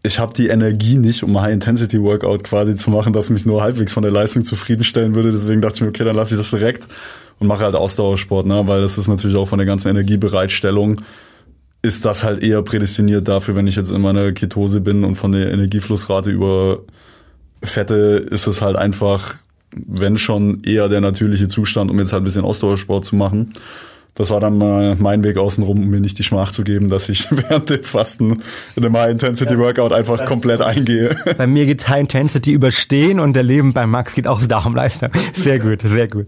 ich 0.01 0.19
habe 0.19 0.33
die 0.33 0.47
Energie 0.47 0.97
nicht, 0.97 1.23
um 1.23 1.39
High-Intensity-Workout 1.39 2.43
quasi 2.43 2.75
zu 2.75 2.89
machen, 2.89 3.11
das 3.11 3.29
mich 3.29 3.45
nur 3.45 3.61
halbwegs 3.61 3.93
von 3.93 4.03
der 4.03 4.11
Leistung 4.11 4.43
zufriedenstellen 4.43 5.13
würde. 5.13 5.31
Deswegen 5.31 5.61
dachte 5.61 5.75
ich 5.75 5.81
mir, 5.81 5.89
okay, 5.89 6.05
dann 6.05 6.15
lasse 6.15 6.35
ich 6.35 6.39
das 6.39 6.51
direkt 6.51 6.87
und 7.39 7.47
mache 7.47 7.65
halt 7.65 7.75
Ausdauersport, 7.75 8.45
ne? 8.45 8.63
weil 8.65 8.81
das 8.81 8.97
ist 8.97 9.07
natürlich 9.07 9.35
auch 9.35 9.47
von 9.47 9.59
der 9.59 9.65
ganzen 9.65 9.89
Energiebereitstellung 9.89 11.01
ist 11.81 12.03
das 12.03 12.23
halt 12.23 12.43
eher 12.43 12.61
prädestiniert 12.61 13.27
dafür, 13.27 13.55
wenn 13.55 13.67
ich 13.67 13.77
jetzt 13.77 13.91
in 13.91 14.01
meiner 14.01 14.33
Ketose 14.33 14.81
bin 14.81 15.05
und 15.05 15.15
von 15.15 15.31
der 15.31 15.51
Energieflussrate 15.51 16.29
über 16.29 16.79
Fette 17.63 18.27
ist 18.29 18.47
es 18.47 18.61
halt 18.61 18.75
einfach, 18.75 19.35
wenn 19.73 20.17
schon 20.17 20.61
eher 20.63 20.89
der 20.89 20.99
natürliche 20.99 21.47
Zustand, 21.47 21.89
um 21.89 21.99
jetzt 21.99 22.11
halt 22.11 22.21
ein 22.21 22.25
bisschen 22.25 22.43
Ausdauersport 22.43 23.05
zu 23.05 23.15
machen 23.15 23.53
das 24.15 24.29
war 24.31 24.39
dann 24.39 24.57
mal 24.57 24.95
mein 24.99 25.23
Weg 25.23 25.37
außenrum, 25.37 25.79
um 25.79 25.87
mir 25.87 25.99
nicht 25.99 26.19
die 26.19 26.23
Schmach 26.23 26.51
zu 26.51 26.63
geben, 26.63 26.89
dass 26.89 27.09
ich 27.09 27.27
während 27.31 27.69
dem 27.69 27.83
Fasten 27.83 28.43
in 28.75 28.85
einem 28.85 28.97
High-Intensity-Workout 28.97 29.93
einfach 29.93 30.25
komplett 30.25 30.61
eingehe. 30.61 31.15
Bei 31.37 31.47
mir 31.47 31.65
geht 31.65 31.87
High-Intensity 31.87 32.51
überstehen 32.51 33.19
und 33.19 33.33
der 33.33 33.43
Leben 33.43 33.73
bei 33.73 33.87
Max 33.87 34.13
geht 34.13 34.27
auch 34.27 34.41
darum 34.45 34.75
leichter. 34.75 35.09
Sehr 35.33 35.59
gut, 35.59 35.81
sehr 35.81 36.07
gut. 36.07 36.27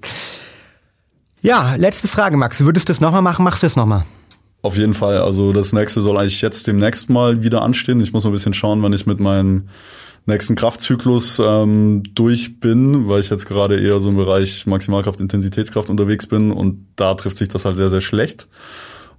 Ja, 1.41 1.76
letzte 1.76 2.08
Frage, 2.08 2.38
Max. 2.38 2.63
Würdest 2.63 2.88
du 2.88 2.94
es 2.94 3.02
nochmal 3.02 3.24
machen? 3.24 3.44
Machst 3.44 3.63
du 3.63 3.67
es 3.67 3.76
nochmal? 3.76 4.06
Auf 4.62 4.78
jeden 4.78 4.93
Fall. 4.93 5.17
Also 5.17 5.54
das 5.54 5.74
nächste 5.74 6.02
soll 6.02 6.17
eigentlich 6.17 6.41
jetzt 6.41 6.67
demnächst 6.67 7.10
mal 7.10 7.41
wieder 7.43 7.63
anstehen. 7.63 8.00
Ich 8.00 8.13
muss 8.13 8.24
mal 8.24 8.30
ein 8.30 8.34
bisschen 8.34 8.54
schauen, 8.54 8.82
wann 8.84 8.93
ich 8.93 9.08
mit 9.08 9.19
meinen 9.19 9.69
nächsten 10.28 10.56
Kraftzyklus 10.56 11.41
ähm, 11.43 12.04
durch 12.13 12.60
bin, 12.60 13.08
weil 13.08 13.21
ich 13.21 13.30
jetzt 13.30 13.47
gerade 13.47 13.80
eher 13.80 14.00
so 14.00 14.10
im 14.10 14.17
Bereich 14.17 14.67
Maximalkraft, 14.67 15.19
Intensitätskraft 15.19 15.89
unterwegs 15.89 16.28
bin 16.28 16.52
und 16.52 16.86
da 16.95 17.15
trifft 17.15 17.38
sich 17.38 17.47
das 17.47 17.65
halt 17.65 17.76
sehr, 17.76 17.89
sehr 17.89 18.02
schlecht. 18.02 18.47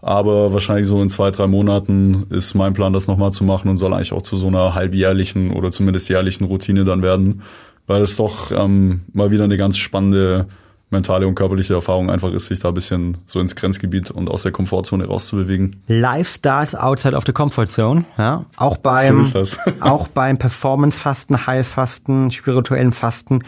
Aber 0.00 0.52
wahrscheinlich 0.52 0.86
so 0.86 1.00
in 1.02 1.08
zwei, 1.08 1.30
drei 1.30 1.46
Monaten 1.46 2.26
ist 2.30 2.54
mein 2.54 2.72
Plan, 2.72 2.92
das 2.92 3.06
nochmal 3.06 3.32
zu 3.32 3.44
machen 3.44 3.68
und 3.68 3.78
soll 3.78 3.94
eigentlich 3.94 4.12
auch 4.12 4.22
zu 4.22 4.36
so 4.36 4.48
einer 4.48 4.74
halbjährlichen 4.74 5.52
oder 5.52 5.70
zumindest 5.70 6.08
jährlichen 6.08 6.44
Routine 6.44 6.84
dann 6.84 7.02
werden, 7.02 7.42
weil 7.86 8.02
es 8.02 8.16
doch 8.16 8.50
ähm, 8.52 9.02
mal 9.12 9.30
wieder 9.30 9.44
eine 9.44 9.56
ganz 9.56 9.76
spannende 9.78 10.46
mentale 10.92 11.26
und 11.26 11.34
körperliche 11.34 11.74
Erfahrung 11.74 12.10
einfach 12.10 12.32
ist, 12.32 12.46
sich 12.46 12.60
da 12.60 12.68
ein 12.68 12.74
bisschen 12.74 13.18
so 13.26 13.40
ins 13.40 13.56
Grenzgebiet 13.56 14.10
und 14.10 14.30
aus 14.30 14.42
der 14.42 14.52
Komfortzone 14.52 15.06
rauszubewegen. 15.06 15.82
Lifestyles 15.86 16.74
outside 16.74 17.16
of 17.16 17.24
the 17.26 17.32
comfort 17.32 17.66
zone, 17.66 18.04
ja. 18.18 18.44
Auch 18.56 18.76
beim, 18.76 19.24
so 19.24 19.42
auch 19.80 20.08
beim 20.08 20.38
Performance-Fasten, 20.38 21.46
Heilfasten, 21.46 22.30
spirituellen 22.30 22.92
Fasten 22.92 23.42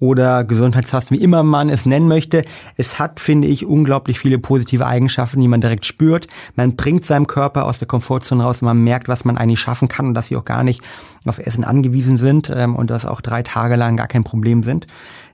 oder 0.00 0.44
Gesundheitstasten, 0.44 1.18
wie 1.18 1.22
immer 1.22 1.42
man 1.42 1.68
es 1.68 1.84
nennen 1.84 2.08
möchte. 2.08 2.42
Es 2.76 2.98
hat, 2.98 3.20
finde 3.20 3.46
ich, 3.48 3.66
unglaublich 3.66 4.18
viele 4.18 4.38
positive 4.38 4.86
Eigenschaften, 4.86 5.40
die 5.40 5.48
man 5.48 5.60
direkt 5.60 5.84
spürt. 5.84 6.26
Man 6.56 6.74
bringt 6.74 7.04
seinem 7.04 7.26
Körper 7.26 7.66
aus 7.66 7.78
der 7.78 7.86
Komfortzone 7.86 8.42
raus 8.42 8.62
und 8.62 8.66
man 8.66 8.82
merkt, 8.82 9.08
was 9.08 9.24
man 9.24 9.36
eigentlich 9.36 9.60
schaffen 9.60 9.88
kann 9.88 10.06
und 10.06 10.14
dass 10.14 10.28
sie 10.28 10.36
auch 10.36 10.44
gar 10.44 10.64
nicht 10.64 10.82
auf 11.26 11.38
Essen 11.38 11.64
angewiesen 11.64 12.16
sind 12.16 12.50
ähm, 12.54 12.74
und 12.74 12.90
dass 12.90 13.04
auch 13.04 13.20
drei 13.20 13.42
Tage 13.42 13.76
lang 13.76 13.96
gar 13.96 14.08
kein 14.08 14.24
Problem 14.24 14.62
sind. 14.62 14.86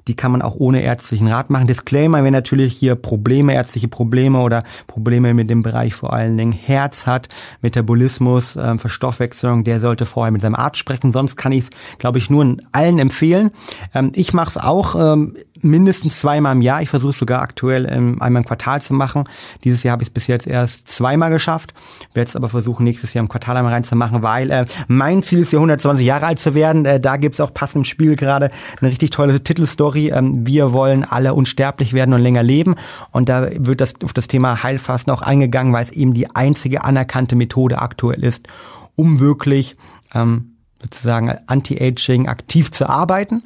Die 0.09 0.15
kann 0.15 0.33
man 0.33 0.43
auch 0.43 0.55
ohne 0.57 0.83
ärztlichen 0.83 1.29
Rat 1.29 1.51
machen. 1.51 1.67
Disclaimer, 1.67 2.23
wenn 2.25 2.33
natürlich 2.33 2.75
hier 2.75 2.95
Probleme, 2.95 3.55
ärztliche 3.55 3.89
Probleme 3.89 4.41
oder 4.41 4.63
Probleme 4.87 5.35
mit 5.35 5.51
dem 5.51 5.63
Bereich 5.63 5.95
vor 5.95 6.13
allen 6.13 6.37
Dingen 6.37 6.53
Herz 6.53 7.07
hat, 7.07 7.29
Metabolismus, 7.61 8.57
ähm, 8.57 8.79
Verstoffwechslung, 8.79 9.65
der 9.65 9.81
sollte 9.81 10.07
vorher 10.07 10.31
mit 10.31 10.43
seinem 10.43 10.55
Arzt 10.55 10.79
sprechen. 10.79 11.13
Sonst 11.13 11.37
kann 11.37 11.53
ich 11.53 11.65
es, 11.65 11.71
glaube 11.99 12.19
ich, 12.19 12.31
nur 12.31 12.57
allen 12.73 12.99
empfehlen. 12.99 13.51
Ähm, 13.95 14.13
ich 14.15 14.33
mache 14.33 14.51
es 14.51 14.57
auch 14.57 14.95
ähm, 15.15 15.35
mindestens 15.65 16.21
zweimal 16.21 16.53
im 16.53 16.63
Jahr. 16.63 16.83
Ich 16.83 16.89
versuche 16.89 17.13
sogar 17.13 17.43
aktuell 17.43 17.87
ähm, 17.91 18.21
einmal 18.21 18.43
im 18.43 18.47
Quartal 18.47 18.83
zu 18.83 18.95
machen. 18.95 19.25
Dieses 19.65 19.83
Jahr 19.83 19.93
habe 19.93 20.03
ich 20.03 20.09
es 20.09 20.15
bis 20.15 20.27
jetzt 20.27 20.47
erst 20.47 20.89
zweimal 20.89 21.31
geschafft. 21.31 21.75
Werde 22.15 22.29
es 22.29 22.37
aber 22.37 22.49
versuchen, 22.49 22.85
nächstes 22.85 23.15
Jahr 23.15 23.23
im 23.23 23.29
Quartal 23.29 23.57
einmal 23.57 23.73
reinzumachen, 23.73 24.23
weil 24.23 24.51
äh, 24.51 24.67
mein 24.89 25.23
Ziel 25.23 25.41
ist 25.41 25.53
ja 25.53 25.59
120 25.59 26.05
Jahre 26.07 26.27
alt 26.27 26.39
zu 26.39 26.55
werden. 26.55 26.85
Äh, 26.85 27.01
da 27.01 27.17
gibt 27.17 27.35
es 27.35 27.41
auch 27.41 27.53
passend 27.53 27.77
im 27.77 27.85
Spiel 27.85 28.17
gerade 28.17 28.51
eine 28.81 28.91
richtig 28.91 29.11
tolle 29.11 29.43
Titelstory 29.43 29.87
Story. 29.87 30.11
Ähm, 30.11 30.47
wir 30.47 30.73
wollen 30.73 31.05
alle 31.05 31.35
unsterblich 31.35 31.93
werden 31.93 32.15
und 32.15 32.21
länger 32.21 32.43
leben. 32.43 32.77
Und 33.13 33.29
da 33.29 33.49
wird 33.53 33.81
das 33.81 33.95
auf 34.03 34.13
das 34.13 34.29
Thema 34.29 34.63
Heilfasten 34.63 35.13
auch 35.13 35.23
eingegangen, 35.23 35.73
weil 35.73 35.85
es 35.85 35.93
eben 35.93 36.13
die 36.13 36.35
einzige 36.35 36.85
anerkannte 36.85 37.37
Methode 37.37 37.79
aktuell 37.79 38.23
ist, 38.25 38.49
um 38.95 39.21
wirklich 39.21 39.77
ähm, 40.15 40.57
sozusagen 40.83 41.33
Anti-Aging 41.47 42.29
aktiv 42.29 42.71
zu 42.71 42.89
arbeiten. 42.89 43.45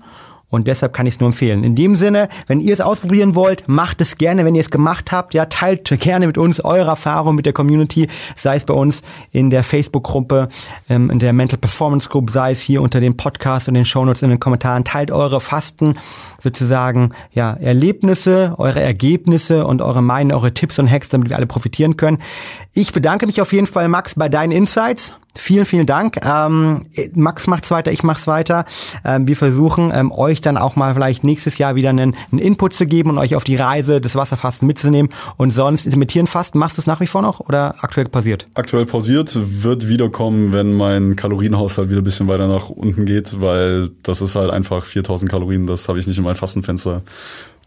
Und 0.51 0.67
deshalb 0.67 0.93
kann 0.93 1.07
ich 1.07 1.15
es 1.15 1.21
nur 1.21 1.29
empfehlen. 1.29 1.65
In 1.65 1.77
dem 1.77 1.95
Sinne, 1.95 2.29
wenn 2.49 2.61
ihr 2.61 2.75
es 2.75 2.81
ausprobieren 2.81 3.35
wollt, 3.35 3.69
macht 3.69 4.01
es 4.01 4.19
gerne. 4.19 4.45
Wenn 4.45 4.55
ihr 4.55 4.61
es 4.61 4.71
gemacht 4.71 5.13
habt, 5.13 5.33
ja, 5.33 5.47
teilt 5.47 5.89
gerne 6.01 6.27
mit 6.27 6.37
uns 6.37 6.61
eure 6.61 6.91
Erfahrungen 6.91 7.37
mit 7.37 7.47
der 7.47 7.53
Community, 7.53 8.09
sei 8.37 8.57
es 8.57 8.65
bei 8.65 8.75
uns 8.75 9.03
in 9.31 9.51
der 9.51 9.63
Facebook-Gruppe, 9.63 10.49
ähm, 10.89 11.11
in 11.11 11.21
der 11.21 11.33
Mental 11.33 11.59
Performance 11.59 12.09
Group, 12.09 12.31
sei 12.31 12.51
es 12.51 12.61
hier 12.61 12.83
unter 12.83 13.01
dem 13.01 13.17
Podcast 13.17 13.69
und 13.69 13.75
den 13.75 13.85
Shownotes 13.85 14.23
in 14.23 14.31
den 14.31 14.41
Kommentaren. 14.41 14.85
Teilt 14.85 15.11
eure 15.11 15.41
Fasten 15.41 15.97
sozusagen, 16.41 17.13
ja, 17.33 17.55
Erlebnisse, 17.55 18.55
eure 18.59 18.81
Ergebnisse 18.81 19.67
und 19.67 19.83
eure 19.83 20.03
Meinung, 20.03 20.37
eure 20.37 20.53
Tipps 20.53 20.79
und 20.79 20.91
Hacks, 20.91 21.09
damit 21.09 21.29
wir 21.29 21.37
alle 21.37 21.47
profitieren 21.47 21.97
können. 21.97 22.19
Ich 22.73 22.93
bedanke 22.93 23.27
mich 23.27 23.41
auf 23.41 23.53
jeden 23.53 23.67
Fall, 23.67 23.89
Max, 23.89 24.15
bei 24.17 24.29
deinen 24.29 24.53
Insights. 24.53 25.15
Vielen, 25.37 25.65
vielen 25.65 25.87
Dank. 25.87 26.19
Ähm, 26.25 26.87
Max 27.15 27.47
macht's 27.47 27.71
weiter, 27.71 27.93
ich 27.93 28.03
mach's 28.03 28.27
weiter. 28.27 28.65
Ähm, 29.05 29.27
wir 29.27 29.37
versuchen 29.37 29.93
ähm, 29.95 30.11
euch 30.13 30.41
dann 30.41 30.57
auch 30.57 30.77
mal 30.77 30.95
vielleicht 30.95 31.25
nächstes 31.25 31.59
Jahr 31.59 31.75
wieder 31.75 31.91
einen, 31.91 32.17
einen, 32.33 32.39
Input 32.41 32.73
zu 32.73 32.87
geben 32.87 33.11
und 33.11 33.19
euch 33.19 33.37
auf 33.37 33.45
die 33.45 33.57
Reise 33.57 34.01
des 34.01 34.17
Wasserfasten 34.17 34.67
mitzunehmen. 34.67 35.13
Und 35.37 35.51
sonst 35.51 35.87
intermittieren 35.87 36.27
fast, 36.27 36.55
machst 36.55 36.79
du 36.79 36.81
es 36.81 36.87
nach 36.87 37.01
wie 37.01 37.07
vor 37.07 37.23
noch 37.23 37.41
oder 37.41 37.77
aktuell 37.81 38.07
pausiert? 38.07 38.49
Aktuell 38.55 38.87
pausiert, 38.87 39.37
wird 39.63 39.89
wiederkommen, 39.89 40.53
wenn 40.53 40.73
mein 40.73 41.17
Kalorienhaushalt 41.17 41.91
wieder 41.91 42.01
ein 42.01 42.05
bisschen 42.05 42.29
weiter 42.29 42.49
nach 42.49 42.71
unten 42.71 43.07
geht, 43.07 43.41
weil 43.41 43.91
das 44.03 44.21
ist 44.23 44.35
halt 44.35 44.51
einfach 44.51 44.85
4000 44.85 45.31
Kalorien, 45.31 45.67
das 45.67 45.89
habe 45.89 45.99
ich 45.99 46.07
nicht 46.07 46.19
in 46.19 46.25
mein 46.25 46.35
Fastenfenster 46.35 47.03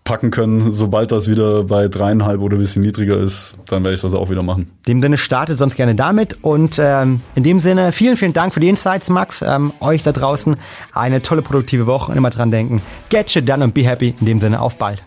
packen 0.04 0.32
können. 0.32 0.72
Sobald 0.72 1.12
das 1.12 1.30
wieder 1.30 1.63
bei 1.63 1.88
dreieinhalb 1.88 2.42
oder 2.42 2.58
ein 2.58 2.60
bisschen 2.60 2.82
niedriger 2.82 3.18
ist, 3.18 3.56
dann 3.68 3.84
werde 3.84 3.96
ich 3.96 4.02
das 4.02 4.13
auch 4.13 4.30
wieder 4.30 4.44
machen. 4.44 4.72
In 4.86 4.96
dem 4.96 5.02
Sinne 5.02 5.18
startet 5.18 5.58
sonst 5.58 5.76
gerne 5.76 5.96
damit 5.96 6.38
und 6.42 6.80
ähm, 6.80 7.22
in 7.36 7.44
dem 7.44 7.60
Sinne 7.60 7.92
vielen, 7.92 8.18
vielen 8.18 8.34
Dank 8.34 8.54
für 8.54 8.60
die 8.60 8.70
Insights, 8.70 9.10
Max. 9.10 9.42
Ähm, 9.42 9.74
euch 9.80 10.04
da 10.04 10.12
draußen 10.12 10.58
eine 10.94 11.22
tolle, 11.22 11.42
produktive 11.42 11.88
Woche 11.88 12.12
und 12.12 12.18
immer 12.18 12.30
dran 12.30 12.52
denken. 12.52 12.82
Get 13.10 13.32
shit 13.32 13.48
done 13.48 13.63
und 13.63 13.74
be 13.74 13.84
happy. 13.84 14.13
In 14.20 14.26
dem 14.26 14.39
Sinne 14.39 14.62
auf 14.62 14.78
bald. 14.78 15.04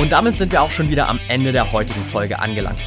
Und 0.00 0.12
damit 0.12 0.36
sind 0.36 0.52
wir 0.52 0.62
auch 0.62 0.70
schon 0.70 0.90
wieder 0.90 1.08
am 1.08 1.18
Ende 1.28 1.50
der 1.50 1.72
heutigen 1.72 2.04
Folge 2.04 2.38
angelangt. 2.38 2.78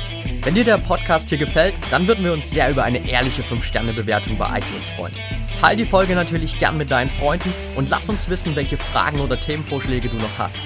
Wenn 0.43 0.55
dir 0.55 0.63
der 0.63 0.79
Podcast 0.79 1.29
hier 1.29 1.37
gefällt, 1.37 1.75
dann 1.91 2.07
würden 2.07 2.23
wir 2.23 2.33
uns 2.33 2.49
sehr 2.49 2.71
über 2.71 2.83
eine 2.83 3.07
ehrliche 3.07 3.43
5-Sterne-Bewertung 3.43 4.39
bei 4.39 4.47
iTunes 4.47 4.87
freuen. 4.97 5.13
Teil 5.59 5.75
die 5.75 5.85
Folge 5.85 6.15
natürlich 6.15 6.57
gern 6.57 6.77
mit 6.77 6.89
deinen 6.89 7.11
Freunden 7.11 7.53
und 7.75 7.91
lass 7.91 8.09
uns 8.09 8.27
wissen, 8.27 8.55
welche 8.55 8.75
Fragen 8.75 9.19
oder 9.19 9.39
Themenvorschläge 9.39 10.09
du 10.09 10.17
noch 10.17 10.39
hast. 10.39 10.57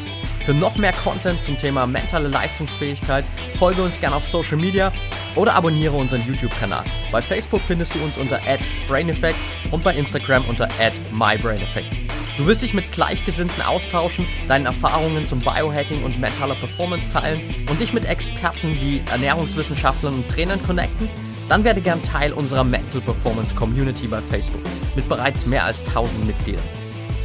Für 0.46 0.54
noch 0.54 0.78
mehr 0.78 0.94
Content 0.94 1.44
zum 1.44 1.58
Thema 1.58 1.86
mentale 1.88 2.30
Leistungsfähigkeit 2.30 3.26
folge 3.58 3.82
uns 3.82 4.00
gern 4.00 4.14
auf 4.14 4.26
Social 4.26 4.58
Media 4.58 4.94
oder 5.36 5.56
abonniere 5.56 5.98
unseren 5.98 6.26
YouTube-Kanal. 6.26 6.86
Bei 7.12 7.22
Facebook 7.22 7.62
findest 7.62 7.96
du 7.96 8.00
uns 8.00 8.18
unter 8.18 8.40
@braineffect 8.88 9.38
und 9.72 9.84
bei 9.84 9.94
Instagram 9.96 10.46
unter 10.46 10.70
@mybraineffect. 11.12 12.05
Du 12.38 12.46
wirst 12.48 12.62
dich 12.64 12.74
mit 12.74 12.92
Gleichgesinnten 12.92 13.62
austauschen, 13.64 14.26
deine 14.50 14.66
Erfahrungen 14.66 15.26
zum 15.26 15.40
Biohacking 15.40 16.04
und 16.04 16.20
mentaler 16.20 16.56
Performance 16.56 17.10
teilen 17.12 17.40
und 17.70 17.80
dich 17.80 17.94
mit 17.94 18.06
Experten 18.06 18.78
wie 18.82 19.02
Ernährungswissenschaftlern 19.10 20.16
und 20.16 20.30
Trainern 20.30 20.62
connecten? 20.66 21.10
Dann 21.48 21.64
werde 21.64 21.80
gern 21.80 22.04
Teil 22.04 22.34
unserer 22.34 22.66
Mental 22.66 23.00
Performance 23.00 23.56
Community 23.56 24.08
bei 24.08 24.22
Facebook 24.22 24.62
mit 24.96 25.08
bereits 25.08 25.46
mehr 25.46 25.64
als 25.64 25.80
1000 25.88 26.26
Mitgliedern. 26.26 26.64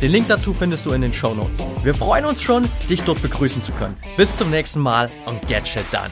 Den 0.00 0.12
Link 0.12 0.28
dazu 0.28 0.54
findest 0.54 0.86
du 0.86 0.92
in 0.92 1.02
den 1.02 1.12
Show 1.12 1.34
Notes. 1.34 1.60
Wir 1.82 1.94
freuen 1.94 2.24
uns 2.24 2.40
schon, 2.40 2.68
dich 2.88 3.02
dort 3.02 3.20
begrüßen 3.20 3.62
zu 3.62 3.72
können. 3.72 3.96
Bis 4.16 4.36
zum 4.36 4.50
nächsten 4.50 4.80
Mal 4.80 5.10
und 5.26 5.46
get 5.48 5.66
shit 5.66 5.84
done. 5.92 6.10